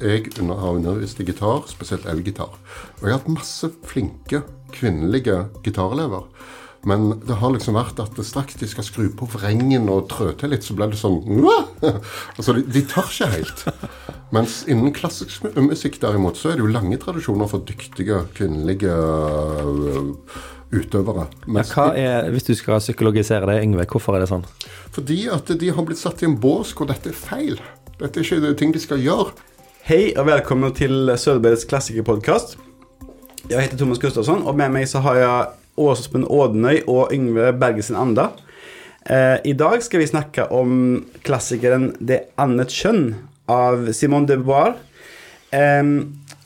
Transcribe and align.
jeg 0.00 0.28
har 0.36 0.76
undervist 0.76 1.20
i 1.20 1.24
gitar, 1.24 1.64
spesielt 1.70 2.06
elgitar. 2.06 2.52
Og 3.00 3.06
jeg 3.06 3.14
har 3.14 3.20
hatt 3.20 3.32
masse 3.32 3.70
flinke 3.86 4.42
kvinnelige 4.74 5.46
gitarelever. 5.64 6.26
Men 6.86 7.08
det 7.26 7.40
har 7.40 7.50
liksom 7.50 7.74
vært 7.74 7.98
at 7.98 8.18
straks 8.22 8.58
de 8.60 8.68
skal 8.70 8.84
skru 8.86 9.06
på 9.18 9.26
vrengen 9.32 9.88
og 9.90 10.06
trø 10.12 10.28
til 10.38 10.52
litt, 10.54 10.62
så 10.62 10.76
blir 10.76 10.92
det 10.92 11.00
sånn 11.00 11.18
Altså, 12.36 12.54
de, 12.54 12.62
de 12.62 12.82
tør 12.86 13.08
ikke 13.10 13.30
helt. 13.32 13.64
Mens 14.34 14.60
innen 14.70 14.94
klassisk 14.94 15.48
musikk 15.58 15.98
derimot, 16.02 16.38
så 16.38 16.52
er 16.52 16.60
det 16.60 16.66
jo 16.66 16.70
lange 16.70 16.98
tradisjoner 17.02 17.50
for 17.50 17.64
dyktige 17.66 18.20
kvinnelige 18.36 18.92
øh, 18.92 20.12
utøvere. 20.76 21.26
Ja, 21.56 21.88
er, 21.90 22.30
hvis 22.34 22.46
du 22.46 22.54
skal 22.58 22.78
psykologisere 22.84 23.50
det, 23.50 23.58
Yngve, 23.64 23.88
hvorfor 23.90 24.14
er 24.14 24.22
det 24.22 24.30
sånn? 24.30 24.46
Fordi 24.94 25.24
at 25.32 25.50
de 25.58 25.72
har 25.74 25.86
blitt 25.88 26.02
satt 26.02 26.22
i 26.22 26.30
en 26.30 26.38
bås 26.42 26.70
hvor 26.76 26.90
dette 26.90 27.10
er 27.10 27.18
feil. 27.18 27.58
Dette 27.98 28.20
er 28.20 28.26
ikke 28.26 28.54
ting 28.60 28.74
de 28.76 28.82
skal 28.82 29.02
gjøre. 29.02 29.34
Hei 29.86 30.08
og 30.18 30.24
velkommen 30.26 30.72
til 30.74 31.12
Sølvbergets 31.14 31.62
klassikerpodkast. 31.70 32.56
Jeg 33.46 33.62
heter 33.62 33.78
Thomas 33.78 34.00
Gustafsson, 34.02 34.40
og 34.42 34.56
med 34.58 34.72
meg 34.74 34.88
så 34.90 34.98
har 35.04 35.18
jeg 35.20 35.52
Åsmund 35.78 36.26
Ådnøy 36.26 36.80
og 36.90 37.12
Yngve 37.14 37.52
Bergesen 37.54 37.94
Anda. 37.94 38.24
Eh, 39.06 39.38
I 39.46 39.52
dag 39.54 39.84
skal 39.86 40.02
vi 40.02 40.08
snakke 40.10 40.48
om 40.50 41.06
klassikeren 41.22 41.92
'Det 42.00 42.34
annet 42.34 42.74
kjønn' 42.74 43.14
av 43.46 43.92
Simone 43.92 44.26
de 44.26 44.36
Beauvoir. 44.36 44.74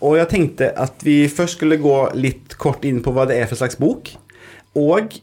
Og 0.00 0.16
jeg 0.18 0.28
tenkte 0.28 0.72
at 0.76 1.00
vi 1.02 1.24
først 1.24 1.56
skulle 1.56 1.80
gå 1.80 2.12
litt 2.12 2.59
kort 2.59 2.84
inn 2.84 3.00
på 3.00 3.10
hva 3.10 3.24
det 3.24 3.40
er 3.40 3.46
for 3.46 3.56
slags 3.56 3.80
bok. 3.80 4.12
Og 4.76 5.16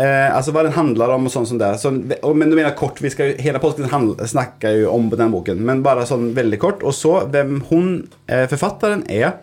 eh, 0.00 0.28
altså 0.34 0.54
hva 0.54 0.64
den 0.66 0.76
handler 0.76 1.14
om 1.14 1.28
og 1.28 1.32
sånn 1.34 1.48
som 1.48 1.60
det. 1.60 1.70
Så, 1.82 1.92
och, 2.22 2.36
men 2.36 2.50
du 2.50 2.56
mener 2.56 2.76
kort, 2.78 3.00
vi 3.02 3.12
skal, 3.12 3.34
hela 3.42 3.62
podkasten 3.62 4.14
snakker 4.30 4.80
jo 4.82 4.92
om 4.94 5.10
den 5.12 5.34
boken, 5.34 5.62
men 5.64 5.84
bare 5.86 6.06
sånn 6.08 6.32
veldig 6.36 6.60
kort. 6.62 6.84
Og 6.86 6.96
så 6.96 7.20
hvem 7.30 7.60
hun, 7.70 7.90
eh, 8.26 8.46
forfatteren, 8.50 9.06
er. 9.10 9.36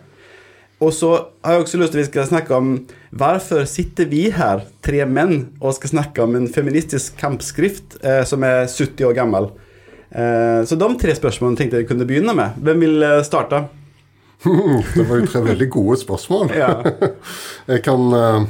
Og 0.82 0.90
så 0.94 1.12
har 1.44 1.54
jeg 1.54 1.62
også 1.62 1.78
lyst 1.78 1.92
til 1.94 2.00
vi 2.00 2.08
skal 2.08 2.26
snakke 2.26 2.56
om 2.56 2.70
hvorfor 3.14 3.66
sitter 3.70 4.08
vi 4.10 4.24
her, 4.34 4.64
tre 4.82 5.04
menn, 5.06 5.52
og 5.60 5.76
skal 5.76 5.92
snakke 5.92 6.24
om 6.24 6.34
en 6.34 6.48
feministisk 6.50 7.14
kampskrift 7.20 8.00
eh, 8.02 8.24
som 8.26 8.42
er 8.42 8.66
70 8.66 9.06
år 9.06 9.14
gammel. 9.20 9.52
Eh, 10.10 10.64
så 10.66 10.76
de 10.76 10.88
tre 11.00 11.14
spørsmålene 11.16 11.60
tenkte 11.60 11.80
jeg 11.80 11.88
kunne 11.88 12.08
begynne 12.08 12.34
med. 12.36 12.58
Hvem 12.66 12.82
vil 12.82 13.06
eh, 13.06 13.22
starte? 13.26 13.62
det 14.96 15.06
var 15.06 15.20
jo 15.20 15.30
tre 15.30 15.44
veldig 15.46 15.68
gode 15.70 16.00
spørsmål. 16.02 16.50
Ja. 16.58 16.72
jeg 17.70 17.84
kan 17.86 18.08
uh, 18.10 18.42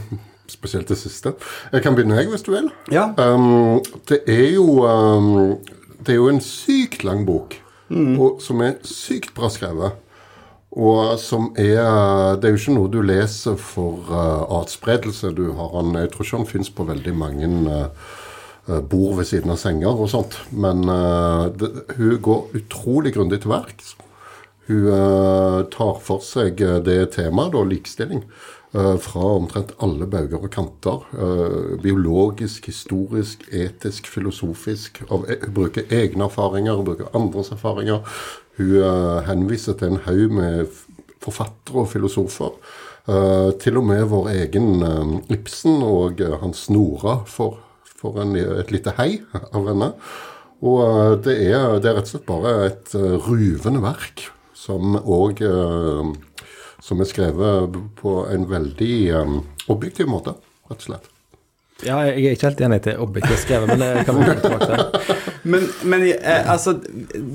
Spesielt 0.53 0.89
det 0.89 0.99
siste. 1.01 1.33
Jeg 1.73 1.83
kan 1.83 1.97
begynne, 1.97 2.19
jeg, 2.21 2.29
hvis 2.29 2.45
du 2.45 2.53
vil. 2.53 2.69
Ja. 2.93 3.09
Um, 3.17 3.81
det 4.09 4.21
er 4.29 4.51
jo 4.53 4.85
um, 4.85 5.59
Det 6.03 6.13
er 6.13 6.19
jo 6.19 6.29
en 6.29 6.43
sykt 6.45 7.05
lang 7.07 7.25
bok, 7.27 7.55
mm. 7.89 8.19
og, 8.21 8.41
som 8.43 8.61
er 8.61 8.81
sykt 8.85 9.33
bra 9.37 9.49
skrevet. 9.53 9.97
Og 10.73 11.19
som 11.21 11.51
er 11.61 12.37
Det 12.41 12.49
er 12.49 12.55
jo 12.55 12.61
ikke 12.61 12.77
noe 12.77 12.91
du 12.93 13.01
leser 13.05 13.57
for 13.61 14.13
uh, 14.13 14.61
atspredelse. 14.61 15.33
Du 15.37 15.53
har 15.57 15.73
han, 15.77 15.95
Jeg 16.01 16.13
tror 16.13 16.27
ikke 16.27 16.43
han 16.43 16.53
fins 16.53 16.71
på 16.71 16.89
veldig 16.89 17.17
mange 17.17 17.49
uh, 18.69 18.81
bord 18.81 19.17
ved 19.21 19.29
siden 19.29 19.53
av 19.53 19.61
senger 19.61 19.93
og 19.93 20.11
sånt. 20.13 20.41
Men 20.51 20.85
uh, 20.89 21.49
det, 21.49 21.73
hun 21.97 22.17
går 22.21 22.57
utrolig 22.61 23.15
grundig 23.15 23.43
til 23.43 23.53
verks. 23.55 23.95
Hun 24.69 24.89
uh, 24.89 25.63
tar 25.73 26.01
for 26.01 26.25
seg 26.25 26.61
det 26.87 27.13
temaet, 27.17 27.53
da, 27.53 27.65
likestilling, 27.69 28.25
uh, 28.25 28.62
fra 28.73 29.23
omtrent 29.37 29.75
alle 29.85 30.07
bauger 30.09 30.41
og 30.41 30.51
kanter. 30.55 31.03
Uh, 31.13 31.75
biologisk, 31.83 32.71
historisk, 32.71 33.45
etisk, 33.53 34.09
filosofisk. 34.09 35.03
Hun 35.11 35.27
bruker 35.53 35.91
egne 35.93 36.25
erfaringer, 36.25 36.79
hun 36.79 36.89
bruker 36.89 37.11
andres 37.17 37.53
erfaringer. 37.53 38.01
Hun 38.57 39.23
henviser 39.27 39.77
til 39.77 39.93
en 39.93 40.03
haug 40.07 40.33
med 40.33 40.73
forfattere 41.23 41.85
og 41.85 41.93
filosofer. 41.93 42.57
Til 43.63 43.79
og 43.81 43.87
med 43.89 44.05
vår 44.11 44.29
egen 44.31 44.85
Ibsen 45.33 45.81
og 45.83 46.21
hans 46.43 46.69
Nora 46.71 47.23
får 47.27 47.57
et 48.03 48.71
lite 48.75 48.95
hei 48.99 49.23
av 49.35 49.67
henne. 49.71 49.89
Og 50.63 51.23
det 51.25 51.35
er, 51.49 51.81
det 51.83 51.91
er, 51.91 51.97
rett 51.97 52.07
og 52.07 52.13
slett 52.13 52.29
bare 52.29 52.53
et 52.69 52.95
ruvende 53.27 53.83
verk 53.83 54.29
som 54.55 54.95
òg 55.01 55.43
Som 56.83 57.03
er 57.03 57.07
skrevet 57.07 57.81
på 58.01 58.19
en 58.27 58.45
veldig 58.51 58.95
um, 59.15 59.41
objektiv 59.71 60.11
måte, 60.11 60.35
rett 60.71 60.81
og 60.81 60.89
slett. 60.91 61.11
Ja, 61.83 61.97
jeg 62.07 62.15
er 62.15 62.37
ikke 62.37 62.47
helt 62.47 62.61
enig 62.63 62.79
til 62.85 63.01
objektivt 63.03 63.43
skrevet, 63.43 63.71
men 63.71 63.83
det 63.83 64.05
kan 64.07 64.19
vi 64.19 64.27
komme 64.29 64.43
tilbake 64.43 64.69
til. 64.71 65.17
men, 65.55 65.67
men 65.91 66.05
eh, 66.15 66.51
altså, 66.51 66.77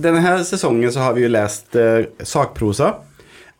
denne 0.06 0.38
sesongen 0.48 0.94
så 0.94 1.04
har 1.04 1.18
vi 1.18 1.26
jo 1.26 1.32
lest 1.32 1.76
eh, 1.80 2.08
sakprosa. 2.24 2.94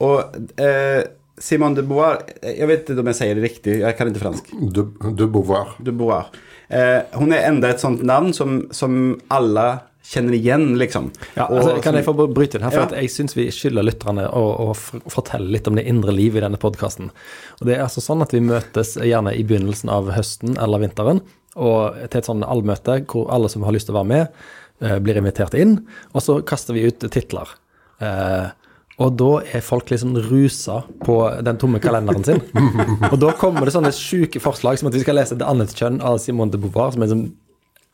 Og 0.04 0.38
eh, 0.62 1.02
Simone 1.42 1.78
de 1.78 1.84
Beauvoir 1.86 2.22
Jeg 2.42 2.68
vet 2.70 2.90
ikke 2.92 3.02
om 3.02 3.10
jeg 3.12 3.18
sier 3.18 3.38
det 3.38 3.44
riktig, 3.44 3.80
jeg 3.82 3.98
kan 3.98 4.12
ikke 4.12 4.24
fransk. 4.24 4.54
De, 4.54 4.86
de 5.10 5.28
Beauvoir. 5.28 5.76
De 5.84 5.92
Beauvoir. 5.92 6.32
Eh, 6.68 7.04
hun 7.20 7.36
er 7.36 7.50
enda 7.50 7.72
et 7.72 7.84
sånt 7.84 8.04
navn 8.08 8.34
som, 8.36 8.62
som 8.76 9.18
alle 9.34 9.68
kjenner 10.08 10.36
igjen, 10.38 10.78
liksom. 10.80 11.10
Ja, 11.36 11.48
altså, 11.48 11.76
og, 11.76 11.82
kan 11.84 11.98
jeg 11.98 12.06
få 12.08 12.14
bryte 12.16 12.58
inn 12.58 12.66
her? 12.66 12.74
For 12.74 12.96
ja. 12.96 13.02
jeg 13.04 13.12
syns 13.12 13.36
vi 13.36 13.48
skylder 13.54 13.86
lytterne 13.86 14.28
å, 14.32 14.44
å, 14.68 14.76
fortelle 15.12 15.52
litt 15.52 15.68
om 15.68 15.76
det 15.76 15.88
indre 15.90 16.16
livet 16.16 16.42
i 16.42 16.46
denne 16.46 16.60
podkasten. 16.62 17.12
Det 17.60 17.76
er 17.76 17.84
altså 17.86 18.04
sånn 18.04 18.24
at 18.24 18.36
vi 18.36 18.44
møtes 18.46 18.96
gjerne 19.02 19.36
i 19.36 19.44
begynnelsen 19.48 19.92
av 19.92 20.14
høsten 20.16 20.56
eller 20.64 20.86
vinteren, 20.86 21.24
og 21.58 21.98
til 22.06 22.22
et 22.22 22.30
sånn 22.30 22.46
allmøte 22.46 23.02
hvor 23.10 23.32
alle 23.34 23.50
som 23.52 23.66
har 23.68 23.76
lyst 23.76 23.90
til 23.90 23.98
å 23.98 24.00
være 24.00 24.12
med, 24.14 24.46
eh, 24.86 25.00
blir 25.04 25.20
invitert 25.20 25.58
inn, 25.58 25.82
og 26.14 26.24
så 26.24 26.40
kaster 26.46 26.78
vi 26.78 26.86
ut 26.88 27.04
titler. 27.12 27.52
Eh, 28.00 28.48
og 28.98 29.14
da 29.14 29.32
er 29.54 29.66
folk 29.66 29.92
liksom 29.92 30.16
rusa 30.30 30.80
på 31.06 31.18
den 31.46 31.60
tomme 31.62 31.82
kalenderen 31.84 32.24
sin. 32.26 32.40
og 33.12 33.18
da 33.22 33.34
kommer 33.38 33.68
det 33.68 33.76
sånne 33.76 33.92
sjuke 33.94 34.42
forslag 34.42 34.80
som 34.80 34.90
at 34.90 34.96
vi 34.96 35.04
skal 35.04 35.20
lese 35.20 35.38
'Det 35.38 35.46
annet 35.46 35.76
kjønn' 35.78 36.02
av 36.02 36.18
Simone 36.22 36.54
de 36.54 36.62
Beauvoir, 36.64 36.96
som 36.96 37.04
er 37.04 37.12
sånn 37.12 37.28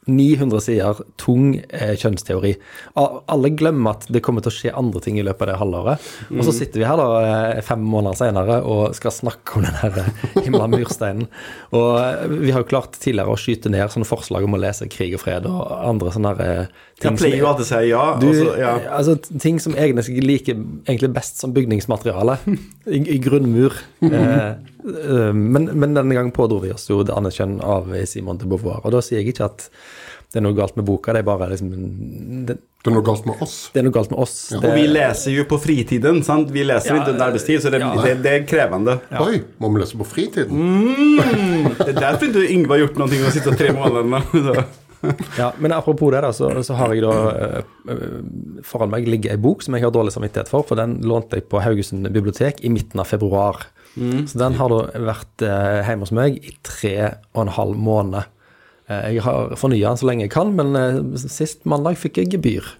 900 0.06 0.62
sider 0.64 1.00
tung 1.22 1.54
eh, 1.70 1.94
kjønnsteori. 2.00 2.54
Alle 3.00 3.52
glemmer 3.56 3.96
at 3.98 4.08
det 4.12 4.24
kommer 4.26 4.44
til 4.44 4.52
å 4.52 4.56
skje 4.56 4.74
andre 4.78 5.02
ting 5.04 5.20
i 5.20 5.26
løpet 5.26 5.46
av 5.46 5.52
det 5.52 5.60
halvåret. 5.62 6.08
Mm. 6.30 6.40
Og 6.40 6.48
så 6.48 6.56
sitter 6.58 6.82
vi 6.82 6.88
her 6.88 7.00
da 7.00 7.08
eh, 7.24 7.62
fem 7.66 7.84
måneder 7.88 8.20
senere 8.20 8.60
og 8.68 8.98
skal 8.98 9.16
snakke 9.16 9.60
om 9.60 9.68
den 9.68 9.78
her 9.80 10.02
eh, 10.04 10.26
himla 10.46 10.68
mursteinen. 10.72 11.30
Og 11.76 11.92
eh, 12.02 12.26
vi 12.48 12.54
har 12.56 12.66
jo 12.66 12.70
klart 12.74 12.98
tidligere 13.00 13.34
å 13.34 13.40
skyte 13.40 13.72
ned 13.74 13.94
sånne 13.94 14.10
forslag 14.10 14.48
om 14.48 14.58
å 14.58 14.62
lese 14.62 14.90
Krig 14.92 15.16
og 15.18 15.24
fred 15.24 15.48
og 15.50 15.62
andre 15.78 16.12
sånne 16.14 16.34
her, 16.34 16.68
ting 17.00 17.14
Jeg 17.14 17.22
pleier 17.22 17.40
jo 17.40 17.50
alltid 17.52 17.66
å 17.66 17.70
si 17.70 17.82
ja. 17.90 18.04
Du, 18.20 18.28
også, 18.30 18.50
ja. 18.60 18.76
Altså, 19.00 19.18
ting 19.42 19.62
som 19.64 19.78
egentlig 19.80 20.24
liker 20.24 20.60
egentlig 20.88 21.14
best 21.16 21.40
som 21.42 21.56
bygningsmateriale. 21.56 22.38
I, 22.86 23.00
i 23.16 23.18
grunnmur. 23.24 23.80
Eh, 24.04 24.52
men, 24.84 25.70
men, 25.72 25.94
denne 25.96 26.16
gangen 26.16 26.34
pådro 26.36 26.60
vi 26.64 26.74
oss 26.74 26.90
jo 26.90 27.02
det 27.08 27.16
andre 27.16 27.32
kjønn 27.34 27.60
av 27.64 27.92
Simon 28.10 28.42
de 28.42 28.50
Beauvoir. 28.50 28.82
Og 28.84 28.96
da 28.96 29.04
sier 29.04 29.22
jeg 29.22 29.34
ikke 29.34 29.48
at 29.48 29.70
det 30.34 30.40
er 30.42 30.48
noe 30.48 30.58
galt 30.58 30.74
med 30.80 30.88
boka. 30.88 31.14
Det 31.14 31.22
er 31.22 31.26
bare 31.28 31.48
liksom 31.52 31.74
det, 32.48 32.56
det 32.58 32.90
er 32.90 32.96
noe 32.96 33.06
galt 33.06 33.28
med 33.30 33.42
oss. 33.46 33.58
Det 33.70 33.84
er 33.84 33.86
noe 33.86 33.94
galt 33.94 34.10
med 34.10 34.22
oss. 34.24 34.34
Ja. 34.50 34.64
Og 34.64 34.72
vi 34.74 34.88
leser 34.90 35.36
jo 35.36 35.46
på 35.48 35.60
fritiden, 35.62 36.24
sant? 36.26 36.50
Vi 36.52 36.64
leser 36.66 36.90
ja, 36.90 37.02
ikke 37.04 37.14
under 37.14 37.28
arbeidstid, 37.30 37.62
så 37.62 37.72
det, 37.72 37.84
ja. 37.84 37.92
det, 38.02 38.16
det 38.26 38.32
er 38.40 38.48
krevende. 38.50 38.98
Oi, 39.22 39.44
må 39.62 39.70
vi 39.76 39.84
lese 39.84 40.00
på 40.00 40.08
fritiden? 40.10 40.58
Mm, 40.58 41.70
det 41.78 41.92
er 41.94 42.00
derfor 42.00 42.32
ikke 42.32 42.48
Yngve 42.50 42.74
har 42.74 42.82
gjort 42.82 42.98
noe 43.04 43.20
og 43.28 43.36
sitter 43.38 43.60
tre 43.62 43.70
måneder. 43.78 44.66
ja, 45.38 45.52
men 45.62 45.78
apropos 45.78 46.12
det, 46.16 46.24
da, 46.26 46.34
så, 46.34 46.50
så 46.66 46.80
har 46.82 46.96
jeg 46.98 47.06
da 47.06 47.14
uh, 47.94 48.18
foran 48.66 48.90
meg 48.90 49.06
ligger 49.06 49.36
ei 49.36 49.42
bok 49.46 49.62
som 49.62 49.78
jeg 49.78 49.86
har 49.86 49.94
dårlig 49.94 50.16
samvittighet 50.16 50.50
for, 50.50 50.66
for 50.66 50.82
den 50.82 50.98
lånte 51.06 51.38
jeg 51.38 51.46
på 51.52 51.62
Haugesund 51.62 52.10
bibliotek 52.10 52.66
i 52.66 52.74
midten 52.74 53.04
av 53.04 53.12
februar. 53.12 53.68
Mm. 53.96 54.24
Så 54.28 54.40
den 54.42 54.56
har 54.58 54.72
da 54.74 55.04
vært 55.06 55.44
eh, 55.46 55.82
hjemme 55.86 56.08
hos 56.08 56.14
meg 56.16 56.40
i 56.42 56.56
tre 56.66 56.96
og 57.34 57.44
en 57.46 57.54
halv 57.58 57.78
måned. 57.78 58.30
Eh, 58.90 59.10
jeg 59.16 59.26
har 59.26 59.54
fornya 59.60 59.92
den 59.92 60.02
så 60.02 60.10
lenge 60.10 60.26
jeg 60.26 60.34
kan, 60.34 60.54
men 60.58 60.78
eh, 60.80 61.02
sist 61.22 61.64
mandag 61.70 62.00
fikk 62.02 62.22
jeg 62.22 62.34
gebyr. 62.36 62.72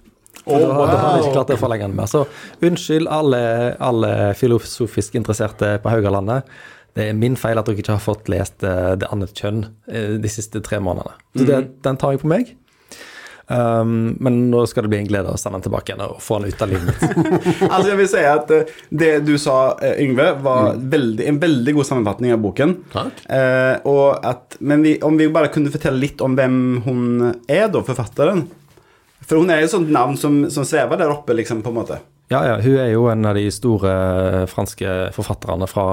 Oh, 0.44 0.58
wow. 0.60 0.84
Da 0.90 0.98
hadde 0.98 1.18
jeg 1.20 1.28
ikke 1.28 1.36
klart 1.38 1.54
å 1.56 1.60
forlenge 1.62 1.88
den 1.88 1.98
mer. 2.00 2.10
Så 2.12 2.26
unnskyld 2.66 3.08
alle, 3.08 3.44
alle 3.84 4.34
filosofisk 4.36 5.16
interesserte 5.20 5.78
på 5.84 5.94
Haugalandet. 5.94 6.50
Det 6.94 7.08
er 7.10 7.16
min 7.18 7.38
feil 7.40 7.58
at 7.58 7.70
dere 7.70 7.80
ikke 7.82 7.96
har 7.96 8.04
fått 8.04 8.28
lest 8.30 8.66
eh, 8.68 8.92
Det 9.02 9.08
annet 9.14 9.32
kjønn 9.38 9.64
de 9.88 10.30
siste 10.30 10.62
tre 10.66 10.82
månedene. 10.84 11.16
Så 11.38 11.46
det, 11.48 11.62
mm. 11.62 11.72
den 11.88 12.02
tar 12.02 12.14
jeg 12.14 12.24
på 12.26 12.34
meg. 12.34 12.54
Um, 13.48 14.14
men 14.24 14.38
nå 14.48 14.62
skal 14.72 14.86
det 14.86 14.94
bli 14.94 15.02
en 15.02 15.08
glede 15.10 15.34
å 15.34 15.40
sende 15.40 15.60
den 15.60 15.66
tilbake 15.66 15.92
igjen 15.92 16.04
og 16.06 16.22
få 16.24 16.38
den 16.40 16.54
ut 16.54 16.62
av 16.64 16.72
livet 16.72 16.88
mitt. 16.88 17.34
altså 17.74 17.90
jeg 17.90 18.00
vil 18.00 18.08
si 18.14 18.22
at 18.24 18.54
uh, 18.56 18.72
Det 18.88 19.10
du 19.28 19.34
sa, 19.42 19.58
uh, 19.82 19.98
Yngve, 20.00 20.30
var 20.46 20.70
mm. 20.72 20.86
veldig, 20.94 21.28
en 21.28 21.42
veldig 21.42 21.76
god 21.80 21.90
sammenfatning 21.90 22.36
av 22.36 22.42
boken. 22.46 22.78
Takk. 22.94 23.26
Uh, 23.28 24.16
at, 24.32 24.58
men 24.64 24.88
vi, 24.88 24.96
om 25.04 25.20
vi 25.20 25.28
bare 25.34 25.52
kunne 25.54 25.74
fortelle 25.74 26.00
litt 26.00 26.24
om 26.24 26.40
hvem 26.40 26.58
hun 26.88 27.04
er, 27.28 27.68
da, 27.74 27.84
forfatteren. 27.84 28.48
For 29.24 29.40
hun 29.40 29.52
er 29.52 29.62
jo 29.62 29.70
et 29.70 29.76
sånt 29.76 29.92
navn 29.92 30.18
som, 30.20 30.44
som 30.52 30.68
svever 30.68 31.00
der 31.00 31.12
oppe, 31.12 31.36
liksom, 31.36 31.64
på 31.66 31.72
en 31.74 31.80
måte. 31.82 32.00
Ja, 32.32 32.40
ja, 32.48 32.58
hun 32.64 32.80
er 32.80 32.90
jo 32.94 33.06
en 33.12 33.28
av 33.28 33.36
de 33.38 33.46
store 33.54 33.94
franske 34.50 35.12
forfatterne 35.16 35.68
fra 35.70 35.86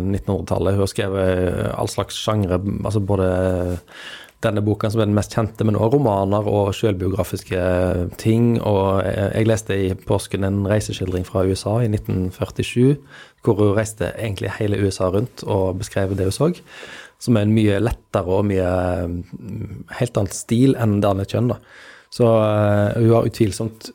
1900-tallet. 0.00 0.74
Hun 0.74 0.82
har 0.82 0.90
skrevet 0.90 1.72
all 1.76 1.90
slags 1.92 2.18
sjangre, 2.18 2.58
altså 2.82 3.04
både 3.04 3.28
denne 4.44 4.62
boka 4.64 4.90
som 4.90 5.02
er 5.02 5.08
den 5.08 5.16
mest 5.16 5.34
kjente, 5.34 5.64
men 5.66 5.78
også 5.78 5.96
romaner 5.96 6.48
og 6.50 6.74
selvbiografiske 6.76 7.62
ting. 8.20 8.54
Og 8.62 9.02
jeg 9.04 9.48
leste 9.48 9.78
i 9.86 9.94
påsken 9.96 10.46
en 10.46 10.62
reiseskildring 10.70 11.26
fra 11.28 11.46
USA 11.48 11.78
i 11.84 11.88
1947, 11.90 12.94
hvor 13.44 13.58
hun 13.60 13.74
reiste 13.78 14.12
egentlig 14.14 14.54
hele 14.58 14.80
USA 14.84 15.10
rundt 15.12 15.44
og 15.44 15.80
beskrev 15.80 16.14
det 16.16 16.28
hun 16.30 16.36
så. 16.36 16.52
Som 17.22 17.38
er 17.38 17.46
en 17.46 17.56
mye 17.56 17.80
lettere 17.80 18.38
og 18.38 18.46
mye 18.48 18.70
helt 19.98 20.20
annet 20.20 20.36
stil 20.36 20.76
enn 20.76 20.98
det 21.00 21.10
andre 21.10 21.28
Kjønn. 21.28 21.52
da. 21.54 21.60
Så 22.14 22.24
uh, 22.28 22.94
hun 23.00 23.12
har 23.16 23.28
utvilsomt 23.28 23.90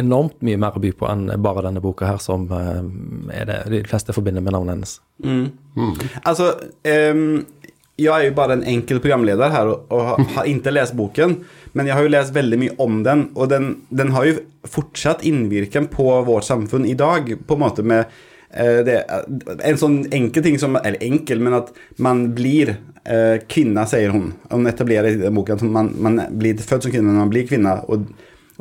enormt 0.00 0.40
mye 0.42 0.58
mer 0.58 0.74
å 0.74 0.82
by 0.82 0.90
på 0.98 1.06
enn 1.06 1.28
bare 1.42 1.62
denne 1.68 1.82
boka 1.82 2.08
her, 2.08 2.18
som 2.22 2.48
uh, 2.50 2.80
er 3.30 3.46
det 3.50 3.58
de 3.70 3.82
fleste 3.86 4.14
forbinder 4.16 4.42
med 4.42 4.56
navnet 4.56 4.74
hennes. 4.74 4.94
Mm. 5.22 5.44
Mm. 5.76 5.92
Altså, 6.24 6.48
um, 7.14 7.44
jeg 8.00 8.10
er 8.10 8.26
jo 8.26 8.34
bare 8.34 8.56
en 8.56 8.66
enkel 8.66 8.98
programleder 9.02 9.52
her 9.54 9.70
og, 9.70 10.00
har, 10.08 10.48
ikke 10.50 10.72
lest 10.74 10.96
boken, 10.98 11.38
men 11.78 11.88
jeg 11.88 11.96
har 11.96 12.06
jo 12.06 12.12
lest 12.14 12.34
veldig 12.34 12.58
mye 12.58 12.76
om 12.82 13.02
den, 13.06 13.28
og 13.38 13.50
den, 13.52 13.68
den 13.94 14.10
har 14.16 14.26
jo 14.26 14.40
fortsatt 14.66 15.22
innvirkning 15.26 15.86
på 15.92 16.08
vårt 16.26 16.46
samfunn 16.48 16.88
i 16.88 16.96
dag, 16.98 17.30
på 17.46 17.56
en 17.56 17.62
måte 17.62 17.84
med 17.86 18.06
uh, 18.08 18.80
det, 18.86 19.00
En 19.66 19.78
sånn 19.78 20.00
enkel 20.14 20.44
ting 20.46 20.58
som 20.62 20.78
Eller 20.80 21.02
enkel, 21.04 21.42
men 21.42 21.58
at 21.58 21.72
man 22.02 22.28
blir 22.34 22.76
eh, 23.04 23.40
kvinne, 23.50 23.82
sier 23.90 24.14
hun. 24.14 24.32
Hun 24.50 24.70
etablerer 24.70 25.10
i 25.10 25.18
den 25.20 25.34
boken 25.34 25.58
at 25.58 25.74
man, 25.76 25.90
man 26.02 26.22
blir 26.38 26.58
født 26.58 26.86
som 26.86 26.94
kvinne, 26.94 27.10
men 27.10 27.22
man 27.24 27.34
blir 27.34 27.46
kvinne. 27.48 27.78
og 27.88 28.06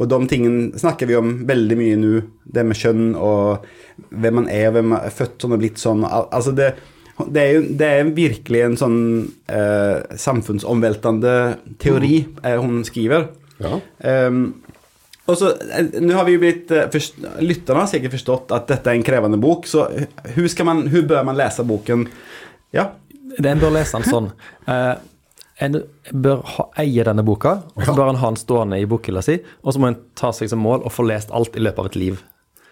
og 0.01 0.09
de 0.09 0.18
tingene 0.25 0.79
snakker 0.79 1.06
vi 1.06 1.18
om 1.19 1.36
veldig 1.45 1.75
mye 1.77 1.97
nå. 2.01 2.13
Det 2.44 2.63
med 2.65 2.79
kjønn 2.79 3.12
og 3.13 3.68
hvem 4.09 4.39
man 4.41 4.47
er, 4.50 4.71
hvem 4.74 4.89
man 4.95 5.06
er 5.06 5.13
født 5.13 5.44
sånn 5.44 5.53
og 5.53 5.62
blitt 5.62 5.81
sånn. 5.81 6.01
Altså 6.09 6.53
det, 6.57 6.71
det, 7.18 7.42
er 7.42 7.51
jo, 7.54 7.62
det 7.77 7.88
er 7.88 8.12
virkelig 8.15 8.62
en 8.65 8.75
sånn 8.80 9.00
eh, 9.51 10.18
samfunnsomveltende 10.18 11.36
teori 11.81 12.24
eh, 12.42 12.57
hun 12.57 12.81
skriver. 12.88 13.30
Ja. 13.62 13.77
Um, 14.27 14.45
og 15.30 15.38
så, 15.39 15.54
eh, 15.56 16.01
Nå 16.01 16.18
har 16.18 16.27
vi 16.27 16.36
jo 16.36 16.42
blitt 16.42 16.71
eh, 16.74 16.89
forst, 16.92 17.21
Lytterne 17.45 17.86
har 17.86 17.92
sikkert 17.92 18.18
forstått 18.18 18.51
at 18.57 18.68
dette 18.71 18.92
er 18.92 18.98
en 18.98 19.06
krevende 19.06 19.39
bok, 19.39 19.69
så 19.69 19.86
hvordan 20.33 20.83
bør 21.07 21.24
man 21.30 21.39
lese 21.39 21.65
boken? 21.68 22.07
Ja. 22.75 22.89
En 23.38 23.62
bør 23.62 23.77
lese 23.77 24.00
den 24.00 24.10
sånn. 24.10 24.31
Uh, 24.68 24.95
en 25.63 25.80
bør 26.12 26.44
ha, 26.56 26.68
eie 26.81 27.06
denne 27.06 27.24
boka, 27.25 27.60
og 27.75 27.86
så 27.86 27.95
bør 27.95 28.12
en 28.12 28.21
ha 28.21 28.33
den 28.33 28.42
stående 28.42 28.81
i 28.81 28.89
bokhylla 28.89 29.21
si, 29.24 29.38
og 29.63 29.74
så 29.74 29.81
må 29.81 29.92
en 29.92 30.00
ta 30.18 30.33
seg 30.36 30.51
som 30.51 30.62
mål 30.63 30.86
å 30.88 30.92
få 30.92 31.06
lest 31.07 31.31
alt 31.31 31.56
i 31.56 31.63
løpet 31.63 31.83
av 31.83 31.92
et 31.92 32.00
liv. 32.01 32.24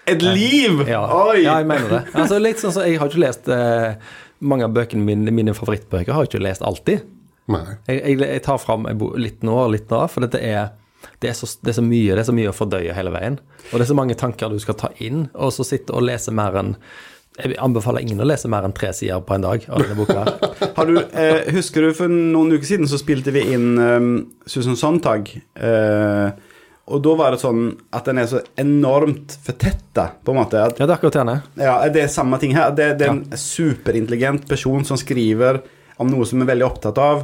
Et 0.10 0.26
liv?! 0.26 0.82
Ja, 0.90 1.06
Oi! 1.30 1.44
ja 1.46 1.60
jeg 1.62 1.70
mener 1.70 1.92
det. 1.94 2.02
Altså, 2.18 2.40
litt 2.42 2.60
sånn 2.60 2.74
så 2.74 2.88
Jeg 2.88 2.98
har 3.00 3.12
ikke 3.12 3.22
lest 3.22 3.50
eh, 3.54 3.94
mange 4.42 4.68
av 4.68 4.76
bøkene 4.76 5.06
mine, 5.06 5.34
mine 5.34 5.56
favorittbøker, 5.58 6.14
har 6.14 6.26
jeg 6.26 6.34
ikke 6.34 6.46
lest 6.46 6.66
alltid. 6.66 7.08
Jeg, 7.52 7.98
jeg, 7.98 8.20
jeg 8.22 8.44
tar 8.46 8.62
fram 8.62 8.88
litt 9.20 9.42
nå 9.46 9.58
og 9.66 9.74
litt 9.74 9.92
nå, 9.92 10.06
for 10.12 10.26
dette 10.26 10.42
er 10.42 10.72
det 11.22 11.32
er, 11.32 11.34
så, 11.34 11.48
det 11.66 11.72
er, 11.72 11.78
så, 11.80 11.84
mye 11.86 12.14
det 12.14 12.22
er 12.22 12.28
så 12.28 12.34
mye 12.36 12.50
å 12.52 12.54
fordøye 12.54 12.94
hele 12.94 13.14
veien. 13.14 13.40
Og 13.72 13.74
det 13.74 13.86
er 13.86 13.90
så 13.90 13.98
mange 13.98 14.18
tanker 14.18 14.54
du 14.54 14.62
skal 14.62 14.78
ta 14.78 14.92
inn, 15.02 15.28
og 15.34 15.54
så 15.54 15.66
sitte 15.66 15.96
og 15.98 16.06
lese 16.06 16.34
mer 16.34 16.58
enn 16.62 16.76
jeg 17.40 17.56
anbefaler 17.64 18.04
ingen 18.04 18.20
å 18.20 18.26
lese 18.28 18.50
mer 18.52 18.66
enn 18.68 18.74
tre 18.76 18.90
sider 18.94 19.22
på 19.24 19.38
en 19.38 19.46
dag 19.46 19.64
av 19.72 19.80
denne 19.82 19.96
boka. 19.96 20.26
du, 20.90 20.98
eh, 21.16 21.48
husker 21.56 21.88
du 21.88 21.94
for 21.96 22.12
noen 22.12 22.52
uker 22.52 22.68
siden 22.68 22.90
så 22.92 23.00
spilte 23.00 23.32
vi 23.34 23.46
inn 23.56 23.80
um, 23.80 24.10
Susan 24.44 24.76
Sontag. 24.78 25.32
Eh, 25.56 26.51
og 26.92 27.02
da 27.06 27.14
var 27.16 27.36
det 27.36 27.42
sånn 27.44 27.68
at 27.94 28.08
den 28.10 28.20
er 28.20 28.30
så 28.30 28.42
enormt 28.60 29.36
fortetta, 29.46 30.08
på 30.26 30.34
en 30.34 30.40
måte. 30.42 30.64
At, 30.64 30.80
ja, 30.80 30.88
det 30.88 30.96
er 30.96 30.98
akkurat 30.98 31.20
det. 31.30 31.36
Ja, 31.62 31.76
det 31.94 32.06
er 32.06 32.10
samme 32.12 32.40
ting 32.42 32.56
her. 32.58 32.74
Det, 32.76 32.96
det 33.00 33.08
er 33.08 33.14
en 33.14 33.22
ja. 33.30 33.40
superintelligent 33.40 34.48
person 34.50 34.84
som 34.88 35.00
skriver 35.00 35.62
om 36.02 36.10
noe 36.10 36.26
som 36.28 36.42
er 36.42 36.50
veldig 36.50 36.66
opptatt 36.66 36.98
av, 37.02 37.24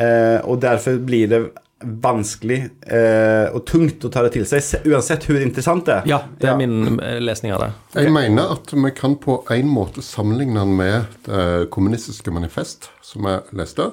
eh, 0.00 0.40
og 0.48 0.58
derfor 0.64 0.98
blir 1.04 1.28
det 1.30 1.42
vanskelig 1.84 2.58
eh, 2.86 3.52
og 3.52 3.64
tungt 3.68 4.06
å 4.06 4.10
ta 4.12 4.22
det 4.24 4.32
til 4.38 4.46
seg, 4.48 4.86
uansett 4.88 5.26
hvor 5.28 5.42
interessant 5.42 5.84
det 5.88 5.98
er. 5.98 6.08
Ja, 6.08 6.20
det 6.40 6.48
er 6.48 6.54
ja. 6.54 6.58
min 6.62 6.96
eh, 6.96 7.18
lesning 7.20 7.52
av 7.52 7.64
det. 7.66 7.70
Jeg 7.92 8.08
okay. 8.08 8.14
mener 8.16 8.54
at 8.56 8.72
vi 8.72 8.92
kan 8.96 9.18
på 9.20 9.42
en 9.52 9.70
måte 9.70 10.04
sammenligne 10.04 10.62
den 10.62 10.76
med 10.78 11.18
Det 11.26 11.44
kommunistiske 11.74 12.32
manifest, 12.32 12.88
som 13.04 13.28
jeg 13.28 13.44
leste. 13.58 13.90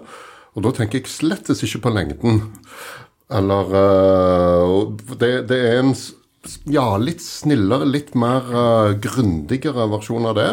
Og 0.56 0.66
da 0.66 0.74
tenker 0.76 1.00
jeg 1.00 1.12
slettes 1.12 1.64
ikke 1.64 1.86
på 1.86 1.94
lengden. 1.96 2.42
Eller 3.32 3.72
uh, 3.72 4.92
det, 5.16 5.32
det, 5.50 5.58
er 5.58 5.80
en 5.80 5.94
ja, 6.68 6.86
litt 7.00 7.24
snillere, 7.24 7.88
litt 7.88 8.14
mer 8.20 8.48
uh, 8.52 8.92
grundigere 9.00 9.88
versjon 9.92 10.28
av 10.28 10.38
det, 10.40 10.50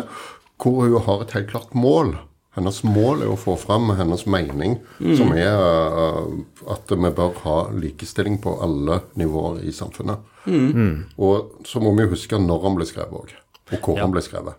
hvor 0.63 0.85
hun 0.85 1.03
har 1.07 1.25
et 1.25 1.35
helt 1.37 1.51
klart 1.51 1.75
mål. 1.75 2.15
Hennes 2.59 2.81
mål 2.87 3.23
er 3.23 3.31
å 3.31 3.39
få 3.39 3.55
fram 3.61 3.93
hennes 3.99 4.25
mening, 4.31 4.79
mm. 4.99 5.17
som 5.19 5.35
er 5.37 5.59
uh, 5.59 6.23
at 6.71 6.91
vi 6.95 7.13
bør 7.19 7.35
ha 7.45 7.59
likestilling 7.75 8.41
på 8.43 8.57
alle 8.65 9.03
nivåer 9.19 9.63
i 9.67 9.75
samfunnet. 9.75 10.25
Mm. 10.49 11.05
Og 11.21 11.67
så 11.69 11.83
må 11.83 11.93
vi 11.99 12.09
huske 12.09 12.41
når 12.41 12.65
han 12.65 12.79
ble 12.79 12.89
skrevet 12.89 13.21
òg, 13.21 13.37
og 13.75 13.79
hvor 13.79 13.99
ja. 13.99 14.07
han 14.07 14.15
ble 14.15 14.25
skrevet. 14.25 14.59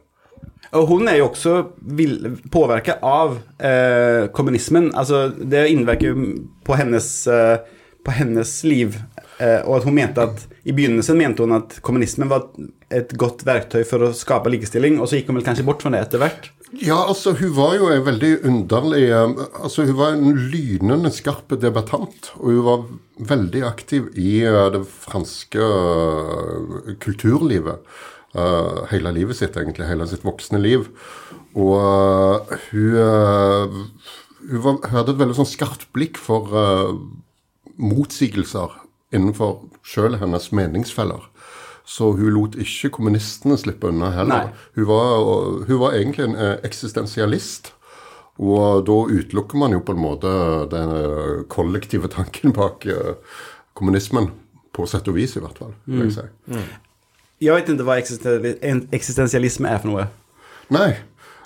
Og 0.78 0.86
hun 0.86 1.10
er 1.10 1.18
jo 1.18 1.30
også 1.32 1.54
påvirket 2.54 3.02
av 3.06 3.40
eh, 3.58 4.28
kommunismen. 4.36 4.92
Altså, 4.94 5.30
det 5.34 5.66
innvirker 5.72 6.12
jo 6.12 6.26
på 6.66 6.78
hennes, 6.78 7.08
eh, 7.28 7.58
på 8.10 8.18
hennes 8.18 8.52
liv. 8.66 8.98
Eh, 9.40 9.62
og 9.64 9.80
at 9.80 9.88
hun 9.88 9.96
mente 9.96 10.26
at 10.26 10.46
I 10.68 10.74
begynnelsen 10.76 11.18
mente 11.20 11.46
hun 11.46 11.56
at 11.60 11.78
kommunismen 11.86 12.30
var 12.32 12.50
et 12.92 13.14
godt 13.20 13.46
verktøy 13.48 13.84
for 13.88 14.08
å 14.08 14.16
skape 14.18 14.52
likestilling, 14.52 14.98
og 15.00 15.08
så 15.08 15.20
gikk 15.20 15.30
hun 15.30 15.40
vel 15.40 15.46
kanskje 15.46 15.66
bort 15.68 15.86
fra 15.86 15.94
det 15.94 16.02
etter 16.08 16.24
hvert? 16.24 16.50
Ja, 16.76 17.00
altså 17.00 17.34
hun 17.38 17.54
var 17.56 17.78
jo 17.80 17.88
en 17.90 18.04
veldig 18.06 18.44
underlig 18.46 19.08
eh, 19.08 19.32
Altså 19.58 19.88
hun 19.88 19.98
var 19.98 20.14
en 20.14 20.36
lynende 20.52 21.10
skarp 21.14 21.56
debattant. 21.62 22.32
Og 22.42 22.52
hun 22.52 22.66
var 22.68 22.86
veldig 23.32 23.64
aktiv 23.70 24.12
i 24.20 24.40
eh, 24.46 24.68
det 24.76 24.84
franske 25.08 25.74
kulturlivet. 27.02 27.86
Hele 28.92 29.10
livet 29.16 29.40
sitt, 29.40 29.56
egentlig. 29.58 29.88
Hele 29.90 30.06
sitt 30.06 30.22
voksne 30.22 30.60
liv. 30.62 30.84
Og 31.58 32.52
hun, 32.70 33.00
hun, 33.00 34.60
var, 34.62 34.76
hun, 34.76 34.86
hadde 34.92 35.16
et 35.16 35.24
veldig 35.24 35.38
sånn 35.40 35.50
skarpt 35.50 35.88
blikk 35.98 36.22
for 36.22 36.54
motsigelser 37.80 38.76
innenfor 39.16 39.64
sjøl 39.88 40.20
hennes 40.22 40.52
meningsfeller. 40.56 41.24
Så 41.90 42.12
hun 42.14 42.30
lot 42.36 42.58
ikke 42.60 42.92
kommunistene 43.00 43.58
slippe 43.58 43.90
unna 43.90 44.12
heller. 44.14 44.52
Hun 44.78 44.86
var, 44.86 45.24
hun 45.66 45.80
var, 45.82 45.96
egentlig 45.98 46.28
en 46.28 46.36
eh, 46.38 46.58
eksistensialist. 46.68 47.72
Og 48.40 48.86
da 48.88 48.98
utelukker 49.10 49.58
man 49.60 49.74
jo 49.74 49.82
på 49.84 49.96
en 49.96 50.04
måte 50.04 50.30
den 50.72 50.94
eh, 51.00 51.40
kollektive 51.50 52.12
tanken 52.14 52.54
bak 52.56 52.86
eh, 52.86 53.16
kommunismen. 53.74 54.30
På 54.76 54.86
sett 54.86 55.10
og 55.10 55.18
vis, 55.18 55.34
i 55.36 55.42
hvert 55.42 55.58
fall. 55.58 55.74
vil 55.90 56.06
Jeg 56.06 56.14
si. 56.20 56.28
Mm. 56.54 56.70
Jeg 57.42 57.56
vet 57.56 57.72
ikke 57.72 57.88
hva 57.88 57.98
eksistensialisme 58.94 59.72
er 59.72 59.82
for 59.82 59.90
noe. 59.90 60.06
Nei. 60.70 60.92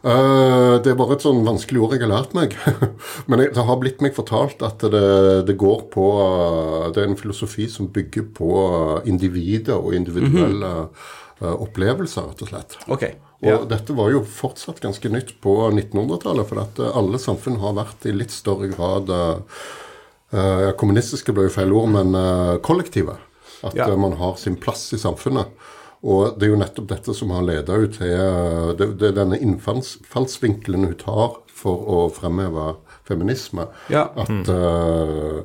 Uh, 0.04 0.84
det 0.84 0.92
er 0.92 0.98
bare 1.00 1.16
et 1.16 1.24
sånn 1.24 1.46
vanskelig 1.48 1.80
ord 1.80 1.94
jeg 1.96 2.04
har 2.04 2.12
lært 2.12 2.34
meg. 2.36 2.58
Men 3.32 3.46
det 3.56 3.64
har 3.70 3.78
blitt 3.80 4.02
meg 4.04 4.16
fortalt 4.18 4.64
at 4.66 4.84
det, 4.84 5.04
det 5.48 5.56
går 5.60 5.86
på 5.94 6.08
uh, 6.20 6.90
Det 6.92 7.00
er 7.00 7.08
en 7.08 7.20
filosofi 7.20 7.70
som 7.72 7.88
bygger 7.94 8.28
på 8.36 8.50
uh, 8.52 8.98
individet 9.08 9.76
og 9.78 9.96
individuelle 9.96 10.72
mm 10.74 10.90
-hmm. 10.90 11.56
opplevelser, 11.56 12.22
rett 12.22 12.42
og 12.42 12.48
slett. 12.48 12.78
Okay. 12.88 13.14
Ja. 13.40 13.58
Og 13.58 13.70
dette 13.70 13.94
var 13.94 14.12
jo 14.12 14.24
fortsatt 14.24 14.80
ganske 14.80 15.10
nytt 15.10 15.42
på 15.42 15.72
1900-tallet, 15.72 16.48
for 16.48 16.60
at 16.60 16.80
alle 16.80 17.20
samfunn 17.20 17.60
har 17.60 17.74
vært 17.74 18.06
i 18.06 18.12
litt 18.12 18.32
større 18.32 18.68
grad 18.68 19.10
uh, 19.10 20.72
Kommunistiske 20.78 21.32
ble 21.34 21.44
jo 21.44 21.50
feil 21.50 21.74
ord, 21.74 21.90
men 21.90 22.60
kollektive. 22.62 23.18
At 23.62 23.76
ja. 23.76 23.96
man 23.96 24.14
har 24.14 24.36
sin 24.36 24.56
plass 24.56 24.94
i 24.94 24.98
samfunnet. 24.98 25.46
Og 26.04 26.36
det 26.36 26.48
er 26.48 26.52
jo 26.52 26.60
nettopp 26.60 26.90
dette 26.92 27.16
som 27.16 27.32
har 27.32 27.46
leda 27.48 27.78
henne 27.78 27.92
til 27.96 28.78
det, 28.80 28.90
det 29.00 29.10
er 29.10 29.20
denne 29.22 29.40
innfallsvinkelen 29.40 30.90
hun 30.90 30.98
tar 31.00 31.38
for 31.64 31.86
å 31.88 32.00
fremheve 32.12 32.74
feminisme. 33.08 33.70
Ja. 33.94 34.10
At 34.20 34.52
uh, 34.52 35.44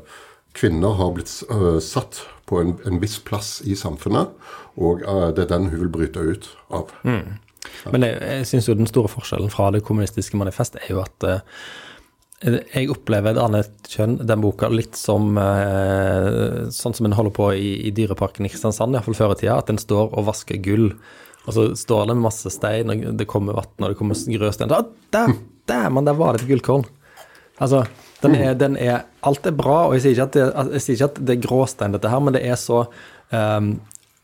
kvinner 0.58 0.96
har 0.98 1.12
blitt 1.14 1.30
uh, 1.52 1.78
satt 1.82 2.24
på 2.50 2.62
en, 2.62 2.74
en, 2.88 2.98
viss 3.02 3.18
plass 3.22 3.58
i 3.62 3.76
samfunnet, 3.78 4.32
og 4.80 5.04
uh, 5.06 5.28
det 5.34 5.46
er 5.46 5.52
den 5.52 5.68
hun 5.70 5.84
vil 5.84 5.92
bryte 5.94 6.24
ut 6.24 6.48
av. 6.74 6.90
Mm. 7.06 7.36
Men 7.92 8.06
jeg, 8.06 8.18
jeg 8.24 8.48
syns 8.50 8.70
jo 8.70 8.78
den 8.78 8.90
store 8.90 9.10
forskjellen 9.12 9.52
fra 9.52 9.68
det 9.74 9.84
kommunistiske 9.86 10.38
manifest 10.40 10.78
er 10.80 10.90
jo 10.90 11.02
at 11.04 11.28
jeg 12.38 12.90
opplever 12.92 13.35
et 13.35 13.40
annet 13.42 13.88
kjønn, 13.90 14.18
den 14.23 14.42
boka, 14.42 14.68
litt 14.71 14.95
som 14.99 15.33
eh, 15.42 16.68
sånn 16.75 16.95
som 16.95 17.09
en 17.09 17.16
holder 17.18 17.35
på 17.35 17.49
i, 17.59 17.73
i 17.88 17.95
Dyreparken 17.95 18.47
i 18.47 18.50
Kristiansand, 18.52 18.95
iallfall 18.95 19.16
før 19.18 19.35
i 19.35 19.40
tida, 19.40 19.57
at 19.59 19.73
en 19.73 19.80
står 19.83 20.12
og 20.12 20.28
vasker 20.28 20.61
gull. 20.62 20.92
Og 21.49 21.57
så 21.57 21.64
står 21.80 22.11
det 22.11 22.18
masse 22.21 22.52
stein, 22.54 22.92
og 22.92 23.18
det 23.18 23.26
kommer 23.30 23.59
vann, 23.59 23.73
og 23.80 23.90
det 23.90 23.99
kommer 23.99 24.14
grøstein. 24.14 24.71
Ah, 24.71 24.87
der, 25.14 25.35
der, 25.66 25.90
man, 25.90 26.07
der 26.07 26.18
var 26.18 26.37
det 26.37 26.45
et 26.45 26.52
gullkorn. 26.52 26.87
Altså, 27.59 27.83
den 28.23 28.37
er, 28.38 28.54
den 28.54 28.76
er, 28.78 29.09
Alt 29.26 29.47
er 29.49 29.57
bra, 29.57 29.88
og 29.88 29.97
jeg 29.97 30.04
sier 30.04 30.14
ikke 30.14 30.28
at 30.28 30.71
det, 30.71 30.83
sier 30.85 30.95
ikke 30.95 31.09
at 31.11 31.23
det 31.26 31.35
er 31.35 31.42
gråstein, 31.42 31.97
dette 31.97 32.12
her, 32.12 32.23
men 32.23 32.37
det 32.37 32.45
er 32.47 32.59
så 32.61 32.85
um, 33.35 33.73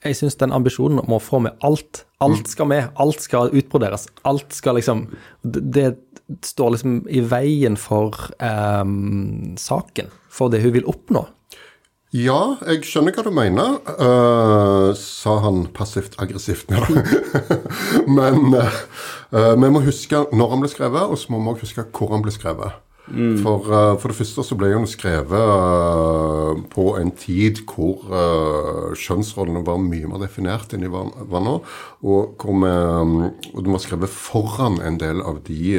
jeg 0.04 0.18
syns 0.18 0.36
den 0.40 0.52
ambisjonen 0.52 1.00
om 1.00 1.16
å 1.16 1.22
få 1.22 1.40
med 1.44 1.56
alt 1.64 2.04
Alt 2.24 2.48
skal 2.48 2.68
med, 2.70 2.90
alt 3.00 3.20
skal 3.20 3.50
utbroderes. 3.52 4.06
Alt 4.24 4.54
skal 4.56 4.78
liksom 4.78 5.06
Det, 5.42 5.94
står 6.40 6.70
liksom 6.72 6.92
i 7.12 7.20
veien 7.20 7.76
for 7.76 8.16
um, 8.40 9.56
saken, 9.60 10.08
for 10.32 10.48
det 10.48 10.62
hun 10.64 10.72
vil 10.72 10.86
oppnå. 10.88 11.26
Ja, 12.14 12.54
jeg 12.64 12.86
skjønner 12.88 13.12
hva 13.12 13.24
du 13.26 13.34
mener, 13.34 13.74
uh, 13.98 14.94
sa 14.96 15.34
han 15.44 15.66
passivt 15.76 16.16
aggressivt. 16.22 16.72
Men 18.18 18.54
uh, 18.54 19.52
vi 19.58 19.68
må 19.74 19.84
huske 19.84 20.22
når 20.32 20.54
han 20.54 20.64
ble 20.64 20.72
skrevet, 20.72 21.04
og 21.10 21.20
så 21.20 21.34
må 21.34 21.42
vi 21.42 21.52
også 21.52 21.66
huske 21.66 21.86
hvor 21.90 22.14
han 22.14 22.24
ble 22.24 22.32
skrevet. 22.32 22.80
Mm. 23.04 23.42
For, 23.42 23.66
uh, 23.68 23.98
for, 24.00 24.08
det 24.08 24.16
første 24.16 24.42
så 24.48 24.56
ble 24.56 24.70
den 24.72 24.86
skrevet 24.88 25.34
uh, 25.36 26.56
på 26.72 26.86
en 26.96 27.10
tid 27.20 27.60
hvor 27.68 28.00
uh, 28.08 28.94
kjønnsrollene 28.96 29.60
var 29.66 29.82
mye 29.82 30.08
mer 30.08 30.22
definert 30.22 30.72
enn 30.72 30.86
de 30.86 30.88
var, 30.92 31.10
var 31.28 31.44
nå. 31.44 31.58
Og, 32.04 32.40
hvor 32.40 32.64
um, 32.64 33.28
den 33.52 33.74
var 33.74 33.82
skrevet 33.84 34.12
foran 34.12 34.78
en 34.84 34.96
del 35.00 35.20
av 35.24 35.42
de 35.44 35.76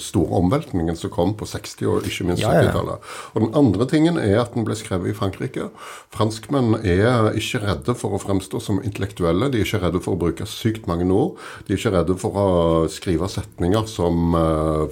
store 0.00 0.40
omveltningene 0.40 0.98
som 1.00 1.12
kom 1.12 1.32
på 1.38 1.48
60- 1.48 1.88
og 1.88 2.08
ikke 2.08 2.28
minst 2.28 2.44
70-tallet. 2.44 3.00
Ja, 3.00 3.00
ja. 3.00 3.24
Og 3.32 3.44
den 3.46 3.56
andre 3.56 3.88
tingen 3.88 4.20
er 4.20 4.42
at 4.42 4.52
den 4.56 4.68
ble 4.68 4.76
skrevet 4.76 5.12
i 5.12 5.16
Frankrike. 5.16 5.70
Franskmenn 6.12 6.76
er 6.80 7.32
ikke 7.40 7.62
redde 7.64 7.96
for 7.96 8.16
å 8.16 8.20
fremstå 8.20 8.60
som 8.60 8.82
intellektuelle. 8.84 9.48
De 9.52 9.60
er 9.60 9.68
ikke 9.68 9.82
redde 9.84 10.02
for 10.04 10.16
å 10.16 10.20
bruke 10.20 10.48
sykt 10.48 10.88
mange 10.90 11.08
ord. 11.12 11.40
De 11.66 11.74
er 11.74 11.80
ikke 11.80 11.94
redde 11.96 12.16
for 12.20 12.36
å 12.40 12.48
skrive 12.92 13.28
setninger 13.32 13.88
som 13.88 14.36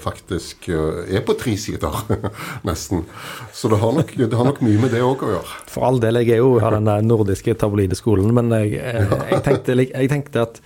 faktisk 0.01 0.69
er 0.73 1.25
på 1.27 1.37
tre 1.41 1.58
sider, 1.61 1.95
nesten. 2.69 3.05
Så 3.55 3.71
det 3.73 3.81
har, 3.83 3.95
nok, 3.97 4.13
det 4.19 4.35
har 4.35 4.49
nok 4.49 4.61
mye 4.65 4.83
med 4.83 4.95
det 4.95 5.03
òg 5.05 5.25
å 5.27 5.33
gjøre. 5.37 5.57
For 5.71 5.89
all 5.89 6.01
del, 6.03 6.21
jeg 6.23 6.37
er 6.37 6.43
jo 6.43 6.55
av 6.61 6.77
den 6.79 7.09
nordiske 7.09 7.57
tabloideskolen, 7.61 8.31
men 8.37 8.55
jeg, 8.57 8.77
jeg, 8.79 9.09
jeg, 9.33 9.43
tenkte, 9.47 9.77
jeg, 9.83 10.11
tenkte, 10.13 10.47
at 10.47 10.61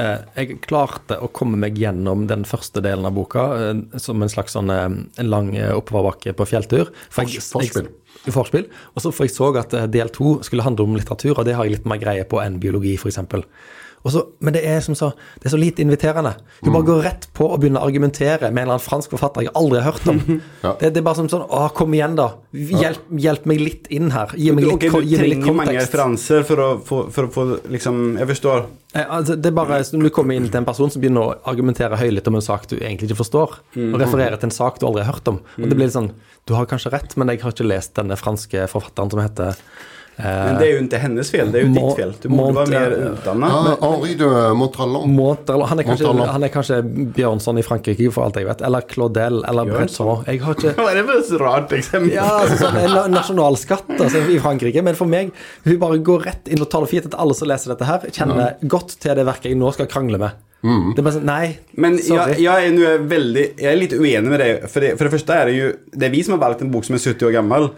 eh, 0.00 0.24
jeg 0.40 0.58
klarte 0.64 1.20
å 1.22 1.30
komme 1.34 1.60
meg 1.60 1.78
gjennom 1.80 2.26
den 2.30 2.46
første 2.48 2.82
delen 2.84 3.06
av 3.08 3.14
boka 3.16 3.46
eh, 3.58 3.84
som 4.02 4.24
en 4.24 4.32
slags 4.32 4.56
sånn 4.56 4.72
eh, 4.74 4.88
en 5.22 5.30
lang 5.30 5.52
oppoverbakke 5.74 6.34
på 6.36 6.48
fjelltur. 6.50 6.90
For 7.08 7.28
jeg, 7.28 7.44
forspill. 7.44 7.92
forspill. 8.34 8.68
Og 8.94 9.04
så 9.04 9.14
for 9.14 9.28
jeg 9.28 9.36
så 9.36 9.52
at 9.60 9.78
del 9.92 10.12
to 10.14 10.38
skulle 10.46 10.66
handle 10.66 10.88
om 10.88 10.98
litteratur, 10.98 11.38
og 11.38 11.48
det 11.48 11.56
har 11.58 11.68
jeg 11.68 11.78
litt 11.78 11.88
mer 11.88 12.02
greie 12.02 12.26
på 12.28 12.42
enn 12.42 12.60
biologi, 12.62 12.96
f.eks. 12.98 13.22
Så, 14.04 14.20
men 14.44 14.52
det 14.52 14.60
er, 14.68 14.82
så, 14.84 15.10
det 15.40 15.48
er, 15.48 15.52
så, 15.54 15.56
lite 15.56 15.80
inviterende. 15.80 16.34
Du 16.60 16.68
bare 16.68 16.82
mm. 16.82 16.88
går 16.90 16.98
rett 17.06 17.26
på 17.32 17.46
å 17.48 17.56
begynne 17.56 17.80
å 17.80 17.86
argumentere 17.88 18.50
med 18.50 18.60
en 18.60 18.66
eller 18.66 18.76
annen 18.76 18.84
fransk 18.84 19.14
forfatter 19.14 19.46
jeg 19.46 19.54
aldri 19.56 19.80
har 19.80 19.94
hørt 19.94 20.08
om. 20.12 20.20
ja. 20.66 20.74
det, 20.80 20.90
det, 20.90 21.00
er 21.00 21.06
bare 21.06 21.18
som 21.22 21.30
sånn 21.32 21.46
Å, 21.48 21.62
kom 21.76 21.96
igjen, 21.96 22.18
da. 22.18 22.26
Hjelp, 22.52 23.06
hjelp 23.24 23.48
meg 23.48 23.62
litt 23.64 23.88
inn 23.94 24.12
her. 24.12 24.34
Gi 24.36 24.52
meg 24.52 24.66
litt, 24.66 24.76
okay, 24.76 24.92
du 24.92 25.16
trenger 25.16 25.56
mange 25.56 25.76
referanser 25.78 26.44
for 26.44 26.60
å, 26.60 26.68
få 26.84 27.46
liksom 27.72 28.02
Jeg 28.20 28.30
forstår. 28.34 28.68
Eh, 28.92 29.08
altså, 29.08 29.38
det 29.40 29.50
er 29.50 29.56
bare 29.56 29.80
Når 29.96 30.10
du 30.10 30.12
kommer 30.14 30.36
inn 30.36 30.50
til 30.50 30.60
en 30.60 30.68
person 30.68 30.92
som 30.92 31.02
begynner 31.02 31.24
å 31.24 31.38
argumentere 31.54 31.98
høylytt 31.98 32.28
om 32.28 32.38
en 32.38 32.44
sak 32.44 32.68
du 32.70 32.76
egentlig 32.76 33.08
ikke 33.08 33.22
forstår, 33.22 33.56
mm. 33.72 33.88
og 33.88 34.04
refererer 34.04 34.36
til 34.36 34.52
en 34.52 34.58
sak 34.58 34.78
du 34.82 34.86
aldri 34.90 35.06
har 35.06 35.14
hørt 35.14 35.32
om, 35.32 35.40
og 35.40 35.64
det 35.64 35.72
blir 35.72 35.88
litt 35.88 35.96
sånn 35.96 36.12
Du 36.44 36.52
har 36.58 36.68
kanskje 36.68 36.92
rett, 36.92 37.16
men 37.16 37.32
jeg 37.32 37.40
har 37.40 37.56
ikke 37.56 37.64
lest 37.64 37.96
denne 37.96 38.20
franske 38.20 38.68
forfatteren 38.68 39.16
som 39.16 39.24
heter 39.24 39.56
men 40.16 40.58
det 40.60 40.66
er 40.66 40.70
jo 40.70 40.82
ikke 40.84 40.98
hennes 41.02 41.30
fel, 41.32 41.48
det 41.50 41.58
er 41.58 41.64
jo 41.64 41.70
Mont, 41.72 41.88
ditt 41.88 41.98
fel. 41.98 42.12
Du 42.22 42.28
må 42.30 42.46
være 42.54 42.70
mer 42.70 42.92
utdannet. 43.10 43.82
Henri 43.82 44.14
de 44.20 44.28
Montalon. 44.58 45.66
Han, 45.70 45.82
er 45.82 45.88
kanskje, 45.88 46.12
han 46.30 46.46
er 46.46 46.52
kanskje 46.54 46.78
Bjørnson 47.16 47.58
i 47.58 47.64
Frankrike, 47.66 48.06
for 48.14 48.28
alt 48.28 48.38
jeg 48.38 48.46
vet. 48.46 48.62
Eller 48.68 48.86
Claudel, 48.90 49.40
eller 49.50 49.72
Breton. 49.72 50.22
Jeg 50.30 50.42
har 50.44 50.58
ikke 50.58 50.74
Hva 50.78 50.88
er 50.92 51.00
det 51.00 51.04
for 51.08 51.18
et 51.18 51.34
rart 51.42 51.74
eksempel? 51.74 52.14
Ja, 52.14 52.28
altså, 52.44 52.60
sånn, 52.62 52.78
en 52.84 53.14
nasjonalskatt 53.16 53.94
altså, 53.96 54.22
i 54.30 54.38
Frankrike. 54.42 54.84
Men 54.86 54.98
for 54.98 55.10
meg, 55.10 55.34
hun 55.66 55.78
bare 55.82 55.98
går 56.06 56.26
rett 56.30 56.50
inn 56.52 56.62
og 56.62 56.70
tar 56.70 56.86
det 56.86 56.92
fint 56.94 57.10
at 57.10 57.18
alle 57.18 57.36
som 57.36 57.50
leser 57.50 57.74
dette 57.74 57.88
her, 57.88 58.10
kjenner 58.14 58.42
ja. 58.44 58.50
godt 58.76 58.98
til 59.02 59.18
det 59.18 59.26
verket 59.26 59.50
jeg 59.50 59.58
nå 59.58 59.72
skal 59.74 59.90
krangle 59.90 60.20
med. 60.22 60.42
Mm. 60.64 60.94
Det 60.94 61.02
er 61.02 61.04
bare 61.04 61.16
sånn, 61.18 61.26
Nei, 61.28 61.48
Men 61.76 61.98
jeg, 62.00 62.38
jeg, 62.40 62.68
er, 62.70 62.78
er 62.94 63.02
veldig, 63.04 63.42
jeg 63.60 63.68
er 63.68 63.76
litt 63.82 63.96
uenig 63.98 64.30
med 64.30 64.40
deg. 64.40 64.62
For 64.70 64.84
det, 64.84 64.94
for 64.96 65.08
det 65.08 65.12
første 65.12 65.36
er 65.36 65.50
det 65.50 65.56
jo 65.58 65.66
Det 65.92 66.06
er 66.06 66.14
vi 66.14 66.22
som 66.24 66.38
har 66.38 66.40
valgt 66.46 66.64
en 66.64 66.70
bok 66.72 66.86
som 66.86 66.96
er 66.96 67.02
70 67.02 67.28
år 67.28 67.34
gammel. 67.36 67.68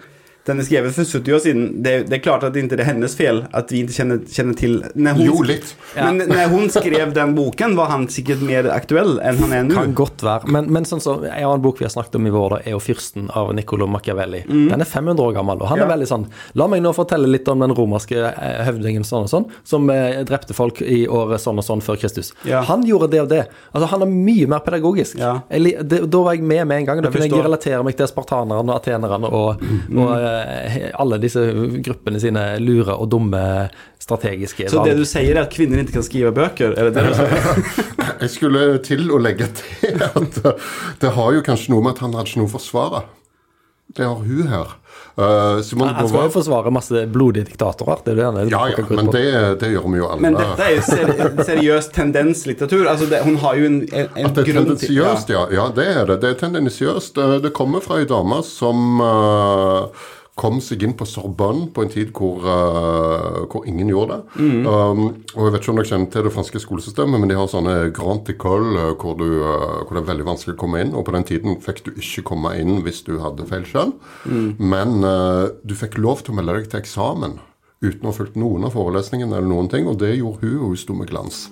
Den 0.47 0.63
er 0.63 0.67
skrevet 0.69 0.95
for 0.95 1.09
70 1.09 1.35
år 1.35 1.43
siden. 1.43 1.65
Det, 1.83 1.95
det, 2.07 2.19
er 2.19 2.23
klart 2.23 2.45
at 2.47 2.55
det 2.55 2.65
ikke 2.65 2.79
er 2.79 2.87
hennes 2.87 3.17
fel 3.19 3.43
at 3.57 3.73
vi 3.73 3.83
ikke 3.83 3.97
kjenner, 3.97 4.21
kjenner 4.31 4.59
til 4.59 4.77
hun, 4.95 5.23
Jo, 5.23 5.41
litt. 5.47 5.73
Ja. 5.97 6.07
Men 6.09 6.31
når 6.31 6.53
hun 6.53 6.71
skrev 6.73 7.15
den 7.17 7.35
boken, 7.37 7.77
var 7.79 7.91
han 7.91 8.07
sikkert 8.13 8.45
mer 8.47 8.69
aktuell 8.75 9.17
enn 9.19 9.41
han 9.43 9.55
er 9.57 9.67
nå. 9.67 9.77
Kan 9.77 9.97
godt 9.99 10.23
være. 10.27 10.51
Men, 10.55 10.71
men 10.73 10.87
sånn 10.89 11.03
så, 11.03 11.17
en 11.27 11.49
annen 11.49 11.65
bok 11.65 11.81
vi 11.83 11.89
har 11.89 11.95
snakket 11.95 12.19
om 12.21 12.29
i 12.31 12.35
vår, 12.35 12.57
da, 12.57 12.61
er 12.63 12.77
jo 12.77 12.83
'Fyrsten' 12.83 13.31
av 13.37 13.53
Niccolo 13.57 13.89
Machiavelli. 13.91 14.45
Mm. 14.47 14.69
Den 14.71 14.85
er 14.87 14.91
500 14.91 15.27
år 15.27 15.37
gammel, 15.41 15.63
og 15.63 15.71
han 15.73 15.83
ja. 15.83 15.89
er 15.89 15.93
veldig 15.95 16.11
sånn 16.11 16.29
La 16.59 16.67
meg 16.71 16.83
nå 16.85 16.93
fortelle 16.97 17.29
litt 17.31 17.49
om 17.51 17.63
den 17.63 17.75
romerske 17.77 18.19
eh, 18.31 18.61
høvdingen 18.67 19.05
sånn 19.07 19.27
og 19.27 19.33
sånn, 19.33 19.49
som 19.67 19.91
eh, 19.93 20.23
drepte 20.29 20.55
folk 20.57 20.81
i 20.83 21.05
året 21.11 21.43
sånn 21.43 21.59
og 21.61 21.67
sånn 21.67 21.83
før 21.85 21.99
Kristus. 22.01 22.33
Ja. 22.49 22.63
Han 22.71 22.87
gjorde 22.87 23.11
det 23.13 23.23
og 23.25 23.31
det. 23.33 23.43
Altså, 23.73 23.91
han 23.93 24.07
er 24.07 24.13
mye 24.13 24.49
mer 24.51 24.63
pedagogisk. 24.67 25.19
Jeg, 25.19 25.75
det, 25.83 26.05
da 26.13 26.23
var 26.23 26.37
jeg 26.37 26.47
med 26.47 26.67
med 26.71 26.83
en 26.83 26.89
gang. 26.89 27.03
Da 27.05 27.13
kunne 27.13 27.29
jeg 27.29 27.47
relatere 27.47 27.83
meg 27.87 27.99
til 27.99 28.09
spartanerne 28.11 28.65
og 28.65 28.77
atenerne 28.79 29.31
og, 29.31 29.63
mm. 29.63 30.01
og 30.03 30.13
eh, 30.17 30.36
alle 30.95 31.19
disse 31.23 31.43
gruppene 31.85 32.21
sine 32.23 32.45
lure 32.63 32.95
og 32.97 33.11
dumme 33.13 33.43
strategiske 34.01 34.69
Så 34.71 34.85
det 34.87 34.95
du 34.99 35.05
sier, 35.09 35.35
er 35.35 35.45
at 35.47 35.55
kvinner 35.55 35.83
ikke 35.83 35.99
kan 35.99 36.07
skrive 36.07 36.33
bøker? 36.37 36.77
Er 36.79 36.91
det 36.91 36.97
det 36.97 37.07
du 37.09 37.19
sier? 37.19 37.85
jeg 38.23 38.33
skulle 38.37 38.65
til 38.87 39.11
å 39.11 39.21
legge 39.23 39.51
til 39.59 40.03
at 40.07 40.41
det 41.03 41.13
har 41.19 41.37
jo 41.37 41.45
kanskje 41.47 41.75
noe 41.75 41.87
med 41.87 41.97
at 41.97 42.05
han 42.07 42.17
hadde 42.17 42.31
ikke 42.31 42.45
noe 42.45 42.51
å 42.53 42.57
forsvare. 42.57 43.07
Det 43.97 44.05
har 44.05 44.15
hun 44.15 44.49
her. 44.51 44.75
Uh, 45.17 45.63
Simone 45.63 45.93
Han 45.97 46.09
skal 46.09 46.27
jo 46.27 46.33
forsvare 46.35 46.71
masse 46.75 47.03
blodige 47.09 47.47
diktatorer. 47.49 48.03
Det 48.05 48.13
er 48.13 48.35
det 48.37 48.51
ja, 48.53 48.63
ja, 48.69 48.83
men 48.91 49.07
det, 49.15 49.23
det, 49.63 49.71
gjør 49.73 49.87
vi 49.93 50.01
jo 50.01 50.09
alle. 50.11 50.21
Men 50.27 50.37
dette 50.37 50.67
er 50.67 50.75
jo 50.75 50.83
seri 50.85 51.47
seriøs 51.47 51.89
tendenslitteratur. 51.95 52.85
Altså 52.91 53.09
det, 53.09 53.23
hun 53.25 53.39
har 53.41 53.57
jo 53.57 53.71
en, 53.71 53.79
en, 53.87 54.11
en 54.13 54.29
At 54.29 54.37
det 54.37 54.45
er 54.45 54.59
tendensiøst, 54.59 55.33
ja. 55.33 55.47
ja. 55.55 55.71
Det 55.77 55.87
er 55.95 56.03
det. 56.11 56.19
Det 56.25 56.35
er 56.35 56.39
tendensiøst. 56.43 57.15
Det, 57.17 57.41
det 57.47 57.55
kommer 57.57 57.85
fra 57.85 58.03
ei 58.03 58.11
dame 58.11 58.43
som 58.45 59.01
uh, 59.01 60.05
kom 60.37 60.59
seg 60.61 60.83
inn 60.85 60.93
på 60.97 61.07
Sorbonne 61.09 61.71
på 61.73 61.83
en 61.83 61.91
tid 61.91 62.11
hvor, 62.17 62.43
uh, 62.45 63.47
hvor 63.49 63.65
ingen 63.69 63.89
gjorde 63.89 64.19
det. 64.19 64.43
Mm. 64.45 64.67
Um, 64.69 65.01
og 65.33 65.47
Jeg 65.47 65.55
vet 65.55 65.63
ikke 65.63 65.73
om 65.73 65.81
dere 65.81 65.91
kjenner 65.91 66.11
til 66.13 66.27
det 66.27 66.33
franske 66.35 66.61
skolesystemet, 66.61 67.23
men 67.23 67.33
de 67.33 67.39
har 67.39 67.49
sånne 67.49 67.77
grand 67.97 68.29
école 68.29 68.75
uh, 68.77 68.91
hvor, 69.01 69.17
uh, 69.17 69.81
hvor, 69.81 69.95
det 69.97 70.03
er 70.03 70.11
veldig 70.11 70.29
vanskelig 70.29 70.57
å 70.59 70.61
komme 70.61 70.83
inn. 70.85 70.93
Og 70.93 71.07
på 71.09 71.17
den 71.17 71.27
tiden 71.31 71.57
fikk 71.65 71.83
du 71.87 71.91
ikke 71.95 72.27
komme 72.35 72.53
inn 72.61 72.83
hvis 72.85 73.01
du 73.09 73.15
hadde 73.25 73.49
feil 73.49 73.65
kjønn. 73.71 73.97
Mm. 74.29 74.51
Men 74.61 74.95
du 75.65 75.77
fikk 75.79 75.97
lov 76.01 76.21
til 76.25 76.35
å 76.35 76.39
melde 76.41 76.59
deg 76.59 76.71
til 76.73 76.83
eksamen 76.83 77.39
uten 77.85 78.05
å 78.05 78.13
ha 78.13 78.17
fulgt 78.17 78.37
noen 78.41 78.65
av 78.67 78.77
forelesningene 78.77 79.39
eller 79.39 79.49
noen 79.49 79.69
ting, 79.73 79.89
og 79.89 79.99
det 80.01 80.15
gjorde 80.17 80.45
hun, 80.45 80.57
og 80.59 80.73
hun 80.73 80.81
sto 80.81 80.97
med 80.97 81.09
glans. 81.11 81.47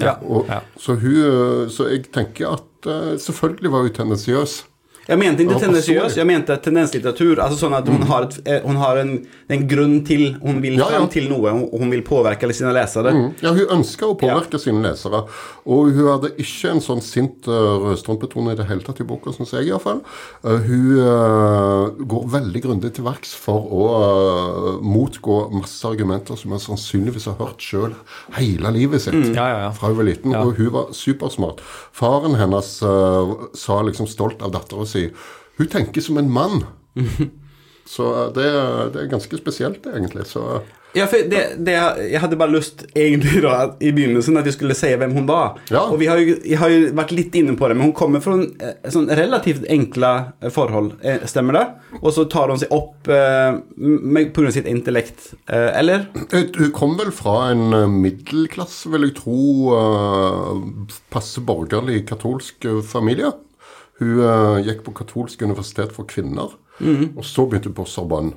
Ja. 0.00 0.18
Og, 0.24 0.48
ja. 0.50 0.60
Så, 0.80 0.96
hun, 1.00 1.68
så 1.72 1.88
jeg 1.88 2.08
tenker 2.12 2.56
at 2.58 2.88
selvfølgelig 3.22 3.72
var 3.72 3.86
hun 3.86 3.96
tendensiøs. 3.96 4.60
Jeg 5.06 5.20
mente 5.20 5.44
ikke 5.44 5.58
tendensiøs, 5.62 6.16
jeg 6.18 6.26
mente 6.26 6.56
tendenslitteratur. 6.62 7.38
Altså 7.42 7.58
sånn 7.60 7.76
at 7.78 7.86
hun 7.86 8.00
mm. 8.02 8.06
har, 8.10 8.26
et, 8.26 8.38
eh, 8.42 8.64
hun 8.66 8.78
har 8.80 8.98
en, 8.98 9.12
en, 9.54 9.66
grunn 9.70 10.00
til 10.06 10.24
Hun 10.42 10.58
vil 10.62 10.78
ja, 10.80 10.88
frem 10.90 11.06
til 11.12 11.28
noe, 11.30 11.52
og 11.66 11.82
hun 11.82 11.92
vil 11.94 12.02
påvirke 12.06 12.50
sine 12.56 12.72
lesere. 12.74 13.12
Mm. 13.14 13.28
Ja, 13.44 13.52
hun 13.54 13.74
ønsker 13.78 14.10
å 14.10 14.16
påvirke 14.18 14.58
ja. 14.58 14.62
sine 14.64 14.82
lesere. 14.82 15.22
Og 15.66 15.92
hun 15.94 16.10
hadde 16.10 16.32
ikke 16.42 16.72
en 16.74 16.82
sånn 16.82 17.02
sint 17.04 17.46
uh, 17.50 17.76
rødstrømpetone 17.84 18.54
i 18.54 18.58
det 18.58 18.66
hele 18.68 18.82
tatt 18.86 19.02
i 19.02 19.06
boka, 19.06 19.34
syns 19.34 19.54
jeg 19.54 19.70
iallfall. 19.70 20.02
Uh, 20.42 20.58
hun 20.66 20.98
uh, 20.98 22.02
går 22.14 22.26
veldig 22.34 22.64
grundig 22.66 22.92
til 22.98 23.06
verks 23.06 23.34
for 23.38 23.70
å 23.70 23.86
uh, 23.94 24.68
motgå 24.82 25.38
masse 25.54 25.86
argumenter 25.86 26.38
som 26.38 26.54
hun 26.54 26.62
sannsynligvis 26.62 27.28
har 27.30 27.38
hørt 27.38 27.62
sjøl 27.62 27.94
hele 28.36 28.74
livet 28.74 29.02
sitt 29.04 29.14
mm. 29.14 29.32
ja, 29.36 29.46
ja, 29.52 29.70
fra 29.76 29.92
hun 29.92 30.00
var 30.00 30.10
liten. 30.10 30.34
Og 30.34 30.58
hun 30.58 30.72
var 30.74 30.90
supersmart. 30.96 31.62
Faren 31.94 32.34
hennes 32.38 32.74
sa 33.56 33.76
liksom 33.86 34.08
stolt 34.10 34.42
av 34.44 34.52
dattera 34.54 34.86
si 34.86 34.95
si. 34.96 35.08
Hun 35.60 35.72
tenker 35.72 36.04
som 36.04 36.18
en 36.20 36.32
mann. 36.32 36.64
Så 37.86 38.32
det, 38.34 38.48
det, 38.92 39.04
er 39.04 39.12
ganske 39.12 39.38
spesielt, 39.38 39.86
egentlig. 39.86 40.26
Så 40.26 40.42
ja, 40.96 41.04
for 41.06 41.26
det, 41.28 41.42
det, 41.60 41.74
Jeg 42.10 42.20
hadde 42.22 42.38
bare 42.40 42.54
lyst 42.54 42.86
egentlig 42.96 43.42
da, 43.44 43.56
i 43.84 43.90
begynnelsen 43.92 44.38
at 44.40 44.46
jeg 44.48 44.56
skulle 44.56 44.76
si 44.76 44.90
hvem 44.96 45.12
hun 45.12 45.26
var. 45.28 45.58
Ja. 45.68 45.84
Og 45.90 46.00
vi 46.00 46.08
har 46.08 46.20
jo, 46.22 46.38
jeg 46.40 46.58
har 46.60 46.72
jo 46.72 46.90
vært 46.96 47.12
litt 47.14 47.36
inne 47.36 47.56
på 47.58 47.68
det, 47.68 47.76
men 47.76 47.90
hun 47.90 47.96
kommer 47.96 48.22
fra 48.24 48.38
en, 48.38 48.46
sånn 48.92 49.10
relativt 49.18 49.66
enkle 49.72 50.12
eh, 50.40 50.50
forhold. 50.52 50.94
Eh, 51.04 51.26
stemmer 51.28 51.58
det? 51.58 51.64
Og 52.00 52.10
så 52.16 52.24
tar 52.32 52.52
hun 52.52 52.60
seg 52.62 52.72
opp 52.74 53.10
eh, 53.12 53.60
pga. 54.32 54.54
sitt 54.56 54.70
intellekt, 54.70 55.34
eh, 55.52 55.68
eller? 55.82 56.08
Hun 56.32 56.72
kom 56.74 56.96
vel 56.98 57.12
fra 57.14 57.50
en 57.52 57.76
middelklasse, 58.00 58.88
vil 58.94 59.10
jeg 59.10 59.18
tro, 59.20 59.40
passe 61.12 61.44
borgerlig 61.44 62.06
katolsk 62.08 62.66
familie. 62.88 63.34
Hun 64.00 64.18
uh, 64.20 64.58
gikk 64.64 64.82
på 64.84 64.92
katolsk 64.96 65.42
universitet 65.42 65.94
for 65.96 66.08
kvinner, 66.08 66.52
mm. 66.78 67.14
og 67.16 67.24
så 67.24 67.46
begynte 67.46 67.72
hun 67.72 67.78
på 67.78 67.86
Sorbonne. 67.88 68.34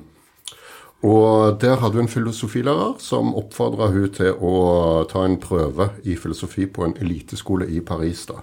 Og 1.00 1.56
der 1.60 1.78
hadde 1.80 1.96
hun 1.96 2.04
en 2.04 2.12
filosofilærer 2.12 2.98
som 3.00 3.32
oppfordra 3.36 3.88
hun 3.92 4.08
til 4.12 4.36
å 4.36 5.04
ta 5.08 5.24
en 5.24 5.38
prøve 5.40 5.90
i 6.04 6.16
filosofi 6.16 6.66
på 6.68 6.84
en 6.84 6.96
eliteskole 7.00 7.68
i 7.72 7.80
Paris. 7.80 8.26
da. 8.28 8.42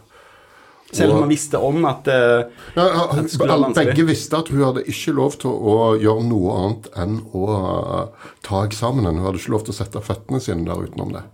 Selv 0.91 1.13
om 1.13 1.19
man 1.19 1.29
visste 1.29 1.59
om 1.59 1.85
at 1.85 2.07
uh, 2.07 2.47
Ja, 2.77 2.85
At 3.11 3.75
begge 3.75 4.05
visste 4.07 4.39
at 4.39 4.49
hun 4.49 4.63
hadde 4.63 4.85
ikke 4.87 5.13
lov 5.17 5.35
til 5.41 5.51
å 5.51 5.97
gjøre 5.99 6.23
noe 6.29 6.55
annet 6.61 6.89
enn 6.95 7.19
å 7.35 7.43
uh, 7.51 8.31
ta 8.45 8.63
eksamenen. 8.65 9.19
Hun 9.19 9.27
hadde 9.27 9.41
ikke 9.41 9.53
lov 9.57 9.67
til 9.67 9.75
å 9.75 9.79
sette 9.81 10.01
føttene 10.05 10.39
sine 10.41 10.65
der 10.65 10.87
utenom 10.87 11.13
det. 11.17 11.25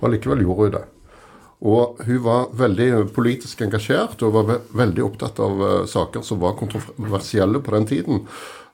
Og 0.00 0.08
likevel 0.14 0.42
gjorde 0.46 0.70
hun 0.70 0.76
det. 0.78 0.84
Og 1.62 2.00
hun 2.04 2.20
var 2.24 2.50
veldig 2.58 3.08
politisk 3.14 3.62
engasjert 3.64 4.22
og 4.26 4.34
var 4.36 4.54
veldig 4.76 5.04
opptatt 5.06 5.40
av 5.42 5.60
uh, 5.62 5.72
saker 5.88 6.24
som 6.26 6.42
var 6.42 6.58
kontroversielle 6.58 7.62
på 7.62 7.74
den 7.76 7.88
tiden. 7.88 8.22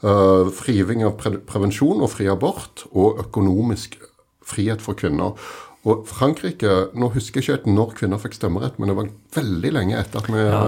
Uh, 0.00 0.48
Frigiving 0.54 1.04
av 1.04 1.18
pre 1.20 1.36
prevensjon 1.44 2.00
og 2.00 2.12
fri 2.14 2.30
abort, 2.32 2.86
og 2.90 3.20
økonomisk 3.26 3.98
frihet 4.46 4.82
for 4.82 4.98
kvinner. 4.98 5.36
Og 5.88 6.04
Frankrike 6.08 6.90
Nå 6.92 7.08
husker 7.14 7.40
jeg 7.40 7.60
ikke 7.60 7.72
når 7.72 7.94
kvinner 7.96 8.20
fikk 8.20 8.36
stemmerett, 8.36 8.76
men 8.80 8.90
det 8.90 8.96
var 8.98 9.12
veldig 9.36 9.70
lenge 9.76 9.96
etter 9.96 10.20
at 10.20 10.28
vi 10.28 10.42
ja. 10.42 10.64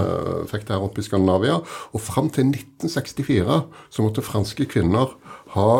fikk 0.48 0.68
det 0.68 0.76
her 0.76 0.84
oppe 0.86 1.02
i 1.02 1.06
Skandinavia. 1.06 1.58
Og 1.92 2.00
fram 2.00 2.30
til 2.32 2.48
1964 2.48 3.58
så 3.92 4.04
måtte 4.04 4.24
franske 4.24 4.68
kvinner 4.72 5.12
ha 5.56 5.72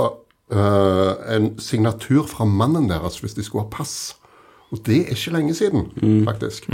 uh, 0.53 1.13
en 1.33 1.55
signatur 1.63 2.27
fra 2.29 2.49
mannen 2.49 2.91
deres 2.93 3.23
hvis 3.23 3.39
de 3.39 3.47
skulle 3.47 3.65
ha 3.65 3.73
pass. 3.73 4.19
Og 4.73 4.81
det 4.87 5.03
er 5.03 5.13
ikke 5.15 5.35
lenge 5.35 5.55
siden, 5.55 5.91
faktisk. 6.25 6.69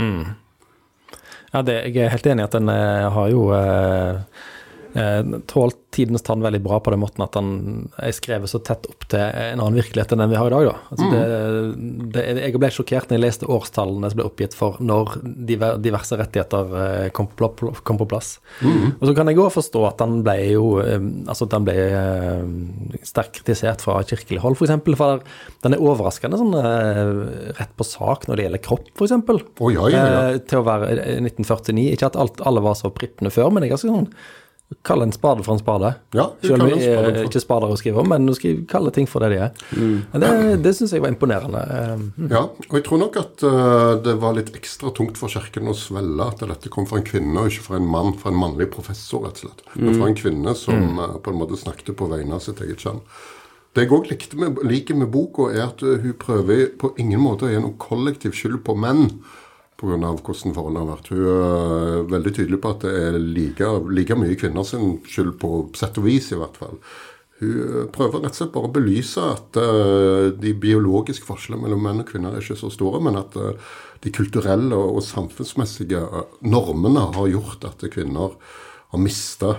Ja, 1.53 1.61
det, 1.65 1.75
jeg 1.95 2.05
er 2.05 2.13
helt 2.13 2.27
enig 2.29 2.43
i 2.43 2.47
at 2.47 2.55
den 2.55 2.69
eh, 2.69 3.07
har 3.11 3.29
jo 3.33 3.47
eh, 3.57 4.19
tålt 5.49 5.77
tidens 5.93 6.23
tann 6.25 6.41
veldig 6.41 6.61
bra 6.61 6.79
på 6.81 6.91
den 6.93 7.01
måten 7.01 7.23
at 7.25 7.35
han 7.37 7.49
er 7.97 8.13
skrevet 8.15 8.49
så 8.51 8.61
tett 8.65 8.85
opp 8.89 9.07
til 9.09 9.21
en 9.21 9.61
annen 9.61 9.77
virkelighet 9.79 10.13
enn 10.13 10.21
den 10.23 10.31
vi 10.31 10.37
har 10.39 10.49
i 10.49 10.53
dag. 10.53 10.67
Da. 10.69 10.75
Altså 10.93 11.09
det, 11.13 11.21
det, 12.15 12.25
jeg 12.39 12.61
ble 12.61 12.69
sjokkert 12.73 13.09
når 13.09 13.17
jeg 13.17 13.23
leste 13.23 13.49
årstallene 13.49 14.11
som 14.11 14.19
ble 14.19 14.27
oppgitt 14.29 14.57
for 14.57 14.77
når 14.81 15.17
diverse 15.49 16.19
rettigheter 16.19 16.75
eh, 16.83 17.07
kom 17.15 17.29
på, 17.29 17.51
kom 17.85 17.99
på 18.01 18.07
plass. 18.09 18.35
Og 18.61 19.05
så 19.09 19.15
kan 19.17 19.29
jeg 19.31 19.41
òg 19.41 19.51
forstå 19.55 19.85
at 19.89 20.01
den 20.01 20.19
ble 20.25 20.37
jo 20.53 20.65
eh, 20.83 20.97
altså 21.29 21.49
at 21.49 21.57
han 21.57 21.67
ble 21.67 21.77
eh, 21.87 22.99
sterkt 23.09 23.39
kritisert 23.39 23.85
fra 23.85 23.99
kirkelig 24.05 24.43
hold, 24.43 24.57
f.eks. 24.57 24.59
For, 24.59 24.69
eksempel, 24.69 24.97
for 24.99 25.65
den 25.65 25.75
er 25.75 25.85
overraskende 25.85 26.39
sånn 26.39 26.53
eh, 26.59 27.53
rett 27.59 27.73
på 27.77 27.87
sak 27.87 28.27
når 28.29 28.37
det 28.37 28.47
gjelder 28.47 28.65
kropp, 28.69 28.91
f.eks. 28.93 29.17
Oh, 29.59 29.71
ja, 29.73 29.89
ja, 29.89 30.03
ja. 30.05 30.21
Eh, 30.35 30.43
til 30.49 30.61
å 30.61 30.67
være 30.67 30.93
eh, 30.97 31.17
1949. 31.23 31.89
Ikke 31.95 32.11
at 32.11 32.19
alt, 32.19 32.43
alle 32.45 32.63
var 32.63 32.77
så 32.79 32.93
prippende 32.93 33.33
før, 33.33 33.49
men 33.51 33.63
det 33.63 33.69
er 33.69 33.75
ganske 33.77 33.89
sånn 33.89 34.11
Kall 34.85 35.01
en 35.01 35.11
spade 35.11 35.41
for 35.43 35.55
en 35.55 35.59
spade. 35.59 35.95
Ja, 36.13 36.27
vi 36.41 36.47
Selv 36.47 36.61
om 36.61 36.67
vi 36.69 36.85
er 36.85 37.03
for- 37.03 37.23
ikke 37.25 37.41
spader 37.41 37.71
å 37.73 37.77
skrive 37.77 38.03
om, 38.03 38.09
men 38.09 38.29
å 38.29 38.35
kalle 38.69 38.91
ting 38.93 39.07
for 39.09 39.19
det 39.19 39.29
de 39.31 39.39
er. 39.41 39.51
Men 39.73 40.21
Det, 40.21 40.61
det 40.61 40.75
syns 40.77 40.91
jeg 40.93 41.01
var 41.01 41.09
imponerende. 41.09 41.63
Mm. 42.17 42.29
Ja, 42.29 42.43
og 42.43 42.75
jeg 42.77 42.83
tror 42.85 42.99
nok 43.01 43.17
at 43.17 43.41
uh, 43.43 43.95
det 43.97 44.13
var 44.21 44.37
litt 44.37 44.53
ekstra 44.53 44.93
tungt 44.93 45.17
for 45.17 45.27
kirken 45.27 45.67
å 45.67 45.73
svelle 45.73 46.21
at 46.21 46.45
dette 46.45 46.69
kom 46.69 46.85
fra 46.85 46.99
en 47.01 47.07
kvinne, 47.07 47.33
og 47.33 47.49
ikke 47.49 47.65
fra 47.65 47.77
en 47.81 47.89
mann, 47.89 48.13
fra 48.13 48.29
en 48.29 48.37
mannlig 48.37 48.69
professor, 48.69 49.25
rett 49.25 49.41
og 49.41 49.49
slett. 49.49 49.65
Men 49.75 49.97
fra 49.97 50.07
en 50.11 50.21
kvinne 50.21 50.55
som 50.55 50.99
eh, 51.01 51.17
på 51.17 51.33
en 51.33 51.41
måte 51.41 51.57
snakket 51.57 51.97
på 51.97 52.09
vegne 52.13 52.37
av 52.37 52.45
sitt 52.45 52.61
eget 52.61 52.85
kjønn. 52.85 53.01
Det 53.73 53.85
jeg 53.85 53.93
òg 53.93 54.07
liker 54.65 54.97
med 54.97 55.09
boka, 55.13 55.49
er 55.49 55.65
at 55.71 55.81
eh, 55.81 55.97
hun 56.05 56.13
prøver 56.21 56.69
på 56.77 56.93
ingen 57.01 57.21
måte 57.25 57.45
å 57.47 57.51
gi 57.51 57.57
noe 57.57 57.77
kollektiv 57.81 58.37
skyld 58.37 58.61
på 58.65 58.77
menn 58.77 59.09
pga. 59.79 59.97
hvordan 59.97 60.55
forholdene 60.55 60.83
har 60.83 60.91
vært. 60.93 61.11
Hun 61.13 61.27
er 61.33 62.09
veldig 62.11 62.33
tydelig 62.35 62.59
på 62.61 62.73
at 62.75 62.83
det 62.85 62.95
er 62.97 63.19
like, 63.19 63.69
like 63.89 64.17
mye 64.19 64.37
kvinner 64.39 64.67
sin 64.67 64.99
skyld, 65.07 65.37
på 65.41 65.69
sett 65.77 65.97
og 65.97 66.05
vis 66.05 66.31
i 66.31 66.39
hvert 66.39 66.59
fall. 66.59 66.77
Hun 67.39 67.59
eh, 67.63 67.85
prøver 67.95 68.23
rett 68.23 68.35
og 68.35 68.39
slett 68.41 68.55
bare 68.55 68.69
å 68.69 68.75
belyse 68.75 69.23
at 69.23 69.59
eh, 69.61 70.29
de 70.35 70.53
biologiske 70.59 71.27
forskjellene 71.27 71.65
mellom 71.65 71.85
menn 71.87 72.03
og 72.03 72.09
kvinner 72.11 72.35
er 72.35 72.43
ikke 72.43 72.59
så 72.59 72.71
store, 72.73 72.99
men 73.03 73.19
at 73.19 73.37
eh, 73.39 73.69
de 74.03 74.13
kulturelle 74.15 74.75
og, 74.75 75.01
samfunnsmessige 75.03 76.01
eh, 76.03 76.33
normene 76.47 77.09
har 77.15 77.31
gjort 77.31 77.67
at 77.69 77.87
kvinner 77.93 78.35
har 78.89 79.03
mista, 79.03 79.55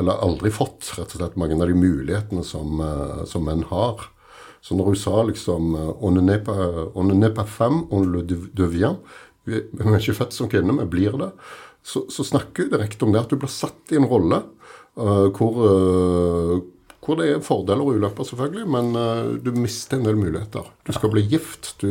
eller 0.00 0.22
aldri 0.26 0.50
fått, 0.50 0.90
rett 0.98 1.14
og 1.14 1.20
slett 1.20 1.38
mange 1.38 1.58
av 1.60 1.70
de 1.70 1.78
mulighetene 1.78 2.42
som, 2.46 2.80
eh, 2.82 3.22
som 3.30 3.46
menn 3.46 3.66
har. 3.70 4.08
Så 4.64 4.76
når 4.78 4.86
hun 4.90 4.96
sa 4.96 5.22
liksom 5.28 5.74
eh, 5.76 5.90
on 6.00 6.16
ne 6.16 6.22
n'est 7.14 7.34
pas 7.34 7.44
femme, 7.44 7.84
on 7.90 8.06
le 8.12 8.22
devient. 8.22 8.96
Vi 9.48 9.62
vi 9.70 9.86
er 9.86 9.98
ikke 10.00 10.18
født 10.22 10.36
som 10.36 10.50
kvinne, 10.50 10.76
vi 10.80 10.90
blir 10.96 11.16
det. 11.20 11.30
Så, 11.84 12.06
så 12.08 12.24
snakker 12.24 12.64
hun 12.64 12.72
direkte 12.72 13.04
om 13.04 13.12
det 13.12 13.24
at 13.24 13.32
du 13.32 13.36
blir 13.40 13.52
satt 13.52 13.92
i 13.92 13.98
en 13.98 14.08
rolle 14.08 14.38
uh, 14.96 15.28
hvor, 15.36 15.58
uh, 15.60 16.54
hvor 17.04 17.18
det 17.20 17.26
er 17.28 17.42
fordeler 17.44 17.84
og 17.84 17.98
ulemper, 17.98 18.24
selvfølgelig, 18.24 18.64
men 18.72 18.96
uh, 18.96 19.34
du 19.36 19.50
mister 19.52 20.00
en 20.00 20.08
del 20.08 20.16
muligheter. 20.16 20.70
Du 20.88 20.94
skal 20.96 21.12
bli 21.12 21.26
gift, 21.28 21.74
du, 21.84 21.90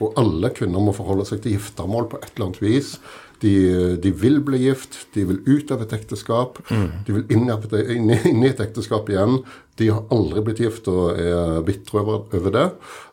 og 0.00 0.16
alle 0.18 0.54
kvinner 0.56 0.80
må 0.80 0.96
forholde 0.96 1.28
seg 1.28 1.42
til 1.44 1.58
giftermål 1.58 2.08
på 2.14 2.22
et 2.22 2.32
eller 2.32 2.48
annet 2.48 2.64
vis. 2.64 2.94
De, 3.42 3.96
de 3.98 4.10
vil 4.14 4.38
bli 4.46 4.60
gift, 4.68 5.00
de 5.16 5.24
vil 5.26 5.40
ut 5.48 5.70
av 5.74 5.80
et 5.82 5.92
ekteskap, 5.96 6.60
de 6.70 7.14
vil 7.16 7.24
inn, 7.34 7.48
inn, 7.50 8.12
inn 8.14 8.44
i 8.44 8.50
et 8.52 8.60
ekteskap 8.62 9.08
igjen. 9.10 9.40
De 9.80 9.88
har 9.90 10.04
aldri 10.14 10.44
blitt 10.46 10.60
gift 10.62 10.86
og 10.92 11.18
er 11.18 11.62
bitre 11.66 12.02
over, 12.04 12.20
over 12.38 12.54
det. 12.54 12.66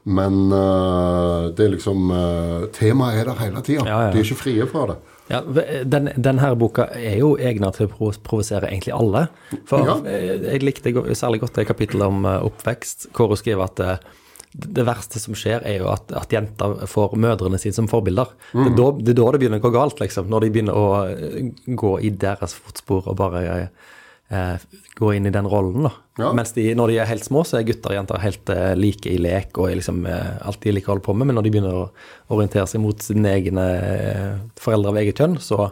Men 0.06 0.38
uh, 0.54 1.50
det 1.56 1.66
er 1.66 1.74
liksom 1.74 2.12
uh, 2.14 2.68
Temaet 2.76 3.24
er 3.24 3.32
der 3.32 3.42
hele 3.42 3.64
tida. 3.66 3.88
Ja, 3.88 4.04
ja. 4.06 4.12
De 4.14 4.22
er 4.22 4.28
ikke 4.28 4.42
frie 4.44 4.70
fra 4.70 4.86
det. 4.92 5.00
Ja, 5.30 5.42
den, 5.86 6.12
den 6.18 6.40
her 6.42 6.56
boka 6.58 6.88
er 6.98 7.20
jo 7.22 7.36
egnet 7.38 7.78
til 7.78 7.90
å 7.90 8.14
provosere 8.26 8.70
egentlig 8.70 8.94
alle. 8.98 9.28
For 9.70 9.86
Ja. 9.86 9.98
eh, 10.10 10.40
jeg 10.56 10.64
likte 10.66 10.94
særlig 11.14 11.44
godt 11.44 11.60
det 11.60 11.68
kapittelet 11.70 12.10
om 12.10 12.26
oppvekst, 12.26 13.12
hvor 13.14 13.30
hun 13.30 13.38
skriver 13.38 13.70
at 13.70 14.08
det 14.52 14.84
verste 14.88 15.22
som 15.22 15.36
skjer, 15.38 15.62
er 15.68 15.78
jo 15.84 15.92
at, 15.92 16.10
at 16.18 16.32
jenter 16.34 16.88
får 16.90 17.14
mødrene 17.22 17.60
sine 17.62 17.76
som 17.76 17.90
forbilder. 17.90 18.32
Det, 18.50 18.66
er 18.72 18.76
da, 18.80 18.88
det 18.98 19.14
er 19.14 19.20
da 19.20 19.28
det 19.36 19.42
begynner 19.44 19.62
å 19.62 19.66
gå 19.68 19.72
galt, 19.76 20.02
liksom. 20.02 20.30
Når 20.32 20.46
de 20.46 20.52
begynner 20.56 20.80
å 20.80 20.88
eh, 21.06 21.52
gå 21.78 21.92
i 22.02 22.10
deres 22.10 22.56
fotspor 22.58 23.12
og 23.12 23.20
bare 23.20 23.44
eh, 23.54 24.66
gå 24.98 25.14
inn 25.14 25.30
i 25.30 25.34
den 25.36 25.50
rollen, 25.50 25.86
da. 25.86 25.94
Ja. 26.20 26.34
Mens 26.36 26.56
de, 26.58 26.66
når 26.76 26.92
de 26.92 26.98
er 27.00 27.12
helt 27.12 27.28
små, 27.30 27.46
så 27.46 27.60
er 27.60 27.70
gutter 27.70 27.94
og 27.94 28.00
jenter 28.00 28.26
helt 28.26 28.54
eh, 28.56 28.74
like 28.80 29.14
i 29.14 29.22
lek 29.22 29.54
og 29.62 29.70
er 29.70 29.80
liksom 29.80 30.02
eh, 30.10 30.36
alt 30.42 30.62
de 30.66 30.74
liker 30.76 30.92
å 30.92 30.98
holde 30.98 31.06
på 31.06 31.18
med. 31.20 31.30
Men 31.30 31.40
når 31.40 31.46
de 31.46 31.54
begynner 31.54 31.80
å 31.84 31.88
orientere 32.34 32.66
seg 32.74 32.82
mot 32.84 33.06
sine 33.06 33.38
egne 33.38 33.70
eh, 33.78 34.28
foreldre 34.60 34.96
av 34.96 35.02
eget 35.04 35.22
kjønn, 35.22 35.38
så, 35.46 35.70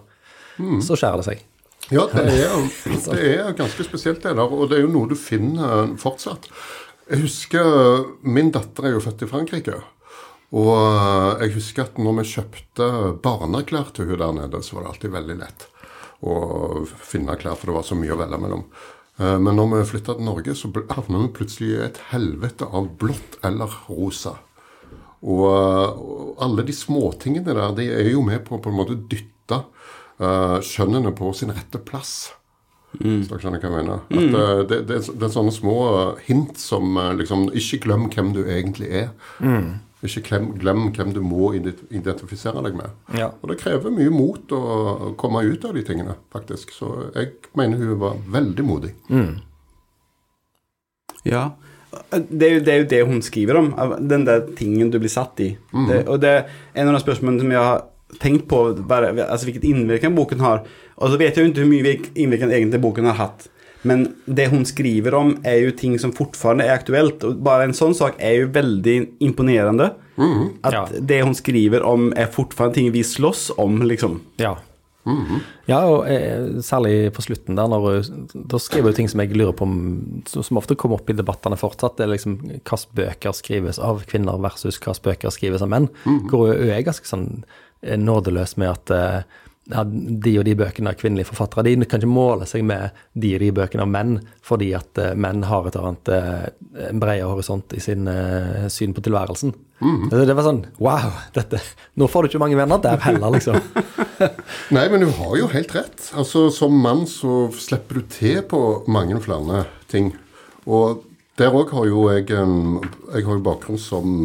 så 0.85 0.93
skjærer 0.93 1.23
det 1.23 1.31
seg. 1.31 1.45
Ja, 1.87 2.03
det 2.11 2.19
er, 2.19 2.55
det 3.07 3.27
er 3.31 3.53
ganske 3.55 3.85
spesielt 3.87 4.19
det 4.19 4.33
der, 4.35 4.43
og 4.43 4.67
det 4.67 4.75
er 4.75 4.83
jo 4.83 4.91
noe 4.91 5.07
du 5.07 5.15
finner 5.15 5.95
fortsatt. 6.01 6.49
Jeg 7.08 7.24
husker 7.24 7.67
Min 8.28 8.52
datter 8.52 8.89
er 8.89 8.98
jo 8.98 9.04
født 9.04 9.24
i 9.24 9.30
Frankrike. 9.30 9.78
Og 10.56 10.76
jeg 11.41 11.54
husker 11.58 11.88
at 11.88 11.98
når 12.00 12.22
vi 12.22 12.28
kjøpte 12.34 12.86
barneklær 13.24 13.91
til 13.96 14.08
hun 14.12 14.20
der 14.22 14.36
nede, 14.36 14.62
så 14.63 14.78
var 14.78 14.86
det 14.86 14.91
alltid 14.93 15.15
veldig 15.15 15.36
lett 15.41 15.65
å 16.24 16.36
finne 17.04 17.36
klær, 17.38 17.58
for 17.60 17.70
det 17.70 17.76
var 17.76 17.86
så 17.86 17.98
mye 18.00 18.15
å 18.15 18.20
velge 18.20 18.39
mellom. 18.41 18.63
Eh, 19.20 19.38
Men 19.38 19.60
når 19.60 19.67
vi 19.74 19.89
flytta 19.91 20.15
til 20.17 20.26
Norge, 20.26 20.56
så 20.56 20.72
havna 20.96 21.20
vi 21.26 21.34
plutselig 21.36 21.70
i 21.76 21.84
et 21.86 22.00
helvete 22.13 22.65
av 22.65 22.88
blått 22.98 23.38
eller 23.46 23.76
rosa. 23.89 24.38
Og, 25.22 25.46
og 25.46 26.41
alle 26.41 26.63
de 26.63 26.74
småtingene 26.74 27.46
der, 27.52 27.76
de 27.78 27.88
er 27.91 28.12
jo 28.13 28.24
med 28.26 28.46
på 28.48 28.58
å 28.58 28.63
på 28.63 28.72
en 28.72 28.80
måte 28.80 28.98
dytte 29.12 29.63
skjønnene 30.17 31.12
på 31.13 31.30
sin 31.38 31.52
rette 31.54 31.78
plass. 31.86 32.32
Hvis 32.97 33.28
dere 33.30 33.39
skjønner 33.43 33.60
hva 33.62 33.67
jeg 33.69 33.76
mener. 33.76 34.00
At, 34.10 34.38
eh, 34.41 34.62
det, 34.69 34.78
det, 34.89 34.95
er- 35.02 35.17
det 35.19 35.28
er 35.28 35.34
sånne 35.34 35.52
små 35.54 35.73
eh, 35.89 36.21
hint 36.30 36.58
som 36.58 36.95
eh, 36.97 37.12
liksom 37.19 37.50
Ikke 37.54 37.82
glem 37.84 38.08
hvem 38.13 38.32
du 38.34 38.39
egentlig 38.45 38.88
er. 39.04 39.10
Ikke 40.08 40.21
glem, 40.28 40.47
glem 40.62 40.88
hvem 40.95 41.12
du 41.13 41.19
må 41.26 41.52
identifisere 41.58 42.62
deg 42.63 42.76
med. 42.78 42.93
Ja. 43.17 43.32
Og 43.41 43.50
det 43.52 43.58
krever 43.60 43.89
mye 43.91 44.12
mot 44.13 44.52
å 44.56 45.13
komme 45.19 45.41
ut 45.50 45.65
av 45.65 45.73
de 45.76 45.82
tingene, 45.84 46.13
faktisk. 46.34 46.71
Så 46.71 46.91
jeg 47.15 47.32
mener 47.58 47.82
hun 47.82 48.00
var 48.00 48.15
veldig 48.38 48.65
modig. 48.65 48.93
Ja. 51.28 51.47
Det 52.12 52.45
er, 52.45 52.54
jo, 52.54 52.62
det 52.62 52.73
er 52.73 52.82
jo 52.84 52.88
det 52.91 53.02
hun 53.10 53.21
skriver 53.26 53.58
om. 53.62 53.71
Den 54.08 54.26
der 54.28 54.45
tingen 54.58 54.91
du 54.93 55.00
blir 55.02 55.12
satt 55.12 55.39
i. 55.43 55.54
Det, 55.89 56.04
og 56.08 56.19
det 56.23 56.30
er 56.30 56.50
en 56.78 56.91
av 56.91 56.97
de 56.97 57.04
spørsmålene 57.04 57.41
som 57.43 57.54
jeg 57.56 57.63
har 57.65 57.86
tenkt 58.21 58.45
på, 58.47 58.60
bare, 58.88 59.10
altså 59.26 59.50
hvilket 59.50 59.65
innvirkning 59.67 60.13
boken 60.15 60.43
har. 60.45 60.62
Og 60.97 61.12
så 61.13 61.17
vet 61.21 61.36
jeg 61.38 61.45
jo 61.45 61.51
ikke 61.51 61.62
hvor 61.63 61.71
mye 61.71 61.86
virk- 61.86 62.12
innvirkning 62.17 62.51
egentlig 62.57 62.81
boken 62.81 63.05
har 63.05 63.19
hatt. 63.21 63.47
Men 63.88 64.07
det 64.25 64.47
hun 64.51 64.65
skriver 64.65 65.13
om, 65.15 65.36
er 65.45 65.60
jo 65.62 65.71
ting 65.77 65.97
som 66.01 66.12
fortfarande 66.12 66.65
er 66.65 66.73
aktuelt. 66.79 67.23
Og 67.23 67.38
bare 67.45 67.67
en 67.69 67.75
sånn 67.77 67.93
sak 67.95 68.15
er 68.19 68.39
jo 68.41 68.47
veldig 68.51 68.95
imponerende. 69.21 69.91
At 70.65 70.73
Ja. 70.73 70.86
det 70.99 71.23
hun 71.23 71.36
skriver 71.38 71.83
om, 71.86 72.12
er 72.17 72.25
fortfarande 72.33 72.73
ting 72.75 72.91
vi 72.91 73.03
slåss 73.03 73.51
om, 73.57 73.81
liksom. 73.86 74.21
Ja. 74.41 74.55
Ja, 75.69 75.86
og 75.88 76.05
eh, 76.12 76.60
særlig 76.60 77.13
på 77.15 77.21
slutten 77.23 77.55
der, 77.55 77.69
når 77.71 78.10
Da 78.49 78.57
skriver 78.60 78.89
hun 78.91 78.93
ting 78.97 79.07
som 79.07 79.21
jeg 79.21 79.31
lurer 79.38 79.53
på 79.55 79.63
om 79.63 80.23
Som 80.27 80.57
ofte 80.60 80.75
kommer 80.75 80.97
opp 80.99 81.10
i 81.10 81.15
debattene 81.15 81.55
fortsatt. 81.55 81.95
Det 81.95 82.03
er 82.03 82.12
liksom 82.12 82.36
hvilke 82.41 82.79
bøker 82.93 83.31
skrives 83.38 83.79
av 83.79 84.03
kvinner 84.10 84.36
versus 84.43 84.75
hvilke 84.77 84.99
bøker 85.07 85.31
skrives 85.31 85.62
av 85.63 85.69
menn. 85.71 85.88
Hvor 86.27 86.51
hun 86.51 86.69
er 86.73 86.83
ganske 86.83 87.07
sånn 87.07 87.43
eh, 87.83 87.95
nådeløs 87.95 88.57
med 88.57 88.69
at 88.73 88.91
eh, 88.91 89.21
ja, 89.67 89.84
de 89.84 90.34
og 90.39 90.45
de 90.47 90.56
bøkene 90.58 90.91
av 90.93 90.99
kvinnelige 90.99 91.27
forfattere 91.27 91.65
de 91.67 91.88
kan 91.89 91.99
ikke 91.99 92.10
måle 92.10 92.47
seg 92.47 92.63
med 92.67 92.95
de 93.19 93.34
og 93.36 93.43
de 93.43 93.49
bøkene 93.56 93.84
av 93.84 93.91
menn, 93.91 94.13
fordi 94.45 94.69
at 94.77 95.01
eh, 95.01 95.15
menn 95.19 95.43
har 95.47 95.67
et 95.67 95.80
annet 95.80 96.12
eh, 96.13 96.45
en 96.88 97.01
bredere 97.01 97.27
horisont 97.32 97.75
i 97.75 97.84
sin 97.84 98.08
eh, 98.12 98.67
syn 98.71 98.95
på 98.95 99.03
tilværelsen. 99.06 99.56
Det, 99.77 100.23
det 100.25 100.34
var 100.34 100.47
sånn 100.47 100.63
Wow! 100.82 101.19
dette, 101.36 101.60
Nå 102.01 102.08
får 102.10 102.25
du 102.25 102.32
ikke 102.32 102.41
mange 102.41 102.58
venner 102.58 102.80
der 102.82 102.97
heller, 103.03 103.36
liksom. 103.36 103.60
Nei, 104.75 104.88
men 104.89 105.03
du 105.03 105.12
har 105.19 105.36
jo 105.38 105.51
helt 105.51 105.75
rett. 105.75 106.08
Altså, 106.17 106.47
Som 106.53 106.80
mann 106.82 107.06
så 107.10 107.45
slipper 107.53 107.99
du 107.99 108.08
til 108.10 108.41
på 108.49 108.62
mange 108.89 109.19
flere 109.21 109.67
ting. 109.91 110.15
Og 110.65 111.03
der 111.38 111.53
òg 111.53 111.69
har 111.75 111.86
jo 111.86 112.08
jeg 112.10 112.25
Jeg 112.32 113.27
har 113.27 113.38
jo 113.38 113.43
bakgrunn 113.45 113.77
som 113.77 114.17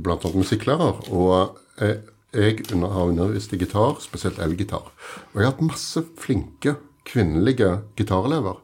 bl.a. 0.00 0.16
musikklærer. 0.32 1.04
Og 1.12 1.60
jeg, 1.82 2.00
jeg 2.34 2.64
har 2.70 3.08
undervist 3.08 3.54
i 3.54 3.60
gitar, 3.60 3.96
spesielt 4.02 4.40
elgitar. 4.42 4.90
Og 5.32 5.40
jeg 5.40 5.46
har 5.46 5.54
hatt 5.54 5.64
masse 5.64 6.02
flinke 6.20 6.76
kvinnelige 7.08 7.78
gitarelever. 7.98 8.60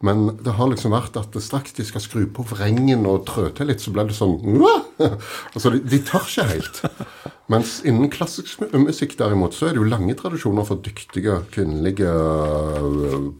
Men 0.00 0.28
det 0.44 0.54
har 0.54 0.68
liksom 0.70 0.92
vært 0.94 1.16
at 1.18 1.34
straks 1.42 1.74
de 1.74 1.82
skal 1.86 2.02
skru 2.02 2.26
på 2.30 2.44
vrengen 2.52 3.02
og 3.10 3.24
trø 3.26 3.48
til 3.50 3.66
litt, 3.70 3.82
så 3.82 3.90
blir 3.94 4.06
det 4.06 4.14
sånn 4.14 4.36
Altså, 5.56 5.72
de, 5.74 5.80
de 5.82 5.98
tar 6.06 6.26
ikke 6.26 6.46
helt. 6.52 6.82
Mens 7.50 7.78
innen 7.86 8.10
klassisk 8.12 8.62
musikk 8.76 9.16
derimot, 9.18 9.56
så 9.56 9.68
er 9.68 9.74
det 9.74 9.82
jo 9.82 9.88
lange 9.90 10.14
tradisjoner 10.18 10.66
for 10.68 10.82
dyktige 10.84 11.40
kvinnelige 11.54 12.12
øh, 12.12 13.32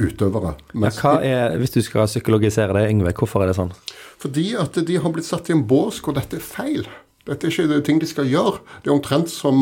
utøvere. 0.00 0.54
Ja, 0.72 0.92
hva 1.02 1.14
er, 1.26 1.58
hvis 1.60 1.76
du 1.76 1.82
skal 1.84 2.08
psykologisere 2.08 2.76
det, 2.78 2.86
Yngve, 2.94 3.12
hvorfor 3.18 3.44
er 3.44 3.52
det 3.52 3.58
sånn? 3.58 3.74
Fordi 4.22 4.48
at 4.58 4.80
de 4.88 4.96
har 5.02 5.12
blitt 5.12 5.28
satt 5.28 5.50
i 5.50 5.56
en 5.56 5.66
bås 5.68 6.00
hvor 6.04 6.16
dette 6.16 6.40
er 6.40 6.44
feil. 6.44 6.88
Dette 7.28 7.48
er 7.48 7.52
ikke 7.52 7.80
ting 7.84 8.00
de 8.00 8.08
skal 8.08 8.28
gjøre. 8.30 8.62
Det 8.82 8.90
er 8.90 8.94
omtrent 8.94 9.30
som 9.32 9.58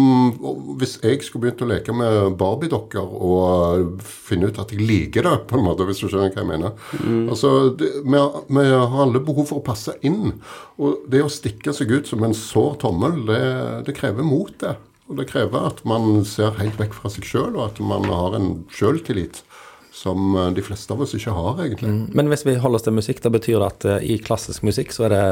hvis 0.79 0.97
jeg 1.03 1.25
skulle 1.27 1.47
begynt 1.47 1.65
å 1.65 1.71
leke 1.71 1.95
med 1.97 2.37
Barbie-dokker 2.39 3.03
og 3.03 4.03
finne 4.07 4.51
ut 4.51 4.61
at 4.63 4.75
jeg 4.75 4.87
liker 4.87 5.27
det, 5.27 5.35
på 5.51 5.59
en 5.59 5.67
måte, 5.67 5.87
hvis 5.89 6.03
du 6.03 6.07
skjønner 6.07 6.31
hva 6.31 6.45
jeg 6.45 6.51
mener. 6.51 6.77
Mm. 7.01 7.25
Altså, 7.33 7.53
det, 7.79 7.93
vi, 8.05 8.25
vi, 8.55 8.67
har 8.71 8.99
alle 9.07 9.23
behov 9.27 9.51
for 9.51 9.61
å 9.61 9.67
passe 9.67 9.97
inn. 10.07 10.37
Og 10.79 11.07
det 11.11 11.25
å 11.25 11.33
stikke 11.33 11.75
seg 11.75 11.91
ut 11.93 12.11
som 12.11 12.23
en 12.27 12.37
sår 12.37 12.79
tommel, 12.85 13.25
det, 13.31 13.43
det 13.89 13.97
krever 13.99 14.27
mot, 14.27 14.55
det. 14.63 14.77
Og 15.07 15.21
det 15.21 15.29
krever 15.31 15.69
at 15.69 15.85
man 15.87 16.25
ser 16.27 16.57
helt 16.59 16.79
vekk 16.81 16.97
fra 16.99 17.11
seg 17.13 17.27
sjøl, 17.27 17.53
og 17.55 17.69
at 17.69 17.83
man 17.83 18.09
har 18.11 18.35
en 18.39 18.51
sjøltillit 18.75 19.45
som 19.97 20.37
eh, 20.37 20.51
de 20.57 20.65
fleste 20.65 20.93
av 20.93 21.01
oss 21.03 21.15
ikke 21.17 21.35
har, 21.35 21.63
egentlig. 21.65 21.93
Mm. 21.93 22.03
Men 22.19 22.29
hvis 22.33 22.45
vi 22.47 22.57
holder 22.61 22.81
oss 22.81 22.87
til 22.87 22.97
musikk, 22.99 23.23
da 23.25 23.33
betyr 23.33 23.63
det 23.63 23.69
at 23.71 23.87
uh, 23.89 23.97
i 24.05 24.19
klassisk 24.23 24.67
musikk 24.67 24.93
så 24.93 25.07
er 25.09 25.15
det 25.15 25.23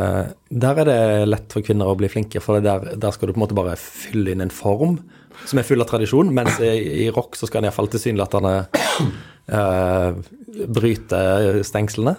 Der 0.64 0.80
er 0.80 0.88
det 0.88 1.28
lett 1.28 1.52
for 1.52 1.66
kvinner 1.66 1.90
å 1.90 1.98
bli 2.00 2.08
flinke, 2.08 2.40
for 2.44 2.64
der, 2.64 2.94
der, 2.96 3.12
skal 3.14 3.28
du 3.28 3.34
på 3.34 3.42
en 3.42 3.44
måte 3.44 3.58
bare 3.58 3.76
fylle 3.80 4.32
inn 4.32 4.44
en 4.44 4.54
form 4.54 5.02
som 5.44 5.58
er 5.58 5.66
full 5.66 5.82
av 5.82 5.88
tradisjon, 5.90 6.30
mens 6.30 6.60
i, 6.62 6.70
i 7.04 7.06
rock 7.12 7.34
så 7.36 7.48
skal 7.48 7.60
en 7.60 7.66
iallfall 7.66 7.90
tilsynelatende 7.90 8.52
uh, 9.52 10.14
bryte 10.70 11.22
stengslene. 11.66 12.14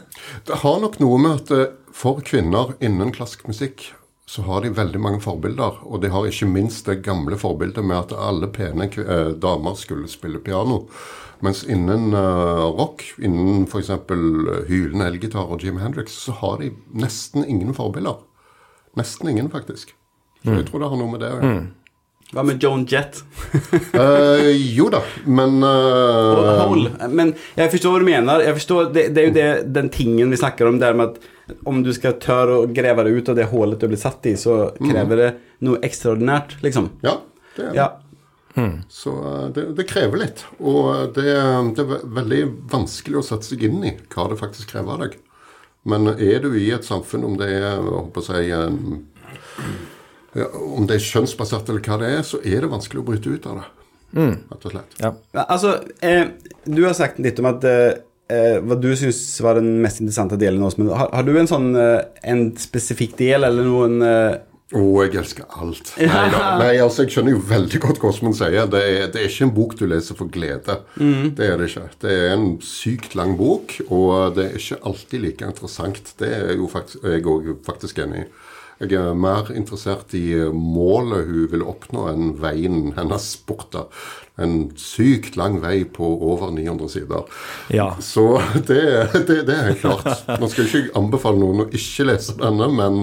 Det 0.46 0.60
har 0.62 0.82
nok 0.84 1.00
noe 1.02 1.22
med 1.24 1.40
at 1.40 1.78
for 1.96 2.20
kvinner 2.28 2.76
innen 2.84 3.16
klassisk 3.16 3.48
musikk 3.48 3.88
så 4.26 4.42
har 4.48 4.64
de 4.64 4.74
veldig 4.74 5.00
mange 5.02 5.22
forbilder. 5.22 5.84
Og 5.86 6.02
de 6.02 6.10
har 6.10 6.26
ikke 6.26 6.50
minst 6.50 6.88
det 6.90 7.04
gamle 7.06 7.38
forbildet 7.38 7.86
med 7.86 8.00
at 8.00 8.16
alle 8.18 8.50
pene 8.50 8.90
damer 9.42 9.78
skulle 9.78 10.10
spille 10.10 10.42
piano. 10.42 10.84
Mens 11.46 11.64
innen 11.70 12.14
uh, 12.14 12.66
rock, 12.74 13.04
innen 13.22 13.66
f.eks. 13.68 13.92
hylende 14.70 15.10
elgitar 15.10 15.52
og 15.52 15.64
Jim 15.64 15.78
Hendrix, 15.82 16.16
så 16.26 16.36
har 16.42 16.60
de 16.64 16.72
nesten 16.96 17.46
ingen 17.46 17.76
forbilder. 17.76 18.22
Nesten 18.96 19.30
ingen, 19.30 19.50
faktisk. 19.52 19.94
Så 20.44 20.54
mm. 20.54 20.58
jeg 20.62 20.70
tror 20.70 20.84
det 20.84 20.94
har 20.94 21.02
noe 21.02 21.12
med 21.12 21.22
det 21.24 21.34
å 21.34 21.40
gjøre. 21.40 21.52
Mm. 21.52 21.66
Hva 22.36 22.44
med 22.48 22.64
Joan 22.64 22.88
Jett? 22.90 23.22
uh, 23.94 24.50
jo 24.78 24.88
da, 24.94 25.04
men 25.28 25.60
uh, 25.62 26.64
Hold. 26.66 26.90
Men 27.14 27.36
jeg 27.60 27.72
forstår 27.76 27.94
hva 27.94 28.02
du 28.02 28.08
mener. 28.08 28.46
Jeg 28.48 28.58
forstår, 28.62 28.90
det, 28.96 29.08
det 29.16 29.22
er 29.22 29.30
jo 29.30 29.36
det, 29.36 29.48
den 29.76 29.92
tingen 29.94 30.34
vi 30.34 30.42
snakker 30.42 30.72
om 30.72 30.80
det 30.82 30.92
med 30.98 31.14
at 31.14 31.32
om 31.64 31.84
du 31.86 31.92
skal 31.94 32.18
tørre 32.22 32.62
å 32.62 32.70
grave 32.72 33.06
deg 33.08 33.20
ut 33.20 33.30
av 33.32 33.38
det 33.38 33.50
hullet 33.52 33.82
du 33.82 33.90
blir 33.92 34.02
satt 34.02 34.26
i, 34.30 34.36
så 34.40 34.72
mm. 34.76 34.90
krever 34.90 35.22
det 35.22 35.30
noe 35.66 35.82
ekstraordinært, 35.86 36.58
liksom. 36.66 36.90
Ja, 37.06 37.20
det 37.56 37.68
er 37.68 37.70
det. 37.70 37.78
Ja. 37.80 37.92
Mm. 38.56 38.76
Så 38.90 39.12
eh, 39.12 39.48
det, 39.56 39.66
det, 39.78 39.88
krever 39.90 40.22
litt. 40.22 40.46
Og 40.58 41.14
det, 41.16 41.28
det, 41.76 41.86
er 41.86 42.10
veldig 42.18 42.42
vanskelig 42.72 43.20
å 43.20 43.26
sette 43.28 43.50
seg 43.50 43.66
inn 43.68 43.84
i 43.84 43.96
hva 44.14 44.30
det 44.32 44.40
faktisk 44.40 44.72
krever 44.72 44.96
av 44.96 45.06
deg. 45.06 45.20
Men 45.86 46.10
er 46.16 46.40
du 46.42 46.56
i 46.58 46.72
et 46.74 46.88
samfunn, 46.88 47.28
om 47.28 47.36
det 47.38 47.52
er 47.60 47.84
si, 48.26 48.46
ja, 48.50 50.48
om 50.58 50.88
det 50.90 50.98
er 50.98 51.04
kjønnsbasert 51.06 51.70
eller 51.70 51.84
hva 51.86 52.00
det 52.02 52.12
er, 52.18 52.24
så 52.26 52.40
er 52.42 52.66
det 52.66 52.72
vanskelig 52.72 53.04
å 53.04 53.08
bryte 53.12 53.36
ut 53.36 53.46
av 53.52 53.60
det. 53.60 53.68
Mm. 54.16 54.34
Rett 54.50 54.66
og 54.66 54.74
slett. 54.74 54.98
Ja. 55.02 55.12
Altså, 55.46 55.76
eh, 56.02 56.28
du 56.64 56.82
har 56.86 56.96
sagt 56.98 57.20
litt 57.24 57.40
om 57.42 57.50
at 57.52 57.68
eh, 57.68 58.00
eh 58.32 58.58
hva 58.62 58.78
du 58.82 58.90
syns 58.98 59.22
var 59.44 59.60
den 59.60 59.78
mest 59.84 60.02
interessante 60.02 60.40
delen 60.42 60.64
av 60.64 60.72
oss. 60.72 60.80
Men 60.82 60.92
har, 60.94 61.12
har 61.14 61.28
du 61.28 61.34
en 61.38 61.50
sånn 61.50 61.72
eh, 61.80 62.02
en 62.24 62.50
spesifikk 62.60 63.18
del, 63.22 63.46
eller 63.48 63.68
noen 63.68 64.02
eh, 64.06 64.44
å, 64.74 64.80
oh, 64.82 64.96
jeg 65.06 65.14
elsker 65.20 65.46
alt. 65.62 65.92
Nei, 66.02 66.24
Nei, 66.62 66.72
altså, 66.82 67.04
Jeg 67.04 67.14
skjønner 67.14 67.36
jo 67.36 67.42
veldig 67.52 67.80
godt 67.84 68.00
hva 68.02 68.10
man 68.26 68.34
sier. 68.34 68.66
Det 68.72 68.80
er, 68.82 69.04
det 69.14 69.22
er, 69.22 69.28
ikke 69.30 69.46
en 69.46 69.54
bok 69.54 69.76
du 69.78 69.84
leser 69.86 70.18
for 70.18 70.32
glede. 70.34 70.80
Mm. 70.98 71.36
Det 71.38 71.46
er 71.46 71.62
det 71.62 71.68
ikke. 71.70 71.84
Det 72.02 72.16
er 72.16 72.34
en 72.34 72.48
sykt 72.66 73.14
lang 73.20 73.36
bok, 73.38 73.76
og 73.86 74.34
det 74.40 74.48
er 74.48 74.58
ikke 74.58 74.80
alltid 74.90 75.22
like 75.22 75.52
interessant. 75.52 76.10
Det 76.18 76.32
er 76.34 76.56
jo 76.58 76.70
faktisk, 76.72 77.06
jeg 77.06 77.28
òg 77.30 77.52
faktisk 77.68 78.02
enig 78.02 78.26
i. 78.26 78.28
Jeg 78.82 78.92
er 79.00 79.16
mer 79.16 79.48
interessert 79.56 80.12
i 80.18 80.36
målet 80.52 81.30
hun 81.30 81.48
vil 81.54 81.64
oppnå, 81.64 82.10
enn 82.12 82.34
veien 82.44 82.92
hennes 82.98 83.30
bort 83.48 83.70
der. 83.76 83.88
En 84.36 84.68
sykt 84.76 85.38
lang 85.40 85.62
vei 85.64 85.86
på 85.88 86.04
over 86.04 86.52
900 86.52 86.92
sider. 86.92 87.24
Ja. 87.72 87.94
Så 88.04 88.42
det, 88.68 88.84
det, 89.16 89.46
det 89.48 89.56
er 89.56 89.70
helt 89.70 89.84
klart. 89.86 90.28
Nå 90.42 90.52
skal 90.52 90.68
ikke 90.68 90.96
anbefale 91.00 91.40
noen 91.40 91.64
å 91.64 91.70
ikke 91.72 92.10
lese 92.10 92.36
denne, 92.42 92.68
men 92.76 93.00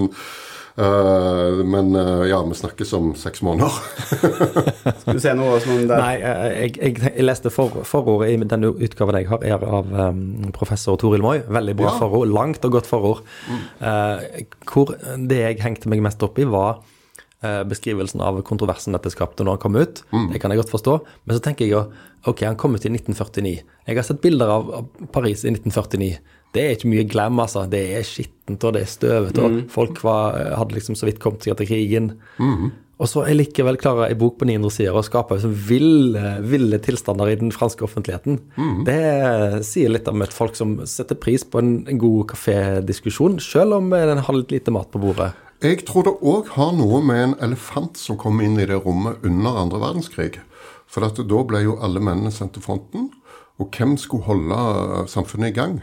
men 0.75 1.95
uh, 1.95 2.23
ja, 2.25 2.39
vi 2.47 2.55
snakkes 2.57 2.93
om 2.97 3.11
seks 3.19 3.43
måneder. 3.45 3.69
Skal 5.01 5.19
du 5.19 5.21
se 5.21 5.33
noe 5.37 5.59
som 5.61 5.83
der? 5.89 6.01
Nei, 6.01 6.13
jeg, 6.17 6.71
jeg, 6.79 6.95
jeg 7.05 7.25
leste 7.27 7.51
for, 7.53 7.83
forordet 7.85 8.31
i 8.33 8.39
denne 8.41 8.71
utgaven 8.73 9.19
jeg 9.21 9.29
har, 9.29 9.45
er 9.45 9.61
av 9.61 9.93
um, 9.93 10.23
professor 10.55 10.97
Toril 11.01 11.21
Moi. 11.25 11.35
Veldig 11.45 11.77
bra 11.77 11.91
ja. 11.91 11.93
forord. 12.01 12.33
Langt 12.33 12.65
og 12.65 12.79
godt 12.79 12.89
forord. 12.89 13.21
Mm. 13.45 13.61
Uh, 13.83 14.65
hvor 14.71 14.95
det 15.29 15.39
jeg 15.43 15.61
hengte 15.61 15.93
meg 15.93 16.01
mest 16.05 16.25
opp 16.25 16.41
i, 16.41 16.49
var 16.49 16.81
beskrivelsen 17.67 18.21
av 18.23 18.37
kontroversen 18.47 18.95
dette 18.95 19.09
skapte 19.11 19.43
når 19.43 19.57
han 19.57 19.59
kom 19.59 19.73
ut. 19.75 19.97
Mm. 20.13 20.29
Det 20.31 20.39
kan 20.39 20.53
jeg 20.53 20.61
godt 20.61 20.69
forstå. 20.71 20.93
Men 21.27 21.35
så 21.35 21.41
tenker 21.43 21.67
jeg 21.67 21.73
jo 21.73 21.81
ok, 22.31 22.45
han 22.47 22.55
kom 22.55 22.77
ut 22.77 22.85
i 22.87 22.91
1949. 22.93 23.51
Jeg 23.83 23.97
har 23.99 24.05
sett 24.07 24.21
bilder 24.23 24.53
av 24.53 24.69
Paris 25.11 25.43
i 25.43 25.51
1949 25.51 26.21
det 26.53 26.63
er 26.63 26.77
ikke 26.77 26.91
mye 26.91 27.09
glam, 27.09 27.39
altså. 27.41 27.65
Det 27.69 27.81
er 27.97 28.05
skittent 28.05 28.63
og 28.67 28.75
det 28.75 28.85
er 28.85 28.91
støvete. 28.91 29.49
Mm. 29.49 29.59
Folk 29.73 30.03
var, 30.05 30.37
hadde 30.59 30.77
liksom 30.77 30.97
så 30.99 31.09
vidt 31.09 31.21
kommet 31.23 31.45
seg 31.45 31.55
etter 31.55 31.69
krigen. 31.69 32.13
Mm. 32.37 32.71
Og 33.01 33.09
så 33.09 33.23
er 33.25 33.35
likevel 33.35 33.79
klarer 33.81 34.05
ei 34.05 34.17
bok 34.17 34.37
på 34.39 34.45
900 34.47 34.71
sider 34.71 34.95
å 34.95 35.01
skape 35.03 35.39
ville, 35.43 36.35
ville, 36.45 36.77
tilstander 36.79 37.31
i 37.31 37.39
den 37.41 37.49
franske 37.51 37.83
offentligheten. 37.87 38.37
Mm. 38.55 38.83
Det 38.87 38.99
sier 39.65 39.91
litt 39.91 40.07
om 40.07 40.21
et 40.23 40.35
folk 40.35 40.55
som 40.55 40.77
setter 40.87 41.17
pris 41.19 41.43
på 41.43 41.59
en, 41.59 41.73
en 41.89 41.99
god 41.99 42.29
kafédiskusjon, 42.35 43.39
selv 43.43 43.79
om 43.79 43.89
den 43.91 44.21
har 44.23 44.37
litt 44.37 44.53
lite 44.53 44.73
mat 44.75 44.93
på 44.93 45.01
bordet. 45.01 45.33
Jeg 45.63 45.85
tror 45.87 46.05
det 46.05 46.15
òg 46.21 46.53
har 46.53 46.73
noe 46.75 46.99
med 47.07 47.21
en 47.23 47.35
elefant 47.47 47.97
som 47.99 48.19
kom 48.19 48.41
inn 48.43 48.59
i 48.59 48.67
det 48.69 48.81
rommet 48.83 49.23
under 49.25 49.61
andre 49.63 49.81
verdenskrig. 49.81 50.37
For 50.91 51.01
da 51.01 51.43
ble 51.49 51.63
jo 51.65 51.79
alle 51.81 52.03
mennene 52.03 52.31
sendt 52.35 52.57
til 52.57 52.65
fronten. 52.65 53.09
Og 53.61 53.73
hvem 53.73 53.97
skulle 54.01 54.27
holde 54.27 55.07
samfunnet 55.09 55.53
i 55.53 55.57
gang? 55.57 55.81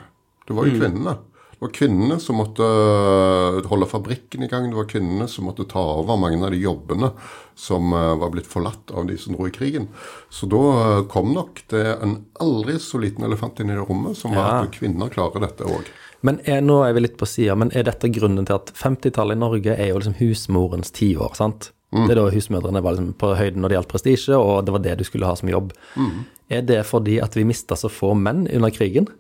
Det 0.51 0.57
var 0.59 0.67
jo 0.67 0.75
mm. 0.75 0.81
kvinnene. 0.81 1.13
Det 1.61 1.67
var 1.67 1.73
kvinnene 1.77 2.17
som 2.19 2.39
måtte 2.41 2.67
øh, 2.67 3.59
holde 3.71 3.87
fabrikken 3.87 4.43
i 4.43 4.49
gang. 4.51 4.65
Det 4.71 4.79
var 4.79 4.89
kvinnene 4.91 5.29
som 5.31 5.45
måtte 5.47 5.67
ta 5.71 5.83
over 6.01 6.17
mange 6.19 6.41
av 6.43 6.51
de 6.51 6.59
jobbene 6.59 7.13
som 7.55 7.93
øh, 7.95 8.15
var 8.19 8.33
blitt 8.35 8.49
forlatt 8.51 8.91
av 8.91 9.07
de 9.07 9.19
som 9.21 9.37
dro 9.37 9.47
i 9.47 9.53
krigen. 9.55 9.87
Så 10.33 10.49
da 10.51 10.63
øh, 10.81 11.05
kom 11.13 11.31
nok 11.37 11.63
det 11.71 11.85
en 12.01 12.17
aldri 12.43 12.81
så 12.83 12.99
liten 12.99 13.29
elefant 13.29 13.63
inn 13.63 13.71
i 13.71 13.77
det 13.77 13.85
rommet, 13.85 14.19
som 14.19 14.35
var 14.35 14.65
at 14.65 14.75
kvinner 14.75 15.13
klarer 15.13 15.47
dette 15.47 15.69
òg. 15.69 15.93
Men 16.27 16.43
er, 16.49 16.65
nå 16.67 16.81
er 16.83 16.97
vi 16.99 17.05
litt 17.05 17.21
på 17.21 17.29
sida, 17.31 17.55
men 17.61 17.71
er 17.77 17.87
dette 17.87 18.11
grunnen 18.11 18.49
til 18.49 18.59
at 18.59 18.75
50-tallet 18.81 19.39
i 19.39 19.45
Norge 19.45 19.77
er 19.77 19.93
jo 19.93 20.03
liksom 20.03 20.19
husmorens 20.19 20.91
tiår, 20.97 21.39
sant? 21.39 21.71
Mm. 21.95 22.09
Det 22.09 22.17
er 22.17 22.23
da 22.25 22.29
husmødrene 22.35 22.83
var 22.83 22.97
liksom 22.99 23.15
på 23.21 23.35
høyden 23.39 23.63
når 23.63 23.71
det 23.71 23.79
gjaldt 23.79 23.95
prestisje, 23.95 24.37
og 24.37 24.67
det 24.67 24.75
var 24.75 24.83
det 24.89 24.99
du 24.99 25.07
skulle 25.07 25.31
ha 25.31 25.39
som 25.39 25.53
jobb. 25.53 25.73
Mm. 25.95 26.21
Er 26.51 26.67
det 26.67 26.83
fordi 26.89 27.21
at 27.23 27.37
vi 27.39 27.47
mista 27.47 27.79
så 27.79 27.93
få 27.93 28.17
menn 28.19 28.49
under 28.51 28.75
krigen? 28.75 29.13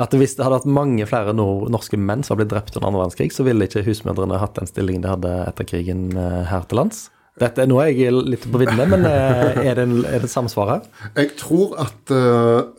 At 0.00 0.14
hvis 0.18 0.36
det 0.36 0.44
hadde 0.46 0.60
hatt 0.60 0.70
mange 0.70 1.06
flere 1.06 1.34
norske 1.36 1.98
menn 2.00 2.24
som 2.26 2.34
har 2.34 2.42
blitt 2.42 2.52
drept 2.54 2.76
under 2.76 2.88
andre 2.90 3.02
verdenskrig, 3.04 3.30
så 3.34 3.46
ville 3.46 3.68
ikke 3.68 3.84
husmødrene 3.86 4.40
hatt 4.42 4.56
den 4.58 4.70
stillingen 4.70 5.04
de 5.04 5.12
hadde 5.12 5.34
etter 5.46 5.68
krigen 5.68 6.08
eh, 6.18 6.40
her 6.50 6.66
til 6.68 6.82
lands? 6.82 7.04
Dette, 7.40 7.66
er 7.66 7.90
jeg 7.90 8.14
litt 8.14 8.46
på 8.46 8.60
viddene, 8.62 8.86
men 8.90 9.06
eh, 9.10 9.60
er 9.66 9.78
det, 9.78 9.86
en, 9.88 10.00
er 10.06 10.22
det 10.22 10.30
samsvar 10.30 10.70
her? 10.70 10.88
Jeg 11.18 11.32
tror 11.40 11.74
at 11.82 12.14
uh, 12.14 12.70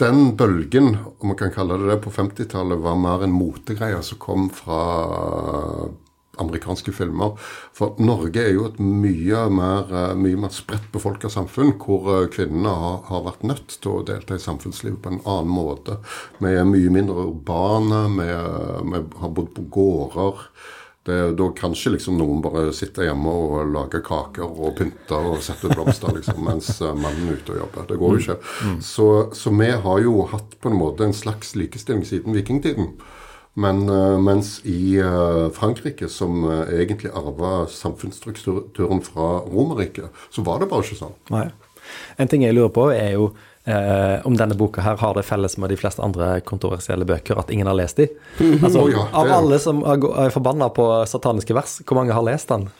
den 0.00 0.34
bølgen, 0.36 0.96
om 1.20 1.32
man 1.32 1.38
kan 1.40 1.52
kalle 1.54 1.78
det 1.80 1.88
det, 1.88 1.98
på 2.04 2.12
50-tallet 2.12 2.80
var 2.84 2.98
mer 3.00 3.24
en 3.24 3.32
motegreie 3.32 4.00
som 4.04 4.20
kom 4.20 4.48
fra 4.52 4.82
amerikanske 6.40 6.92
filmer. 6.92 7.36
For 7.76 7.96
Norge 8.00 8.40
er 8.40 8.54
jo 8.56 8.66
et 8.70 8.78
mye 8.80 9.44
mer, 9.52 9.90
eh, 9.92 10.14
mye 10.16 10.38
mer 10.44 10.52
spredt 10.54 10.88
befolka 10.94 11.28
samfunn, 11.32 11.74
hvor 11.82 12.08
eh, 12.14 12.28
kvinnene 12.32 12.72
har, 12.84 13.00
har, 13.10 13.24
vært 13.28 13.44
nødt 13.44 13.78
til 13.78 13.92
å 13.92 14.04
delta 14.08 14.38
i 14.38 14.42
samfunnslivet 14.42 15.02
på 15.02 15.12
en 15.12 15.24
annen 15.24 15.52
måte. 15.52 15.98
Vi 16.40 16.54
er 16.54 16.68
mye 16.68 16.92
mindre 16.92 17.28
urbane, 17.28 18.06
vi, 18.16 18.30
vi 18.92 19.02
har 19.20 19.34
bodd 19.36 19.52
på 19.56 19.68
gårder. 19.76 20.46
Det, 21.02 21.32
da 21.34 21.48
kan 21.58 21.72
ikke 21.74 21.96
liksom 21.96 22.14
noen 22.14 22.38
bare 22.44 22.68
sitte 22.76 23.02
hjemme 23.02 23.26
og 23.26 23.72
lage 23.74 23.98
kaker 24.06 24.46
og 24.46 24.76
pynte 24.78 25.16
og 25.18 25.40
sette 25.42 25.66
blomster 25.72 26.14
liksom, 26.14 26.38
mens 26.48 26.76
eh, 26.78 26.94
mannen 26.94 27.28
er 27.28 27.40
ute 27.40 27.56
og 27.56 27.64
jobber. 27.64 27.88
Det 27.90 27.98
går 28.00 28.14
jo 28.14 28.22
ikke. 28.22 28.38
Så, 28.86 29.08
så 29.36 29.52
vi 29.58 29.72
har 29.84 30.04
jo 30.04 30.20
hatt 30.30 30.56
på 30.62 30.70
en 30.70 30.78
måte 30.78 31.04
en 31.04 31.16
slags 31.16 31.56
likestilling 31.58 32.06
siden 32.06 32.38
vikingtiden. 32.38 32.94
Men 33.54 33.88
eh, 33.88 34.18
mens 34.18 34.60
i 34.64 34.96
eh, 34.98 35.48
Frankrike, 35.52 36.08
som 36.08 36.44
eh, 36.48 36.74
egentlig 36.80 37.12
arva 37.12 37.66
samfunnsstrukturen 37.68 39.02
fra 39.04 39.28
Romerriket, 39.44 40.08
så 40.30 40.44
var 40.46 40.62
det 40.62 40.70
bare 40.70 40.86
ikke 40.86 41.00
sånn. 41.02 41.16
Nei. 41.34 41.50
En 42.16 42.30
ting 42.30 42.44
jeg 42.46 42.56
lurer 42.56 42.72
på, 42.72 42.86
er 42.94 43.16
jo 43.18 43.32
eh, 43.68 44.24
om 44.24 44.38
denne 44.38 44.56
boka 44.56 44.84
her 44.84 44.96
har 45.02 45.18
det 45.18 45.26
felles 45.28 45.58
med 45.60 45.72
de 45.72 45.76
fleste 45.76 46.00
andre 46.04 46.38
kontroversielle 46.48 47.04
bøker 47.08 47.40
at 47.42 47.52
ingen 47.52 47.68
har 47.68 47.76
lest 47.76 48.00
de. 48.00 48.08
Altså, 48.64 48.86
oh, 48.86 48.92
ja, 48.92 49.04
av 49.12 49.32
alle 49.36 49.60
som 49.62 49.82
er 49.84 50.08
er 50.24 50.32
forbanna 50.32 50.70
på 50.72 50.88
sataniske 51.10 51.56
vers, 51.56 51.80
hvor 51.84 52.00
mange 52.00 52.16
har 52.16 52.24
lest 52.24 52.48
den? 52.54 52.70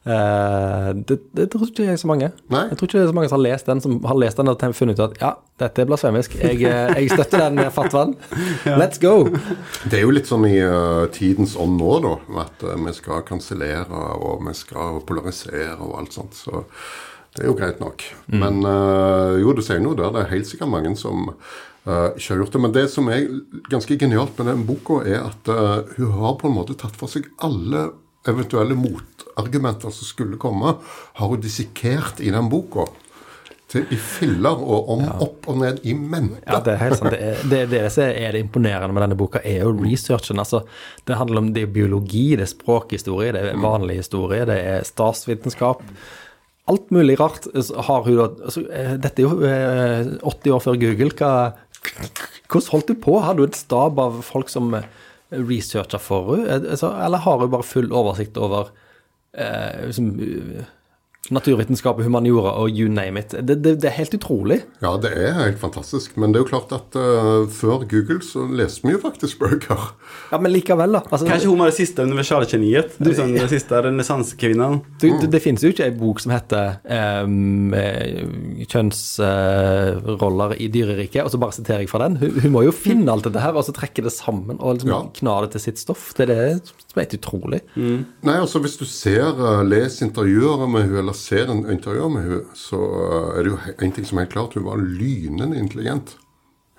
Eh, 0.00 0.90
det, 1.04 1.18
det 1.36 1.44
tror 1.52 1.66
ikke 1.66 1.84
jeg 1.84 1.92
er 1.92 2.00
så 2.00 2.08
mange. 2.08 2.30
Nei. 2.48 2.62
Jeg 2.70 2.78
tror 2.78 2.88
ikke 2.88 2.96
det 2.96 3.02
er 3.04 3.10
så 3.10 3.16
mange 3.18 3.28
som 3.28 3.36
har 3.36 3.44
lest 3.44 3.68
den, 3.68 3.82
som 3.84 3.98
har 4.08 4.16
lest 4.16 4.40
den 4.40 4.48
og 4.52 4.64
funnet 4.76 4.96
ut 4.96 5.04
at 5.04 5.20
ja, 5.20 5.32
dette 5.60 5.82
er 5.82 5.90
blasfemisk. 5.90 6.38
Jeg, 6.40 6.62
eh, 6.64 6.94
jeg 6.96 7.10
støtter 7.12 7.44
den 7.44 7.60
fatwaen. 7.74 8.16
Let's 8.80 9.00
go! 9.02 9.28
Det 9.84 10.00
er 10.00 10.06
jo 10.06 10.16
litt 10.16 10.30
sånn 10.30 10.48
i 10.48 10.56
uh, 10.64 11.04
tidens 11.12 11.56
ånd 11.60 11.76
nå, 11.82 11.92
da. 12.06 12.16
At 12.46 12.64
uh, 12.64 12.74
vi 12.80 12.96
skal 12.96 13.24
kansellere 13.28 14.04
og 14.16 14.40
vi 14.48 14.56
skal 14.56 15.02
polarisere 15.04 15.76
og 15.76 15.98
alt 16.00 16.16
sånt. 16.16 16.38
Så 16.38 16.64
det 17.36 17.44
er 17.44 17.50
jo 17.52 17.58
greit 17.58 17.78
nok. 17.78 18.02
Men 18.26 18.64
eh, 18.66 19.36
jo, 19.38 19.52
du 19.54 19.60
sier 19.62 19.78
noe 19.84 19.94
der. 19.94 20.10
Det 20.16 20.24
er 20.24 20.32
helt 20.32 20.48
sikkert 20.48 20.72
mange 20.72 20.90
som 20.98 21.28
ikke 21.30 22.32
har 22.32 22.40
gjort 22.40 22.56
det. 22.56 22.62
Men 22.64 22.72
det 22.74 22.82
som 22.90 23.06
er 23.12 23.28
ganske 23.70 23.96
genialt 24.00 24.34
med 24.40 24.50
den 24.50 24.64
boka, 24.66 24.98
er 25.06 25.28
at 25.28 25.50
hun 25.94 26.10
har 26.18 26.34
på 26.40 26.50
en 26.50 26.56
måte 26.56 26.74
tatt 26.80 26.98
for 26.98 27.12
seg 27.12 27.30
alle 27.46 27.86
eventuelle 28.28 28.74
motargumenter 29.40 29.90
som 29.90 30.06
skulle 30.06 30.36
komme, 30.36 30.76
har 31.14 31.26
hun 31.26 31.40
dissekert 31.40 32.20
i 32.20 32.30
den 32.30 32.48
boka. 32.50 32.86
Til, 33.70 33.84
I 33.94 33.96
filler 33.96 34.58
og 34.58 34.88
om, 34.90 35.04
opp 35.22 35.46
og 35.46 35.60
ned 35.60 35.84
i 35.86 35.92
mente. 35.94 36.40
Ja, 36.42 36.58
det 36.58 36.72
er 36.72 36.80
helt 36.80 36.98
sant. 36.98 37.12
Det, 37.14 37.20
er, 37.22 37.44
det, 37.46 37.60
det 37.70 37.82
som 37.94 38.08
er 38.08 38.34
det 38.34 38.40
imponerende 38.42 38.90
med 38.96 39.04
denne 39.04 39.18
boka, 39.18 39.38
er 39.46 39.62
jo 39.62 39.76
researchen. 39.78 40.40
Altså, 40.42 40.64
det 41.06 41.18
handler 41.20 41.44
om 41.44 41.52
det 41.54 41.68
er 41.68 41.70
biologi, 41.70 42.32
det 42.34 42.48
er 42.48 42.50
språkhistorie, 42.50 43.30
det 43.36 43.44
er 43.52 43.62
vanlig 43.62 44.00
historie, 44.00 44.42
det 44.48 44.58
er 44.58 44.88
statsvitenskap. 44.88 45.84
Alt 46.70 46.90
mulig 46.90 47.14
rart 47.20 47.46
har 47.86 48.02
hun 48.06 48.18
da 48.18 48.26
altså, 48.46 48.64
eh, 48.74 48.96
Dette 49.00 49.22
er 49.22 49.26
jo 49.26 49.46
eh, 49.46 50.10
80 50.26 50.56
år 50.56 50.66
før 50.66 50.82
Google. 50.82 51.14
Hva, 51.14 51.30
hvordan 52.50 52.72
holdt 52.74 52.90
du 52.90 52.98
på? 53.06 53.16
Hadde 53.22 53.38
du 53.38 53.48
et 53.48 53.58
stab 53.58 54.02
av 54.02 54.18
folk 54.26 54.50
som 54.50 54.74
eh, 54.74 54.86
researcha 55.30 56.02
for 56.02 56.34
henne? 56.34 56.58
Altså, 56.74 56.90
eller 57.06 57.22
har 57.22 57.42
hun 57.42 57.54
bare 57.54 57.66
full 57.66 57.90
oversikt 57.94 58.38
over 58.38 58.74
eh, 59.32 59.86
liksom, 59.86 60.20
naturvitenskap 61.34 62.00
humaniora 62.02 62.52
og 62.60 62.70
you 62.74 62.88
name 62.90 63.20
it? 63.22 63.34
Det, 63.38 63.56
det, 63.62 63.76
det 63.82 63.88
er 63.90 63.96
helt 63.96 64.14
utrolig. 64.16 64.60
Ja, 64.82 64.94
det 65.00 65.10
er 65.16 65.34
helt 65.38 65.60
fantastisk. 65.62 66.16
Men 66.20 66.32
det 66.32 66.40
er 66.40 66.44
jo 66.44 66.50
klart 66.50 66.72
at 66.76 66.96
uh, 66.98 67.46
før 67.50 67.84
Google 67.90 68.20
så 68.26 68.44
leste 68.50 68.86
vi 68.86 68.94
jo 68.96 69.00
faktisk 69.02 69.38
bøker. 69.42 69.84
Ja, 70.32 70.38
men 70.42 70.52
likevel, 70.54 70.96
da. 70.98 71.02
Altså, 71.10 71.26
Kanskje 71.30 71.50
hun 71.52 71.62
var 71.62 71.70
det 71.70 71.76
siste 71.78 72.02
universalgeniet? 72.06 72.96
Liksom, 73.02 73.32
den 73.36 73.50
siste 73.50 73.80
renessansekvinnen? 73.86 74.80
Du, 75.00 75.06
det, 75.22 75.30
det 75.32 75.42
finnes 75.44 75.62
jo 75.64 75.70
ikke 75.72 75.86
ei 75.88 75.94
bok 75.96 76.20
som 76.22 76.34
heter 76.34 76.78
um, 77.24 77.74
Kjønnsroller 78.70 80.54
i 80.60 80.68
dyreriket, 80.72 81.22
og 81.24 81.30
så 81.32 81.40
bare 81.40 81.56
siterer 81.56 81.84
jeg 81.84 81.90
fra 81.90 82.02
den. 82.04 82.18
Hun, 82.20 82.36
hun 82.44 82.54
må 82.54 82.64
jo 82.66 82.74
finne 82.74 83.10
alt 83.12 83.26
dette 83.28 83.42
her, 83.42 83.56
og 83.58 83.66
så 83.66 83.74
trekke 83.76 84.04
det 84.06 84.12
sammen 84.14 84.58
og 84.60 84.78
liksom 84.78 84.90
Ja. 84.90 85.00
kna 85.20 85.36
det 85.44 85.52
til 85.54 85.64
sitt 85.68 85.78
stoff. 85.82 86.10
Det 86.16 86.26
er 86.28 86.32
det 86.34 86.72
som 86.90 86.98
er 86.98 87.04
helt 87.06 87.18
utrolig. 87.20 87.60
Nei, 87.76 88.36
altså 88.36 88.60
Hvis 88.60 88.76
du 88.80 88.84
ser, 88.88 89.30
uh, 89.38 89.62
leser 89.66 90.06
intervjuer 90.08 90.66
med 90.68 90.88
hun 90.88 90.98
eller 91.04 91.16
ser 91.20 91.50
en 91.52 91.64
intervjuer 91.70 92.12
med 92.12 92.26
henne, 92.26 92.42
så 92.58 92.80
eh, 92.80 93.32
er 93.38 93.46
det 93.46 93.52
jo 93.52 93.58
en 93.76 93.96
ting 93.96 94.06
som 94.08 94.18
er 94.18 94.26
helt 94.26 94.36
klart. 94.36 94.56
Hun 94.58 94.68
var 94.68 94.82
lynende 94.82 95.58
intelligent. 95.60 96.16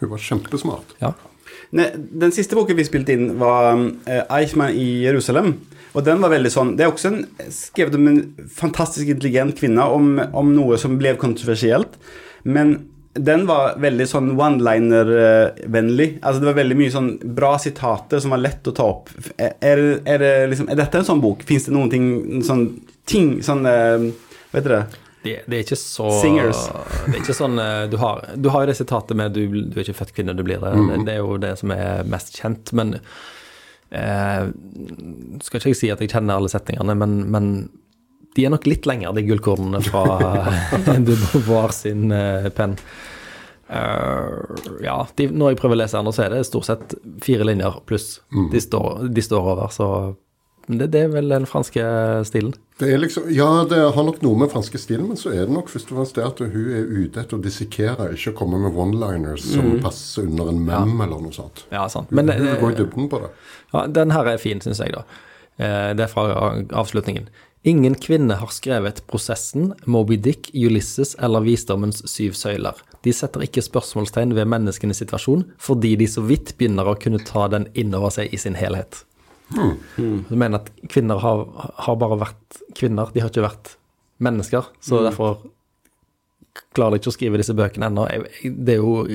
Hun 0.01 0.11
var 0.13 0.23
kjempesmart. 0.23 0.95
Ja. 1.01 1.13
Ne, 1.77 1.87
den 1.95 2.33
siste 2.35 2.57
boken 2.57 2.77
vi 2.79 2.87
spilte 2.87 3.15
inn, 3.15 3.35
var 3.39 3.73
eh, 4.09 4.23
Eichmann 4.33 4.75
i 4.75 5.05
Jerusalem. 5.05 5.55
Og 5.91 6.05
den 6.07 6.21
var 6.23 6.31
veldig 6.31 6.49
sånn 6.53 6.69
Det 6.79 6.85
er 6.85 6.91
også 6.93 7.09
en, 7.09 7.25
skrevet 7.51 7.97
om 7.97 8.05
en 8.07 8.21
fantastisk 8.47 9.09
intelligent 9.11 9.57
kvinne, 9.59 9.83
om, 9.83 10.15
om 10.31 10.53
noe 10.55 10.79
som 10.79 10.95
ble 10.99 11.13
kontroversielt. 11.19 11.99
Men 12.43 12.77
den 13.11 13.43
var 13.43 13.75
veldig 13.83 14.07
sånn 14.07 14.29
one-liner-vennlig. 14.37 16.07
Altså 16.21 16.39
Det 16.39 16.47
var 16.47 16.59
veldig 16.61 16.77
mye 16.79 16.93
sånn 16.93 17.09
bra 17.35 17.57
sitater 17.59 18.23
som 18.23 18.31
var 18.31 18.43
lett 18.43 18.67
å 18.71 18.75
ta 18.75 18.87
opp. 18.87 19.11
Er, 19.35 19.57
er, 19.59 19.83
er, 20.05 20.23
det 20.23 20.33
liksom, 20.53 20.69
er 20.71 20.79
dette 20.79 21.01
en 21.01 21.09
sånn 21.09 21.23
bok? 21.23 21.43
Fins 21.47 21.67
det 21.67 21.75
noen 21.75 21.91
ting 21.91 22.43
sånn 22.47 22.65
ting 23.09 23.33
sånn 23.43 23.65
eh, 24.59 24.63
dere 24.63 24.81
det? 24.81 25.01
Det, 25.21 25.35
det 25.45 25.57
er 25.57 25.65
ikke 25.65 25.77
så 25.77 26.07
Singers. 26.17 26.63
Det 27.05 27.13
er 27.13 27.19
ikke 27.19 27.37
sånn 27.37 27.59
eh, 27.61 27.83
Du 27.91 27.99
har, 28.01 28.23
du 28.41 28.49
har 28.53 28.65
det 28.65 28.77
sitatet 28.79 29.17
med 29.17 29.35
du, 29.37 29.43
'du 29.45 29.77
er 29.77 29.85
ikke 29.85 29.99
født 29.99 30.15
kvinne, 30.17 30.33
du 30.33 30.41
blir 30.45 30.61
det'. 30.63 30.73
det. 30.89 31.03
Det 31.05 31.13
er 31.13 31.21
jo 31.21 31.37
det 31.41 31.53
som 31.61 31.73
er 31.75 32.07
mest 32.09 32.33
kjent. 32.41 32.73
Men 32.73 32.95
eh, 33.91 34.49
Skal 35.45 35.61
ikke 35.61 35.75
jeg 35.75 35.81
si 35.83 35.91
at 35.93 36.01
jeg 36.01 36.09
kjenner 36.09 36.41
alle 36.41 36.49
setningene, 36.49 36.97
men, 36.97 37.15
men 37.29 37.53
de 38.35 38.45
er 38.47 38.53
nok 38.53 38.65
litt 38.65 38.87
lengre, 38.89 39.13
de 39.13 39.27
gullkornene 39.27 39.83
fra 39.85 40.03
de 41.07 41.17
Beauvoir 41.27 41.75
sin 41.75 42.11
eh, 42.15 42.49
penn. 42.55 42.77
Uh, 43.71 44.51
ja, 44.83 44.97
de, 45.15 45.29
når 45.31 45.53
jeg 45.53 45.61
prøver 45.61 45.77
å 45.77 45.79
lese 45.79 45.99
den, 45.99 46.11
så 46.11 46.25
er 46.25 46.33
det 46.33 46.41
stort 46.49 46.67
sett 46.67 46.95
fire 47.23 47.45
linjer 47.47 47.77
pluss 47.87 48.17
de, 48.51 48.59
står, 48.59 49.05
de 49.15 49.23
står 49.23 49.47
over. 49.53 49.69
Så 49.71 49.87
det, 50.67 50.91
det 50.93 50.99
er 51.05 51.13
vel 51.13 51.31
den 51.31 51.47
franske 51.49 51.83
stilen. 52.27 52.53
Det 52.81 52.89
liksom, 52.97 53.27
ja, 53.33 53.47
det 53.69 53.79
har 53.95 54.05
nok 54.05 54.21
noe 54.25 54.39
med 54.41 54.49
franske 54.53 54.79
stilen, 54.81 55.07
men 55.11 55.19
så 55.19 55.33
er 55.33 55.45
det 55.45 55.53
nok 55.53 55.69
først 55.69 55.91
og 55.91 55.99
fremst 55.99 56.17
det 56.17 56.25
at 56.25 56.39
hun 56.41 56.71
er 56.73 56.87
ute 56.89 57.21
etter 57.21 57.37
å 57.37 57.41
dissekere, 57.43 58.11
ikke 58.15 58.33
komme 58.39 58.61
med 58.63 58.77
one-liners 58.77 59.45
som 59.53 59.75
passer 59.83 60.25
under 60.25 60.49
en 60.49 60.63
mem 60.65 60.95
eller 61.05 61.21
noe 61.21 61.35
sånt. 61.35 61.65
Ja, 61.73 61.85
sant. 61.93 62.09
Hun 62.09 62.21
Men 62.21 62.31
det, 62.31 62.39
vil 62.41 62.57
gå 62.61 62.71
i 62.71 62.79
dybden 62.79 63.11
på 63.11 63.21
det. 63.21 63.31
Ja, 63.75 63.85
den 64.01 64.15
her 64.15 64.31
er 64.33 64.41
fin, 64.41 64.63
syns 64.63 64.81
jeg, 64.81 64.95
da. 64.97 65.05
Eh, 65.61 65.93
Det 65.97 66.07
er 66.07 66.13
fra 66.13 66.25
avslutningen. 66.71 67.29
Ingen 67.63 67.93
kvinne 67.95 68.39
har 68.39 68.49
skrevet 68.49 69.03
'Prosessen', 69.05 69.73
'Moby 69.85 70.17
Dick', 70.17 70.49
'Ulysses' 70.53 71.15
eller 71.19 71.41
'Visdommens 71.41 72.01
syv 72.09 72.33
søyler'. 72.33 72.81
De 73.03 73.13
setter 73.13 73.41
ikke 73.41 73.61
spørsmålstegn 73.61 74.33
ved 74.33 74.45
menneskenes 74.45 74.97
situasjon, 74.97 75.45
fordi 75.59 75.95
de 75.95 76.07
så 76.07 76.25
vidt 76.25 76.57
begynner 76.57 76.89
å 76.89 76.97
kunne 76.97 77.21
ta 77.23 77.47
den 77.47 77.67
innover 77.75 78.09
seg 78.09 78.33
i 78.33 78.37
sin 78.37 78.55
helhet. 78.55 79.03
Jeg 79.57 80.37
mener 80.37 80.61
at 80.61 80.69
kvinner 80.91 81.21
har, 81.21 81.47
har 81.87 81.97
bare 81.99 82.19
vært 82.21 82.61
kvinner, 82.77 83.11
de 83.13 83.23
har 83.23 83.31
ikke 83.31 83.45
vært 83.45 83.75
mennesker. 84.21 84.69
Så 84.83 85.01
derfor 85.03 85.41
klarer 86.75 86.95
de 86.95 87.01
ikke 87.01 87.11
å 87.11 87.15
skrive 87.15 87.39
disse 87.39 87.55
bøkene 87.55 87.87
ennå. 87.87 88.05
Det 88.43 88.75
er 88.75 88.81
jo 88.81 89.05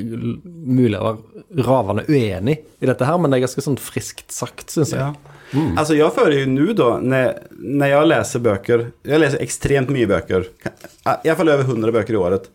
mulig 0.45 0.99
å 0.99 1.07
være 1.07 1.67
ravende 1.67 2.05
uenig 2.09 2.59
i 2.81 2.89
dette 2.89 3.09
her, 3.09 3.19
men 3.21 3.33
det 3.33 3.39
er 3.39 3.47
ganske 3.47 3.65
sånn 3.65 3.79
friskt 3.81 4.33
sagt, 4.35 4.69
syns 4.73 4.95
jeg. 4.97 5.13
Ja. 5.13 5.37
Mm. 5.53 5.77
Altså, 5.79 5.95
jeg 5.95 6.11
føler 6.17 6.41
jo 6.41 6.47
nå, 6.51 6.67
da, 6.75 6.89
når, 6.99 7.87
jag 7.87 8.01
Jeg 8.01 8.11
leser 8.11 8.87
jag 9.07 9.21
läser 9.21 9.43
extremt 9.45 9.93
mycket 9.95 10.09
böcker, 10.09 10.49
i 10.51 11.29
alla 11.29 11.37
fall 11.37 11.49
över 11.49 11.65
100 11.65 11.93
bøker 11.93 12.15
i 12.15 12.17
året. 12.17 12.51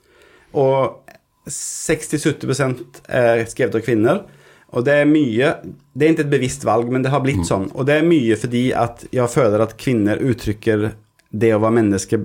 Og 0.51 0.99
60-70% 1.47 2.77
är 3.05 3.45
skrevet 3.45 3.75
av 3.75 3.79
kvinnor. 3.79 4.23
Och 4.71 4.83
det 4.87 5.01
er 5.01 5.09
mye 5.09 5.55
det 5.91 6.05
er 6.05 6.13
ikke 6.13 6.23
et 6.23 6.31
bevisst 6.31 6.63
valg, 6.63 6.91
men 6.91 7.03
det 7.03 7.11
har 7.11 7.23
blitt 7.23 7.43
sånn. 7.47 7.67
Og 7.75 7.87
det 7.87 7.97
er 7.99 8.07
mye 8.07 8.37
fordi 8.39 8.69
at 8.77 9.03
jeg 9.11 9.27
føler 9.33 9.63
at 9.65 9.75
kvinner 9.79 10.21
uttrykker 10.23 10.85
det 11.31 11.51
å 11.55 11.59
være 11.59 11.77
menneske 11.81 12.21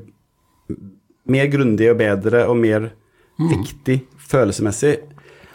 mer 1.27 1.49
grundig 1.51 1.89
og 1.91 1.99
bedre 1.99 2.45
og 2.47 2.59
mer 2.61 2.93
viktig 3.41 3.99
følelsesmessig. 4.31 4.95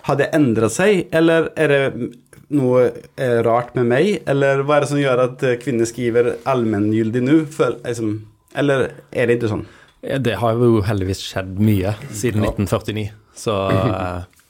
Har 0.08 0.18
det 0.20 0.32
endret 0.36 0.74
seg, 0.76 1.06
eller 1.16 1.48
er 1.56 1.72
det 1.72 2.10
noe 2.52 2.88
eh, 2.90 3.38
rart 3.46 3.76
med 3.78 3.88
meg? 3.92 4.10
Eller 4.30 4.66
hva 4.66 4.78
er 4.78 4.86
det 4.86 4.92
som 4.92 5.00
gjør 5.00 5.24
at 5.30 5.46
eh, 5.48 5.58
kvinner 5.62 5.88
skriver 5.88 6.34
allmenngyldig 6.50 7.24
nå? 7.24 7.38
Liksom, 7.86 8.16
eller 8.60 8.90
er 9.12 9.30
det 9.30 9.40
ikke 9.40 9.54
sånn? 9.54 9.66
Det 10.02 10.36
har 10.42 10.58
jo 10.58 10.82
heldigvis 10.84 11.22
skjedd 11.24 11.60
mye 11.62 11.94
siden 12.10 12.44
1949, 12.50 13.08
så 13.38 13.58
eh, 13.78 14.41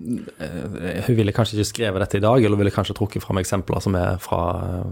Hun 0.00 1.16
ville 1.18 1.32
kanskje 1.36 1.58
ikke 1.58 1.70
skrevet 1.74 2.00
dette 2.04 2.20
i 2.20 2.24
dag, 2.24 2.44
eller 2.44 2.56
ville 2.60 2.72
kanskje 2.72 2.96
trukket 2.96 3.24
fram 3.24 3.40
eksempler 3.42 3.82
som 3.84 3.96
er 3.98 4.16
fra 4.22 4.40
eh, 4.64 4.86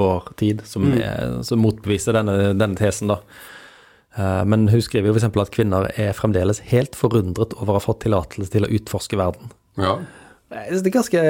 vår 0.00 0.30
tid, 0.40 0.62
som, 0.64 0.86
er, 0.96 1.42
som 1.44 1.60
motbeviser 1.60 2.16
denne, 2.16 2.54
denne 2.56 2.78
tesen, 2.78 3.12
da. 3.12 3.20
Eh, 4.16 4.44
Men 4.48 4.68
hun 4.72 4.82
skriver 4.82 5.10
jo 5.10 5.18
f.eks. 5.18 5.28
at 5.28 5.52
kvinner 5.54 5.90
er 5.92 6.16
fremdeles 6.16 6.62
helt 6.72 6.96
forundret 6.96 7.52
over 7.60 7.74
å 7.74 7.78
ha 7.80 7.84
fått 7.84 8.04
tillatelse 8.06 8.52
til 8.54 8.64
å 8.64 8.72
utforske 8.78 9.20
verden. 9.20 9.52
Ja. 9.76 9.98
Jeg 10.54 10.80
Det 10.80 10.88
er 10.88 10.94
ganske 10.94 11.22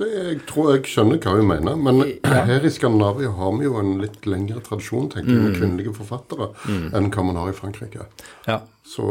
Det, 0.00 0.06
jeg 0.08 0.38
tror 0.48 0.70
jeg 0.72 0.88
skjønner 0.88 1.18
hva 1.22 1.34
hun 1.36 1.48
mener, 1.48 1.76
men 1.76 2.00
her 2.24 2.64
i 2.64 2.70
Skandinavia 2.72 3.30
har 3.36 3.52
vi 3.58 3.66
jo 3.68 3.76
en 3.78 3.92
litt 4.00 4.24
lengre 4.26 4.60
tradisjon 4.64 5.10
tenker 5.12 5.30
jeg, 5.30 5.42
med 5.42 5.58
kvinnelige 5.58 5.92
forfattere 5.94 6.48
enn 6.96 7.10
hva 7.12 7.24
man 7.28 7.36
har 7.40 7.50
i 7.52 7.56
Frankrike. 7.56 8.06
Ja. 8.48 8.62
Så, 8.88 9.04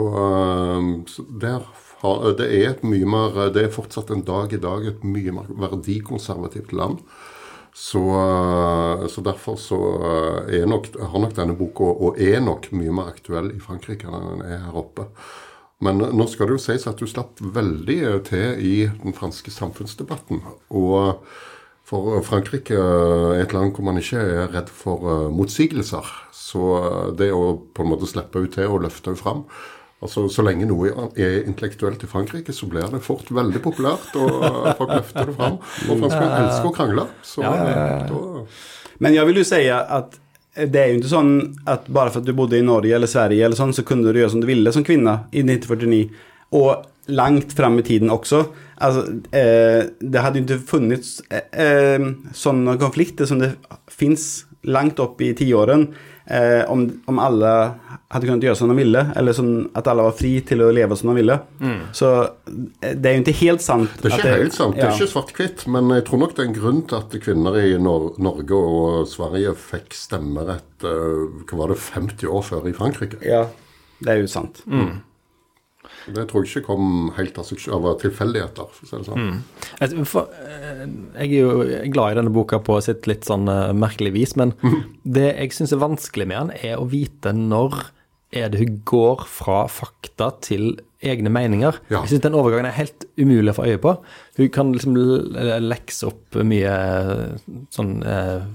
så 1.08 1.26
der 1.40 1.62
det 2.02 2.48
er 2.50 2.72
et 2.72 2.82
mye 2.88 3.06
mer 3.06 3.52
Det 3.54 3.66
er 3.66 3.74
fortsatt 3.74 4.10
en 4.14 4.24
dag 4.26 4.54
i 4.54 4.62
dag 4.62 4.88
et 4.90 5.04
mye 5.06 5.34
mer 5.36 5.52
verdikonservativt 5.54 6.74
land. 6.74 7.04
Så, 7.74 8.02
eh, 8.02 9.08
så 9.08 9.22
derfor 9.22 9.56
så 9.56 9.78
eh, 10.04 10.62
er 10.62 10.66
nok, 10.68 10.90
har 11.00 11.22
nok 11.24 11.36
denne 11.38 11.56
boka 11.56 11.88
og 11.88 12.20
er 12.20 12.42
nok 12.44 12.68
mye 12.76 12.92
mer 12.92 13.14
aktuell 13.14 13.54
i 13.56 13.62
Frankrike 13.64 14.10
enn 14.10 14.28
den 14.28 14.44
er 14.44 14.66
her 14.66 14.76
oppe. 14.76 15.08
Men 15.82 15.98
nå 15.98 16.28
skal 16.30 16.50
det 16.50 16.58
jo 16.58 16.62
sies 16.62 16.84
at 16.90 17.00
du 17.00 17.08
slapp 17.10 17.40
veldig 17.42 18.02
til 18.28 18.60
i 18.60 18.76
den 19.02 19.16
franske 19.18 19.50
samfunnsdebatten. 19.50 20.44
Og 20.78 21.24
for 21.88 22.20
Frankrike 22.28 22.76
er 22.76 23.40
et 23.42 23.56
land 23.56 23.74
hvor 23.74 23.88
man 23.88 23.98
ikke 23.98 24.22
er 24.22 24.52
redd 24.54 24.70
for 24.70 25.32
motsigelser. 25.34 26.06
Så 26.36 26.62
det 27.18 27.32
å 27.34 27.56
på 27.74 27.82
en 27.82 27.94
måte 27.96 28.10
slippe 28.10 28.38
henne 28.38 28.54
til 28.54 28.70
og 28.70 28.84
løfte 28.86 29.10
henne 29.10 29.24
fram 29.24 29.46
Altså, 30.02 30.26
Så 30.34 30.42
lenge 30.46 30.66
noe 30.66 30.90
er 31.14 31.44
intellektuelt 31.46 32.02
i 32.02 32.10
Frankrike, 32.10 32.54
så 32.56 32.66
blir 32.70 32.90
det 32.90 33.04
fort 33.06 33.30
veldig 33.30 33.62
populært. 33.62 34.16
Og 34.18 34.46
folk 34.80 34.96
løfter 34.96 35.30
det 35.30 35.38
fram. 35.38 35.60
Og 35.62 36.02
franskmenn 36.02 36.36
elsker 36.40 36.72
å 36.72 36.76
krangle. 36.76 37.08
Så, 37.22 37.46
ja, 37.46 37.54
ja, 37.70 37.86
ja. 38.10 38.44
Men 39.02 39.18
jeg 39.18 39.30
vil 39.30 39.42
jo 39.42 39.48
si 39.48 39.64
at 39.70 40.18
det 40.52 40.80
er 40.82 40.90
jo 40.92 41.00
ikke 41.00 41.14
sånn 41.14 41.36
at 41.70 41.86
bare 41.88 42.12
for 42.12 42.20
at 42.20 42.28
du 42.28 42.36
bodde 42.36 42.58
i 42.60 42.66
Norge 42.66 42.92
eller 42.96 43.08
Sverige, 43.08 43.46
eller 43.46 43.56
sånn, 43.56 43.72
så 43.74 43.86
kunne 43.88 44.12
du 44.12 44.20
gjøre 44.20 44.34
som 44.34 44.42
du 44.44 44.50
ville 44.50 44.74
som 44.76 44.84
kvinne 44.86 45.22
i 45.32 45.46
1949. 45.46 46.02
Og 46.60 47.14
langt 47.16 47.54
fram 47.56 47.80
i 47.80 47.86
tiden 47.88 48.12
også. 48.14 48.44
Altså, 48.82 49.06
eh, 49.38 49.86
det 50.02 50.24
hadde 50.26 50.42
jo 50.42 50.48
ikke 50.48 50.70
funnits 50.74 51.20
eh, 51.30 51.46
eh 51.54 52.08
sånne 52.34 52.78
konflikter 52.82 53.30
som 53.30 53.40
det 53.42 53.54
fins 53.88 54.48
langt 54.64 55.00
opp 55.02 55.22
i 55.22 55.32
tiåren 55.38 55.88
eh, 56.26 56.64
om, 56.72 56.86
om, 57.10 57.20
alle 57.22 57.52
hadde 58.12 58.28
kunnet 58.28 58.46
gjøre 58.46 58.60
som 58.60 58.72
de 58.72 58.78
ville, 58.78 59.04
eller 59.18 59.36
sånn 59.36 59.54
at 59.78 59.88
alle 59.92 60.06
var 60.08 60.16
fri 60.18 60.34
til 60.48 60.64
å 60.66 60.72
leve 60.76 60.98
som 61.00 61.12
de 61.12 61.18
ville. 61.22 61.38
Mm. 61.62 61.80
Så 61.98 62.12
eh, 62.22 62.96
det 62.96 63.12
er 63.12 63.18
jo 63.18 63.24
ikke 63.26 63.38
helt 63.42 63.66
sant. 63.66 63.94
Det 64.02 64.12
er 64.12 64.18
ikke 64.18 64.36
helt 64.44 64.58
sant, 64.58 64.80
ja. 64.80 64.84
det 64.84 64.90
er 64.90 65.00
ikke 65.00 65.14
svart-hvitt, 65.14 65.66
men 65.72 65.94
jeg 65.98 66.08
tror 66.10 66.24
nok 66.24 66.36
det 66.38 66.46
er 66.46 66.50
en 66.50 66.58
grunn 66.58 66.82
til 66.90 67.00
at 67.00 67.20
kvinner 67.26 67.60
i 67.62 67.70
Nor 67.82 68.12
Norge 68.22 68.58
og 68.58 69.08
Sverige 69.12 69.56
fikk 69.60 69.96
stemmerett 69.98 70.88
uh, 70.88 71.46
hva 71.48 71.64
var 71.64 71.74
det, 71.74 71.80
50 71.82 72.28
år 72.32 72.46
før 72.48 72.68
i 72.70 72.76
Frankrike. 72.78 73.22
Ja, 73.26 73.46
det 74.02 74.16
er 74.16 74.24
jo 74.24 74.30
sant. 74.32 74.64
Mm. 74.66 75.00
Det 76.08 76.26
tror 76.30 76.46
jeg 76.46 76.50
ikke 76.50 76.68
kom 76.72 77.12
helt 77.18 77.38
av, 77.38 77.50
av 77.78 77.88
tilfeldigheter, 78.02 78.70
for 78.74 78.86
å 78.86 78.90
si 78.90 78.98
det 78.98 79.08
sånn. 79.08 79.32
Mm. 79.32 80.06
For, 80.10 80.30
eh, 80.42 80.84
jeg 81.22 81.28
er 81.28 81.36
jo 81.36 81.66
glad 81.94 82.14
i 82.14 82.20
denne 82.22 82.34
boka 82.34 82.62
på 82.64 82.80
sitt 82.82 83.10
litt 83.10 83.28
sånn 83.28 83.50
uh, 83.52 83.70
merkelig 83.78 84.14
vis, 84.16 84.36
men 84.40 84.56
mm. 84.64 84.80
det 85.18 85.28
jeg 85.30 85.58
syns 85.58 85.76
er 85.76 85.84
vanskelig 85.84 86.30
med 86.32 86.40
den, 86.40 86.56
er 86.72 86.82
å 86.82 86.88
vite 86.90 87.36
når 87.38 87.84
er 88.32 88.48
det 88.52 88.62
hun 88.62 88.80
går 88.88 89.26
fra 89.28 89.66
fakta 89.68 90.30
til 90.44 90.80
egne 91.04 91.32
meninger. 91.34 91.78
Ja. 91.92 92.04
Jeg 92.04 92.14
syns 92.14 92.26
den 92.26 92.38
overgangen 92.38 92.70
er 92.70 92.78
helt 92.78 93.06
umulig 93.20 93.52
å 93.52 93.58
få 93.58 93.68
øye 93.68 93.82
på. 93.82 93.96
Hun 94.38 94.52
kan 94.56 94.72
liksom 94.76 94.96
lekse 95.66 96.08
opp 96.12 96.38
mye 96.48 96.76
sånn 97.74 97.98
eh, 98.08 98.46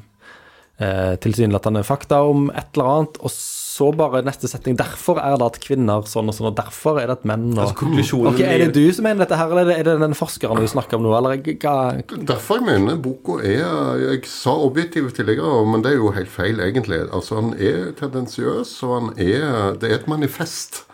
eh, 0.80 1.14
tilsynelatende 1.22 1.84
fakta 1.86 2.22
om 2.24 2.48
et 2.54 2.72
eller 2.72 2.92
annet, 2.94 3.20
og 3.20 3.34
så 3.34 3.65
bare 3.96 4.22
neste 4.26 4.48
setning 4.50 4.76
Derfor 4.78 5.20
er 5.22 5.36
det 5.38 5.46
at 5.46 5.58
kvinner 5.62 6.06
sånn 6.08 6.30
og 6.30 6.36
sånn, 6.36 6.48
og 6.50 6.56
derfor 6.58 7.00
er 7.00 7.10
det 7.10 7.18
at 7.18 7.26
menn 7.28 7.50
og 7.54 7.62
altså, 7.66 8.20
okay, 8.30 8.46
Er 8.48 8.64
det 8.64 8.70
du 8.76 8.84
som 8.96 9.06
mener 9.06 9.24
dette 9.24 9.38
her, 9.38 9.52
eller 9.52 9.72
er 9.74 9.84
det 9.86 9.98
den 10.02 10.16
forskeren 10.16 10.62
du 10.62 10.68
snakker 10.70 10.98
om 10.98 11.06
nå, 11.06 11.12
eller 11.18 11.38
hva 11.44 11.76
Derfor 12.16 12.60
jeg 12.60 12.68
mener 12.70 13.00
boka 13.02 13.38
er 13.44 14.02
Jeg 14.02 14.24
sa 14.30 14.56
objektiv 14.66 15.12
tidligere, 15.16 15.62
men 15.68 15.84
det 15.84 15.94
er 15.94 16.00
jo 16.00 16.14
helt 16.16 16.32
feil, 16.32 16.60
egentlig. 16.62 17.04
Altså, 17.10 17.40
han 17.40 17.54
er 17.60 17.92
tendensiøs, 17.98 18.72
og 18.86 18.96
han 18.96 19.12
er 19.16 19.76
Det 19.80 19.90
er 19.90 20.00
et 20.00 20.10
manifest. 20.10 20.84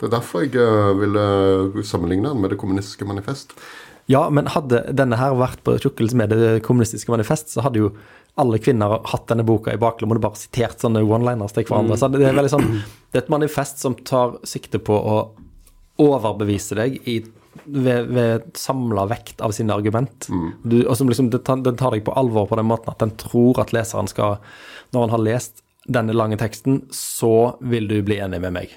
Det 0.00 0.08
er 0.08 0.16
derfor 0.16 0.46
jeg 0.46 0.56
eh, 0.56 0.96
ville 0.96 1.84
sammenligne 1.84 2.30
den 2.30 2.40
med 2.40 2.54
Det 2.54 2.58
kommunistiske 2.60 3.04
manifest. 3.04 3.52
Ja, 4.10 4.24
men 4.32 4.50
hadde 4.50 4.82
denne 4.96 5.18
her 5.20 5.36
vært 5.38 5.60
på 5.66 5.76
tjukkelse 5.78 6.18
med 6.18 6.32
Det 6.34 6.54
kommunistiske 6.66 7.12
manifest, 7.12 7.52
så 7.52 7.62
hadde 7.62 7.84
jo 7.84 7.92
alle 8.40 8.60
kvinner 8.62 9.00
hatt 9.10 9.28
denne 9.30 9.44
boka 9.46 9.74
i 9.74 9.80
baklommen 9.80 10.18
og 10.18 10.24
bare 10.24 10.38
sitert 10.38 10.82
sånne 10.82 11.02
one-liners 11.04 11.54
til 11.54 11.66
hverandre. 11.66 11.96
Mm. 11.96 12.00
Så 12.00 12.08
det 12.10 12.22
er 12.24 12.38
veldig 12.38 12.52
sånn 12.52 12.70
Det 12.70 13.18
er 13.18 13.24
et 13.24 13.32
manifest 13.32 13.82
som 13.82 13.96
tar 14.06 14.38
sikte 14.46 14.80
på 14.82 14.96
å 14.96 15.20
overbevise 16.00 16.78
deg 16.78 16.96
i, 17.10 17.18
ved, 17.64 18.10
ved 18.14 18.46
samla 18.56 19.04
vekt 19.10 19.42
av 19.44 19.52
sine 19.54 19.74
argument. 19.76 20.28
Mm. 20.30 20.46
Du, 20.62 20.76
og 20.86 20.94
som 20.98 21.10
liksom, 21.10 21.32
den, 21.34 21.64
den 21.66 21.80
tar 21.80 21.94
deg 21.94 22.06
på 22.06 22.14
alvor 22.16 22.48
på 22.50 22.58
den 22.60 22.70
måten 22.70 22.92
at 22.92 23.02
den 23.02 23.12
tror 23.20 23.60
at 23.60 23.74
leseren 23.76 24.08
skal 24.10 24.38
Når 24.94 25.06
han 25.06 25.14
har 25.14 25.26
lest 25.26 25.64
denne 25.90 26.14
lange 26.14 26.38
teksten, 26.38 26.84
så 26.94 27.56
vil 27.60 27.88
du 27.90 28.00
bli 28.06 28.20
enig 28.22 28.40
med 28.42 28.54
meg. 28.54 28.72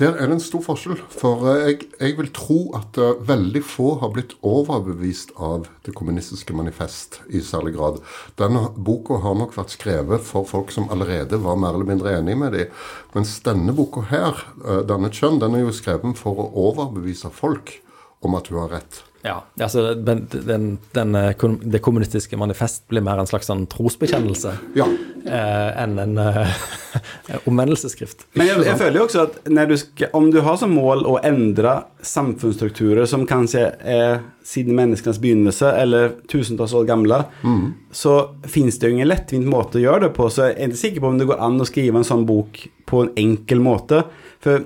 Der 0.00 0.14
er 0.16 0.24
det 0.30 0.38
en 0.38 0.40
stor 0.40 0.62
forskjell. 0.64 0.96
For 1.12 1.44
eh, 1.50 1.66
jeg, 1.66 1.88
jeg 2.00 2.16
vil 2.16 2.30
tro 2.32 2.58
at 2.78 2.96
uh, 2.96 3.18
veldig 3.28 3.60
få 3.66 3.90
har 4.00 4.14
blitt 4.14 4.32
overbevist 4.40 5.34
av 5.36 5.66
Det 5.84 5.92
kommunistiske 5.98 6.56
manifest 6.56 7.20
i 7.28 7.42
særlig 7.44 7.74
grad. 7.76 8.00
Denne 8.40 8.70
boka 8.72 9.20
har 9.20 9.36
nok 9.36 9.52
vært 9.58 9.74
skrevet 9.76 10.24
for 10.24 10.48
folk 10.48 10.72
som 10.72 10.88
allerede 10.94 11.42
var 11.44 11.60
mer 11.60 11.76
eller 11.76 11.90
mindre 11.92 12.16
enige 12.16 12.40
med 12.40 12.56
dem. 12.56 12.82
Mens 13.12 13.36
denne 13.44 13.76
boka 13.76 14.06
her, 14.08 14.40
uh, 14.64 14.80
denne 14.88 15.12
kjønn, 15.12 15.42
den 15.42 15.58
er 15.58 15.66
jo 15.66 15.76
skrevet 15.76 16.16
for 16.20 16.40
å 16.40 16.50
overbevise 16.70 17.28
folk 17.28 17.76
om 18.24 18.38
at 18.38 18.48
hun 18.48 18.62
har 18.64 18.78
rett. 18.78 19.02
Ja, 19.22 19.36
altså 19.60 19.94
den, 19.94 20.24
den, 20.32 20.78
den, 20.92 21.14
eh, 21.14 21.34
Det 21.62 21.78
kommunistiske 21.78 22.36
manifest 22.36 22.88
blir 22.90 23.04
mer 23.06 23.20
en 23.22 23.28
slags 23.30 23.46
sånn 23.46 23.68
trosbekjennelse 23.70 24.56
ja. 24.74 24.88
eh, 25.22 25.68
enn 25.84 25.94
en 26.02 26.18
eh, 26.18 26.56
omvendelsesskrift. 27.50 28.26
Men 28.34 28.50
jeg, 28.50 28.64
jeg, 28.66 28.78
føler 28.80 28.98
jo 28.98 29.06
også 29.06 29.26
at 29.28 29.38
du 29.46 29.76
skal, 29.78 30.10
om 30.18 30.30
du 30.34 30.40
har 30.42 30.58
som 30.58 30.74
mål 30.74 31.06
å 31.06 31.20
endre 31.22 31.76
samfunnsstrukturer 32.02 33.06
som 33.06 33.24
kanskje 33.26 33.62
er 33.78 34.22
siden 34.44 34.74
menneskenes 34.74 35.20
begynnelse 35.22 35.70
eller 35.78 36.16
tusentalls 36.30 36.74
år 36.74 36.84
gamle, 36.88 37.20
mm. 37.42 37.66
så 37.94 38.16
fins 38.42 38.78
det 38.78 38.90
jo 38.90 38.96
ingen 38.96 39.10
lettvint 39.10 39.46
måte 39.46 39.78
å 39.78 39.84
gjøre 39.84 40.08
det 40.08 40.12
på. 40.16 40.26
Så 40.30 40.48
jeg 40.48 40.56
er 40.56 40.72
ikke 40.72 40.82
sikker 40.82 41.04
på 41.04 41.12
om 41.12 41.20
det 41.20 41.28
går 41.30 41.44
an 41.46 41.62
å 41.62 41.68
skrive 41.68 42.02
en 42.02 42.08
sånn 42.08 42.26
bok 42.28 42.64
på 42.90 43.04
en 43.04 43.12
enkel 43.22 43.62
måte. 43.62 44.02
For 44.42 44.64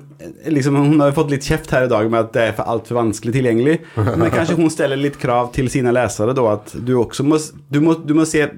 liksom, 0.48 0.78
Hun 0.80 1.00
har 1.00 1.12
jo 1.12 1.18
fått 1.18 1.34
litt 1.34 1.44
kjeft 1.44 1.74
her 1.76 1.84
i 1.84 1.92
dag 1.92 2.08
med 2.10 2.24
at 2.24 2.32
det 2.32 2.46
er 2.46 2.56
for 2.56 2.72
altfor 2.72 3.00
vanskelig 3.02 3.36
tilgjengelig. 3.36 3.76
Men 4.20 4.32
kanskje 4.32 4.56
hun 4.56 4.72
stiller 4.72 5.00
litt 5.00 5.20
krav 5.20 5.52
til 5.56 5.68
sine 5.72 5.92
lesere, 5.94 6.34
da, 6.36 6.46
at 6.56 6.72
du 6.80 6.96
også 7.02 7.26
må, 7.26 7.40
du 7.68 7.82
må, 7.84 7.98
du 8.00 8.16
må 8.16 8.24
se 8.28 8.48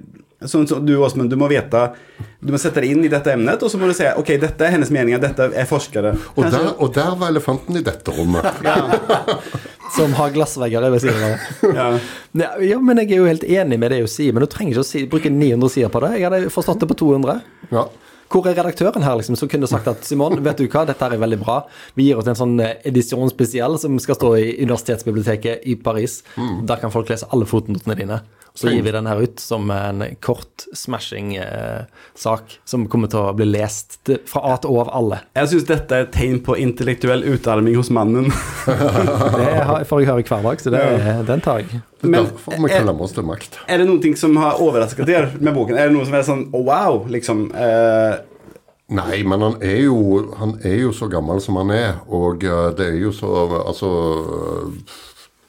Sånn 0.46 0.68
som 0.70 0.84
du, 0.86 0.92
Åsmund, 1.02 1.32
du 1.32 1.34
må 1.34 1.48
vite 1.50 1.80
Du 2.38 2.52
må 2.54 2.58
sette 2.62 2.78
deg 2.78 2.92
inn 2.94 3.00
i 3.02 3.10
dette 3.10 3.32
emnet, 3.34 3.58
og 3.58 3.72
så 3.72 3.78
må 3.80 3.88
du 3.90 3.94
si 3.98 4.06
ok, 4.06 4.36
dette 4.38 4.66
er 4.66 4.76
hennes 4.76 4.92
meninger, 4.94 5.18
dette 5.22 5.48
er 5.50 5.66
forskere. 5.66 6.12
Og 6.36 6.46
der, 6.46 6.68
og 6.78 6.92
der, 6.94 7.16
var 7.18 7.32
elefanten 7.32 7.80
i 7.80 7.82
dette 7.82 8.14
rommet. 8.14 8.46
Som 9.96 10.14
har 10.14 10.30
glassvegger 10.30 10.86
ved 10.92 11.02
siden 11.02 11.24
av. 11.26 11.48
Ja. 11.74 11.88
ja. 12.70 12.78
men 12.78 13.02
jeg 13.02 13.16
er 13.16 13.22
jo 13.24 13.26
helt 13.26 13.46
enig 13.48 13.80
med 13.82 13.90
det 13.90 14.02
hun 14.04 14.12
sier, 14.12 14.36
men 14.36 14.44
du 14.44 14.50
trenger 14.52 14.76
ikke 14.76 14.84
å 14.84 14.90
si, 14.92 15.02
bruke 15.10 15.32
900 15.32 15.74
sider 15.74 15.90
på 15.90 16.04
det. 16.04 16.12
Jeg 16.20 16.28
hadde 16.28 16.54
forstått 16.54 16.84
det 16.84 16.90
på 16.92 17.00
200. 17.02 17.42
Ja. 17.74 17.88
Hvor 18.28 18.44
er 18.44 18.58
redaktøren 18.58 19.02
her, 19.02 19.16
liksom, 19.16 19.38
som 19.40 19.48
kunne 19.48 19.66
sagt 19.70 19.88
at 19.88 20.04
Simon, 20.04 20.36
vet 20.44 20.60
du 20.60 20.66
hva, 20.68 20.84
dette 20.86 21.00
her 21.00 21.16
er 21.16 21.22
veldig 21.22 21.38
bra. 21.40 21.62
Vi 21.96 22.10
gir 22.10 22.20
oss 22.20 22.28
en 22.28 22.36
sånn 22.36 22.58
eh, 22.60 22.76
edisjon 22.86 23.32
spesiell 23.32 23.78
som 23.80 23.96
skal 24.04 24.18
stå 24.20 24.34
i 24.36 24.50
Universitetsbiblioteket 24.60 25.64
i 25.64 25.78
Paris. 25.80 26.20
Mm. 26.36 26.66
Der 26.68 26.82
kan 26.82 26.92
folk 26.92 27.08
lese 27.08 27.26
alle 27.32 27.48
fotnotene 27.48 27.96
dine. 27.96 28.20
Så 28.58 28.72
gir 28.72 28.82
vi 28.82 28.90
den 28.90 29.06
her 29.06 29.20
ut 29.22 29.38
som 29.40 29.70
en 29.70 30.02
kort 30.20 30.64
smashing-sak 30.74 32.40
eh, 32.42 32.56
som 32.66 32.86
kommer 32.90 33.10
til 33.12 33.20
å 33.20 33.34
bli 33.38 33.46
lest 33.46 34.00
til, 34.08 34.18
fra 34.26 34.42
A 34.50 34.56
til 34.58 34.74
Å 34.74 34.80
av 34.82 34.90
alle. 34.98 35.20
Jeg 35.38 35.52
syns 35.52 35.68
dette 35.68 35.94
er 35.94 36.06
et 36.08 36.10
tegn 36.16 36.40
på 36.42 36.56
intellektuell 36.58 37.22
utarming 37.28 37.76
hos 37.78 37.92
mannen. 37.94 38.32
det 38.66 39.84
får 39.86 40.02
jeg 40.02 40.10
høre 40.10 40.24
hver 40.26 40.42
dag, 40.48 40.64
så 40.64 40.72
det, 40.74 40.82
den 41.28 41.44
tar 41.44 41.62
jeg. 41.62 41.82
Men, 42.02 42.32
Men 42.50 42.66
er. 42.70 42.90
Er 43.68 43.80
det 43.82 43.86
noe 43.86 44.14
som 44.18 44.34
har 44.42 44.58
overrasket 44.62 45.06
dere 45.06 45.30
med 45.38 45.54
boken? 45.54 45.78
Er 45.78 45.92
det 45.92 45.94
noe 45.94 46.08
som 46.08 46.18
er 46.18 46.26
sånn 46.26 46.44
oh, 46.50 46.66
wow, 46.66 47.06
liksom? 47.10 47.46
Eh, 47.54 48.18
Nei, 48.88 49.20
men 49.22 49.42
han 49.44 49.58
er, 49.60 49.82
jo, 49.84 49.98
han 50.40 50.54
er 50.64 50.78
jo 50.80 50.94
så 50.96 51.10
gammel 51.12 51.42
som 51.44 51.58
han 51.60 51.70
er, 51.74 51.98
og 52.08 52.42
uh, 52.48 52.70
det 52.72 52.86
er 52.94 53.02
jo 53.02 53.10
så 53.12 53.28
Altså 53.60 53.90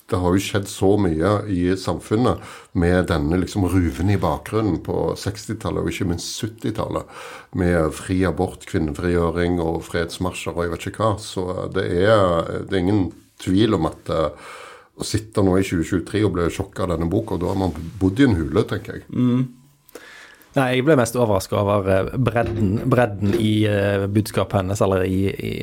det 0.10 0.20
har 0.22 0.36
jo 0.36 0.42
skjedd 0.42 0.68
så 0.70 0.94
mye 1.02 1.34
i 1.52 1.62
samfunnet 1.78 2.42
med 2.80 3.10
denne 3.12 3.40
liksom 3.42 3.68
ruven 3.70 4.10
i 4.10 4.18
bakgrunnen 4.22 4.80
på 4.86 5.14
60-tallet 5.20 5.84
og 5.84 5.92
ikke 5.92 6.10
minst 6.10 6.42
70-tallet. 6.42 7.20
Med 7.60 7.94
fri 7.98 8.22
abort, 8.28 8.66
kvinnefrigjøring 8.70 9.60
og 9.64 9.84
fredsmarsjer 9.88 10.56
og 10.56 10.66
jeg 10.66 10.74
vet 10.74 10.90
ikke 10.92 11.06
hva. 11.06 11.14
Så 11.22 11.46
det 11.76 11.86
er, 12.02 12.66
det 12.66 12.76
er 12.76 12.84
ingen 12.84 13.06
tvil 13.40 13.78
om 13.78 13.88
at 13.90 14.12
uh, 14.14 14.50
å 15.00 15.08
sitte 15.08 15.44
nå 15.46 15.56
i 15.60 15.64
2023 15.64 16.26
og 16.28 16.36
bli 16.36 16.50
sjokka 16.52 16.86
av 16.86 16.94
denne 16.96 17.08
boka, 17.12 17.40
da 17.40 17.54
har 17.54 17.62
man 17.62 17.76
bodd 18.02 18.20
i 18.20 18.28
en 18.28 18.36
hule, 18.40 18.66
tenker 18.68 19.00
jeg. 19.00 19.08
Mm. 19.14 19.48
Nei, 20.58 20.66
jeg 20.74 20.84
ble 20.88 20.96
mest 20.98 21.16
overraska 21.16 21.60
over 21.62 21.88
eh, 21.94 22.08
bredden, 22.18 22.72
bredden 22.90 23.36
i 23.38 23.54
uh, 23.70 24.08
budskapet 24.10 24.64
hennes, 24.64 24.82
eller 24.82 25.06
i, 25.06 25.22
i 25.30 25.54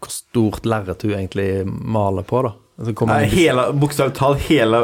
hvor 0.00 0.14
stort 0.14 0.66
lerret 0.66 1.04
hun 1.04 1.12
egentlig 1.12 1.50
maler 1.68 2.26
på, 2.26 2.40
da. 2.48 2.54
Altså, 2.80 3.06
Nei, 3.10 3.24
hele, 3.28 3.64
Bokstavelig 3.76 4.14
talt 4.16 4.44
hele 4.46 4.78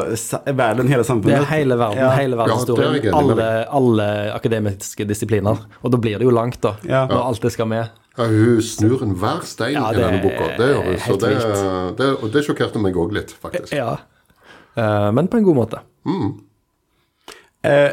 verden, 0.52 0.88
hele 0.90 1.04
samfunnet. 1.06 1.32
Det 1.32 1.46
er 1.46 1.48
hele 1.48 1.78
verden, 1.80 2.02
ja. 2.02 2.10
hele 2.12 2.36
verdenshistorien. 2.36 2.98
Ja, 3.06 3.12
alle, 3.16 3.46
alle, 3.78 4.08
akademiske 4.34 5.06
disipliner. 5.08 5.62
Og 5.80 5.94
da 5.94 6.00
blir 6.04 6.20
det 6.20 6.26
jo 6.28 6.34
langt, 6.34 6.60
da, 6.60 6.74
ja. 6.84 7.06
når 7.08 7.30
alt 7.30 7.46
det 7.46 7.54
skal 7.54 7.70
med. 7.70 7.94
Ja, 8.18 8.26
Hun 8.28 8.60
snur 8.64 9.04
enhver 9.06 9.40
stein 9.48 9.78
ja, 9.78 9.86
i 9.92 9.96
denne 9.96 10.20
boka. 10.20 10.50
Det 10.58 10.68
gjør 10.74 10.82
hun. 10.90 10.98
Så 11.06 11.16
det, 11.22 11.32
det, 12.02 12.10
og 12.20 12.34
det 12.36 12.44
sjokkerte 12.44 12.84
meg 12.84 13.00
òg 13.00 13.16
litt, 13.16 13.32
faktisk. 13.32 13.72
Ja. 13.76 13.94
Uh, 14.76 15.08
men 15.16 15.32
på 15.32 15.40
en 15.40 15.48
god 15.48 15.58
måte. 15.62 15.80
Mm. 16.04 16.34
Uh, 17.64 17.90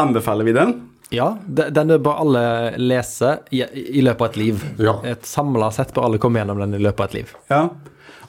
Anbefaler 0.00 0.46
vi 0.46 0.56
den? 0.58 0.74
Ja, 1.14 1.36
de- 1.46 1.70
den 1.74 1.94
bør 2.02 2.18
alle 2.22 2.42
lese 2.78 3.36
i, 3.50 3.62
i 3.98 4.02
løpet 4.02 4.26
av 4.26 4.30
et 4.30 4.42
liv. 4.42 4.66
Ja. 4.78 4.98
Et 5.06 5.22
samla 5.26 5.70
sett 5.74 5.94
bør 5.94 6.10
alle 6.10 6.22
komme 6.22 6.42
gjennom 6.42 6.58
den 6.62 6.74
i 6.78 6.82
løpet 6.82 7.06
av 7.06 7.10
et 7.10 7.18
liv. 7.20 7.32
Ja. 7.50 7.62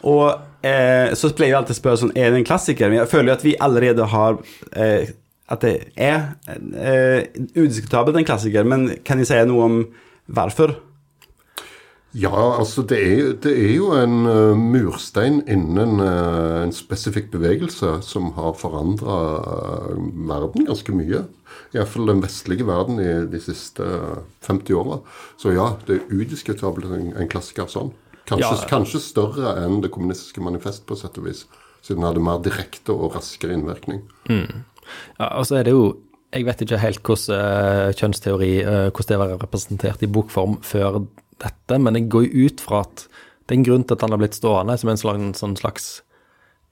Og 0.09 0.50
eh, 0.67 1.13
så 1.17 1.31
pleier 1.35 1.53
jeg 1.53 1.59
alltid 1.61 1.75
å 1.77 1.79
spørre 1.79 2.01
sånn, 2.03 2.13
er 2.15 2.31
det 2.31 2.41
en 2.41 2.47
klassiker? 2.47 2.91
Men 2.91 3.01
jeg 3.01 3.11
føler 3.11 3.31
jo 3.31 3.37
at 3.39 3.47
vi 3.47 3.57
allerede 3.67 4.07
har 4.13 4.39
eh, 4.75 5.11
At 5.51 5.65
det 5.65 5.73
er 5.99 6.29
eh, 6.47 7.25
udiskutabelt 7.57 8.15
en 8.15 8.27
klassiker, 8.27 8.63
men 8.63 8.87
kan 9.03 9.19
jeg 9.19 9.27
si 9.27 9.39
noe 9.49 9.65
om 9.67 9.81
hvorfor? 10.31 10.77
Ja, 12.11 12.59
altså 12.59 12.83
det 12.83 12.97
er, 12.99 13.19
det 13.39 13.51
er 13.55 13.69
jo 13.77 13.93
en 13.95 14.25
uh, 14.27 14.57
murstein 14.59 15.37
innen 15.47 16.01
uh, 16.03 16.59
en 16.59 16.73
spesifikk 16.75 17.29
bevegelse 17.31 18.01
som 18.03 18.33
har 18.35 18.57
forandra 18.59 19.19
verden 20.27 20.67
ganske 20.67 20.91
mye. 20.91 21.23
Iallfall 21.71 22.11
den 22.11 22.19
vestlige 22.23 22.67
verden 22.67 22.99
i 22.99 23.11
de 23.31 23.39
siste 23.39 23.87
50 24.43 24.75
åra. 24.75 24.99
Så 25.39 25.55
ja, 25.55 25.69
det 25.87 26.01
er 26.01 26.11
udiskutabelt 26.11 26.91
en, 26.91 27.13
en 27.15 27.31
klassiker 27.31 27.71
sånn. 27.71 27.93
Kanskje, 28.31 28.51
Ja. 28.55 28.67
kanskje 28.69 29.01
større 29.03 29.55
enn 29.65 29.81
Det 29.83 29.91
kommunistiske 29.91 30.41
manifest, 30.43 30.85
på 30.87 30.95
sett 30.97 31.17
og 31.19 31.27
vis. 31.27 31.45
Siden 31.81 32.01
det 32.01 32.11
hadde 32.11 32.23
mer 32.23 32.41
direkte 32.45 32.93
og 32.93 33.15
raskere 33.15 33.57
innvirkning. 33.57 34.03
Ja, 35.19 35.37
og 35.37 35.45
så 35.49 35.59
er 35.59 35.67
det 35.67 35.75
jo 35.75 35.97
Jeg 36.31 36.45
vet 36.47 36.61
ikke 36.63 36.79
helt 36.79 37.03
hvordan 37.03 37.35
eh, 37.35 37.93
kjønnsteori 37.99 38.51
eh, 38.63 38.91
hvordan 38.95 39.09
det 39.09 39.17
var 39.19 39.33
representert 39.41 40.03
i 40.05 40.07
bokform 40.07 40.61
før 40.63 41.01
dette, 41.43 41.75
men 41.77 41.97
jeg 41.97 42.07
går 42.07 42.23
jo 42.23 42.45
ut 42.45 42.61
fra 42.63 42.85
at 42.85 43.03
det 43.47 43.51
er 43.51 43.59
en 43.59 43.65
grunn 43.67 43.83
til 43.83 43.97
at 43.97 44.05
han 44.05 44.13
har 44.15 44.21
blitt 44.21 44.37
stående 44.39 44.77
som 44.79 44.93
en 44.93 45.01
slags, 45.01 45.43
en 45.43 45.57
slags 45.59 45.89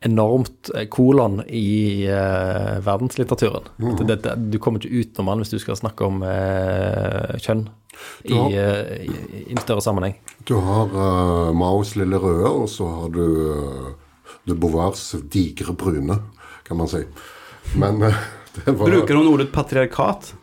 enormt 0.07 0.71
eh, 0.75 0.87
kolon 0.87 1.41
i 1.43 2.07
uh, 2.07 2.79
verdenslitteraturen. 2.85 3.67
At 3.83 4.07
det, 4.07 4.21
det, 4.23 4.37
du 4.53 4.59
kommer 4.63 4.79
ikke 4.79 5.03
utenom 5.03 5.33
han 5.33 5.43
hvis 5.43 5.51
du 5.51 5.59
skal 5.59 5.75
snakke 5.75 6.07
om 6.07 6.23
uh, 6.23 7.35
kjønn 7.43 7.67
i, 8.23 8.33
Ja. 8.33 8.45
eh, 8.49 9.05
i, 9.05 9.43
i 9.47 9.51
en 9.55 9.61
større 9.63 9.81
sammenheng. 9.85 10.15
Du 10.47 10.55
har 10.63 10.89
uh, 10.93 11.53
Maos 11.55 11.95
lille 11.99 12.17
røde, 12.19 12.49
og 12.49 12.67
så 12.69 12.87
har 12.89 13.09
du 13.13 13.23
uh, 13.23 13.89
de 14.47 14.55
Beauvoirs 14.55 15.15
digre 15.31 15.73
brune, 15.77 16.19
kan 16.67 16.77
man 16.77 16.87
si. 16.91 17.03
Men 17.75 18.01
uh, 18.03 18.13
det 18.65 18.73
var 18.79 18.89
Bruker 18.89 19.15
hun 19.19 19.27
ordet 19.33 19.51
patriarkat? 19.53 20.33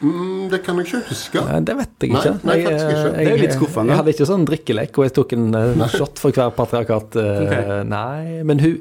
Mm, 0.00 0.50
det 0.52 0.58
kan 0.64 0.76
jeg 0.76 0.86
ikke 0.90 0.98
huske. 1.08 1.40
Eh, 1.40 1.60
Det 1.64 1.76
vet 1.78 1.94
jeg 2.04 2.10
ikke. 2.12 2.32
nei, 2.44 2.56
Jeg, 2.58 2.66
faktisk 2.66 2.84
ikke. 2.90 3.00
Jeg, 3.06 3.14
Det 3.16 3.32
er 3.32 3.40
litt 3.40 3.54
skuffende. 3.56 3.90
Jeg 3.94 3.96
hadde 4.02 4.12
ikke 4.12 4.28
sånn 4.28 4.44
drikkelek, 4.50 4.98
og 5.00 5.06
jeg 5.06 5.14
tok 5.16 5.32
en 5.38 5.46
nei. 5.56 5.88
shot 5.88 6.20
for 6.20 6.36
hver 6.36 6.52
patriarkat. 6.52 7.16
Okay. 7.16 7.78
Nei, 7.88 8.42
men 8.44 8.60
hun, 8.60 8.74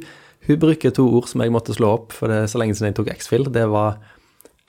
hun 0.49 0.59
bruker 0.59 0.91
to 0.91 1.05
ord 1.15 1.29
som 1.31 1.39
jeg 1.45 1.53
måtte 1.55 1.75
slå 1.77 1.93
opp, 2.01 2.11
for 2.17 2.27
det 2.27 2.41
er 2.43 2.51
så 2.51 2.59
lenge 2.59 2.75
siden 2.75 2.91
jeg 2.91 2.97
tok 2.99 3.13
X-Fill. 3.15 3.47
Det 3.55 3.63
var 3.71 3.95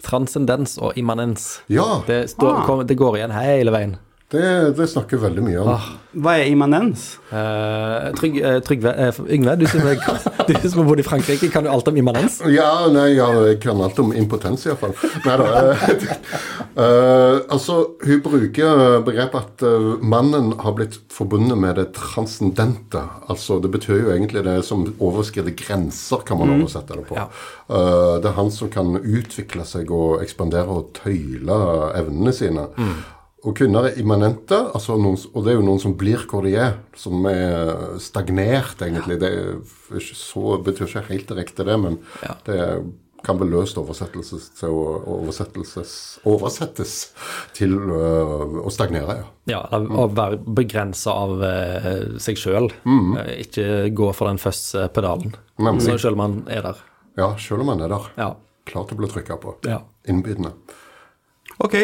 transcendens 0.03 0.79
og 0.79 0.93
immanens. 0.99 1.61
Ja, 1.69 2.03
Det, 2.07 2.31
står, 2.31 2.57
Ah. 2.61 2.67
kom, 2.67 2.87
det 2.87 2.97
går 2.97 3.17
igjen 3.17 3.31
hele 3.33 3.71
veien. 3.71 3.97
Det, 4.33 4.75
det 4.75 4.89
snakker 4.91 5.21
veldig 5.23 5.43
mye 5.47 5.63
om. 5.63 5.85
Hva 6.19 6.33
er 6.41 6.49
immanens? 6.51 7.05
Uh, 7.31 8.11
Trygg, 8.19 8.39
uh, 8.43 8.57
Trygve 8.65 8.91
eh, 8.99 9.21
Yngve, 9.37 9.55
du 9.61 9.67
som, 9.71 9.85
er, 9.87 10.01
du 10.49 10.55
som 10.65 10.81
har 10.81 10.89
bodd 10.89 11.03
i 11.03 11.07
Frankrike, 11.07 11.51
kan 11.53 11.67
du 11.67 11.71
alt 11.71 11.87
om 11.87 11.99
immanens? 12.01 12.41
Ja, 12.51 12.89
nei, 12.91 13.13
ja, 13.15 13.29
jeg 13.47 13.61
kan 13.63 13.83
alt 13.85 14.01
om 14.03 14.11
impotens 14.17 14.67
iallfall. 14.67 14.97
Nei 15.27 15.37
da. 15.39 15.63
eh, 16.83 17.37
altså, 17.55 17.79
hun 18.03 18.25
bruker 18.25 18.99
begrepet 19.07 19.63
at 19.63 20.03
mannen 20.03 20.57
har 20.65 20.75
blitt 20.79 20.99
forbundet 21.13 21.61
med 21.63 21.79
det 21.79 21.93
transcendente. 21.95 23.05
Altså, 23.31 23.61
det 23.63 23.71
betyr 23.77 24.01
jo 24.01 24.15
egentlig 24.17 24.43
det 24.49 24.59
som 24.67 24.89
overskrider 24.97 25.55
grenser, 25.55 26.27
kan 26.27 26.43
man 26.43 26.57
oversette 26.59 26.99
det 26.99 27.07
på. 27.13 27.21
Ja. 27.21 27.29
Eh, 27.67 28.17
det 28.23 28.31
er 28.31 28.37
han 28.37 28.51
som 28.55 28.71
kan 28.71 28.95
utvikle 29.01 29.67
seg 29.67 29.91
og 29.95 30.23
ekspandere 30.23 30.71
og 30.71 30.93
tøyle 30.99 31.59
evnene 31.99 32.35
sine. 32.35 32.69
Og 33.47 33.55
kvinner 33.55 33.87
er 33.87 33.99
immanente, 34.03 34.59
altså 34.75 34.97
noen, 34.99 35.17
og 35.33 35.45
det 35.47 35.53
er 35.53 35.61
jo 35.61 35.67
noen 35.69 35.83
som 35.83 35.95
blir 35.99 36.25
hvor 36.27 36.43
de 36.47 36.57
er. 36.59 36.79
Som 36.99 37.27
er 37.31 37.99
stagnert, 38.03 38.81
egentlig. 38.83 39.21
Det 39.23 39.31
er 39.31 39.99
ikke 40.01 40.19
så, 40.19 40.57
betyr 40.67 40.89
ikke 40.89 41.05
helt 41.13 41.29
direkte 41.31 41.67
det, 41.69 41.77
men 41.79 42.01
Ja. 42.25 42.35
det 42.49 42.61
kan 43.27 43.39
vel 43.41 43.51
løst 43.51 43.79
oversettes 43.79 44.29
til 44.59 44.71
å 44.71 45.15
til 47.57 47.73
øh, 47.75 48.59
å 48.63 48.71
stagnere, 48.71 49.17
ja. 49.19 49.27
Ja, 49.51 49.63
mm. 49.73 49.89
å 49.99 50.07
være 50.15 50.39
begrensa 50.59 51.15
av 51.15 51.43
eh, 51.47 52.19
seg 52.23 52.39
sjøl. 52.39 52.71
ikke 53.47 53.91
gå 53.95 54.11
for 54.15 54.31
den 54.31 54.39
første 54.43 54.89
pedalen. 54.95 55.35
Nemlig. 55.59 55.87
Så 55.89 55.99
selv 56.07 56.19
om 56.19 56.23
man 56.23 56.37
er 56.51 56.63
der. 56.69 56.83
Ja, 57.19 57.31
selv 57.41 57.65
om 57.65 57.73
man 57.73 57.83
er 57.83 57.95
der. 57.95 58.11
Ja. 58.19 58.31
Klart 58.67 58.93
å 58.93 58.99
bli 58.99 59.11
trykka 59.11 59.39
på. 59.43 59.57
ja. 59.67 59.83
Innbydende. 60.07 60.53
Ok, 61.59 61.75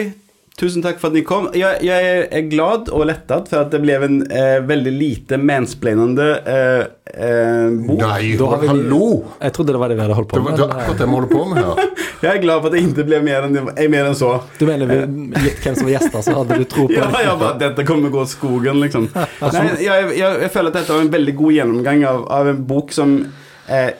tusen 0.62 0.82
takk 0.84 1.00
for 1.02 1.10
at 1.10 1.16
ni 1.18 1.22
kom. 1.26 1.48
Jeg, 1.58 1.80
jeg 1.82 2.26
er 2.30 2.44
glad 2.50 2.86
og 2.94 3.02
lettet 3.10 3.48
for 3.50 3.64
at 3.64 3.72
det 3.74 3.80
ble 3.82 3.96
en 4.06 4.20
eh, 4.30 4.60
veldig 4.68 4.92
lite 4.94 5.38
mansplainende 5.42 6.28
eh, 6.46 6.84
eh, 7.10 7.74
bok. 7.82 7.98
Nei, 8.04 8.36
Da 8.38 8.50
har 8.52 8.62
vi- 8.62 8.70
hallo! 8.70 9.08
Jeg 9.42 9.56
trodde 9.58 9.74
det 9.74 9.80
var 9.82 9.90
det 9.90 9.96
vi 9.98 10.04
hadde 10.06 10.14
holdt 10.20 10.30
på 10.30 10.38
Det, 10.38 10.44
var- 10.44 10.50
med. 10.52 10.60
det 10.60 10.66
var 10.66 10.72
men, 10.72 10.78
eh, 10.78 10.84
akkurat 10.86 11.02
det 11.02 11.08
vi 11.08 11.16
holder 11.18 11.32
på 11.34 11.44
med 11.50 11.64
her. 11.64 11.90
Jeg 12.22 12.36
er 12.36 12.42
glad 12.44 12.60
for 12.62 12.68
at 12.70 12.74
det 12.76 12.80
ikke 12.86 13.04
ble 13.08 13.18
mer 13.26 13.42
enn, 13.48 13.56
eh, 13.74 13.88
mer 13.90 14.04
enn 14.12 14.14
så. 14.14 14.28
Du 14.60 14.64
mener 14.68 14.86
vi, 14.86 14.98
gitt 15.42 15.64
hvem 15.66 15.74
som 15.80 15.88
var 15.88 15.94
gjester, 15.96 16.22
så 16.22 16.34
hadde 16.38 16.58
du 16.62 16.64
tro 16.70 16.84
på 16.86 16.94
Ja, 17.00 17.08
det? 17.10 17.24
jeg 17.26 17.38
bare, 17.40 17.58
dette 17.58 17.86
kommer 17.88 18.12
gå 18.14 18.22
skogen, 18.30 18.78
liksom. 18.84 19.08
Nei, 19.42 19.64
jeg, 19.82 20.12
jeg, 20.14 20.40
jeg 20.46 20.52
føler 20.54 20.70
at 20.70 20.78
dette 20.78 20.94
var 20.94 21.02
en 21.02 21.10
veldig 21.18 21.34
god 21.42 21.56
gjennomgang 21.58 22.04
av, 22.06 22.22
av 22.38 22.52
en 22.54 22.62
bok 22.70 22.94
som 22.94 23.16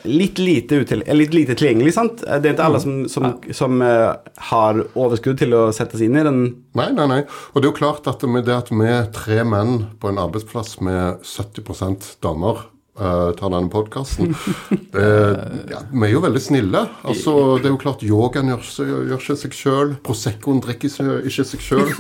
litt 0.09 0.41
lite, 0.43 0.83
er 0.83 1.17
litt 1.17 1.35
lite 1.37 1.57
tilgjengelig. 1.59 1.95
sant? 1.97 2.25
Det 2.25 2.51
er 2.51 2.55
ikke 2.55 2.67
alle 2.69 2.83
som, 2.83 2.97
som, 3.13 3.29
som 3.55 3.85
eh, 3.85 4.11
har 4.51 4.83
overskudd 4.93 5.41
til 5.43 5.57
å 5.57 5.63
sette 5.75 5.99
seg 5.99 6.11
inn 6.11 6.21
i 6.21 6.27
den. 6.27 6.43
Nei, 6.79 6.91
nei, 6.97 7.09
nei. 7.11 7.23
Og 7.53 7.61
det 7.61 7.69
er 7.69 7.71
jo 7.71 7.79
klart 7.79 8.11
at 8.11 8.25
med 8.29 8.47
det 8.49 8.59
at 8.59 8.73
vi 8.73 8.91
er 8.91 9.09
tre 9.15 9.43
menn 9.47 9.87
på 10.03 10.13
en 10.13 10.21
arbeidsplass 10.23 10.79
med 10.85 11.25
70% 11.27 12.17
damer 12.25 12.69
Uh, 12.93 13.31
tar 13.33 13.49
denne 13.49 13.71
podkasten 13.73 14.35
ja, 15.73 15.79
Vi 15.89 16.03
er 16.05 16.11
jo 16.13 16.21
veldig 16.21 16.43
snille. 16.45 16.83
Altså, 17.09 17.33
Det 17.57 17.71
er 17.71 17.73
jo 17.73 17.79
klart 17.81 18.05
yogaen 18.05 18.51
gjør, 18.53 18.67
gjør 18.85 19.15
ikke 19.17 19.37
seg 19.41 19.57
sjøl. 19.57 19.95
Proseccoen 20.05 20.61
drikker 20.61 20.93
ikke 21.25 21.47
seg 21.49 21.65
sjøl. 21.65 21.89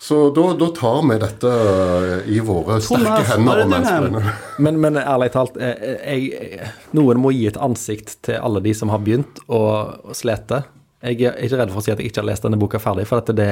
Så 0.00 0.30
da, 0.30 0.54
da 0.54 0.66
tar 0.66 1.00
vi 1.10 1.16
dette 1.18 1.52
i 2.30 2.38
våre 2.40 2.78
Thomas, 2.80 2.84
sterke 2.86 3.24
hender. 3.32 3.62
er 3.74 4.04
og. 4.06 4.28
Men, 4.62 4.78
men 4.82 4.98
ærlig 4.98 5.32
talt, 5.34 5.56
eh, 5.62 5.98
jeg, 6.02 6.68
noen 6.94 7.20
må 7.22 7.32
gi 7.34 7.48
et 7.50 7.58
ansikt 7.62 8.16
til 8.26 8.38
alle 8.42 8.62
de 8.62 8.72
som 8.74 8.90
har 8.94 9.02
begynt 9.02 9.40
å, 9.46 9.60
slete. 10.14 10.64
Jeg 11.02 11.20
er 11.30 11.38
ikke 11.46 11.60
redd 11.60 11.74
for 11.74 11.82
å 11.82 11.84
si 11.86 11.92
at 11.94 12.02
jeg 12.02 12.10
ikke 12.10 12.22
har 12.22 12.28
lest 12.30 12.46
denne 12.46 12.58
boka 12.58 12.80
ferdig, 12.82 13.06
for 13.10 13.22
at 13.22 13.30
det 13.38 13.50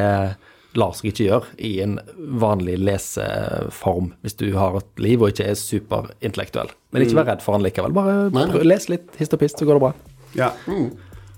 lar 0.77 0.95
seg 0.99 1.11
ikke 1.13 1.29
gjøre 1.29 1.55
i 1.63 1.73
en 1.85 1.95
vanlig 2.43 2.75
leseform 2.83 4.11
hvis 4.23 4.37
du 4.39 4.49
har 4.59 4.77
et 4.81 5.03
liv 5.03 5.23
og 5.23 5.31
ikke 5.33 5.47
er 5.53 5.59
superintellektuell. 5.59 6.75
Men 6.95 7.07
ikke 7.07 7.21
vær 7.21 7.31
redd 7.33 7.47
for 7.47 7.57
den 7.57 7.67
likevel. 7.67 7.95
Bare 7.97 8.27
Nei, 8.35 8.49
les 8.67 8.91
litt 8.93 9.15
hist 9.21 9.35
og 9.35 9.43
pist, 9.43 9.63
så 9.63 9.69
går 9.69 9.79
det 9.79 9.87
bra. 9.87 9.95
Ja. 10.37 10.51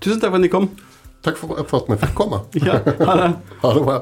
Tusen 0.01 0.19
takk 0.21 0.33
for 0.33 0.41
at 0.41 0.45
dere 0.45 0.53
kom. 0.53 0.69
Takk 1.25 1.39
for, 1.39 1.61
for 1.69 1.83
at 1.83 1.93
vi 1.93 2.01
fikk 2.03 2.17
komme. 2.17 2.43
Ja, 2.61 2.81
ha 3.05 3.21
det. 3.21 3.31
Ha 3.63 3.73
det 3.77 3.85
bra. 3.85 4.01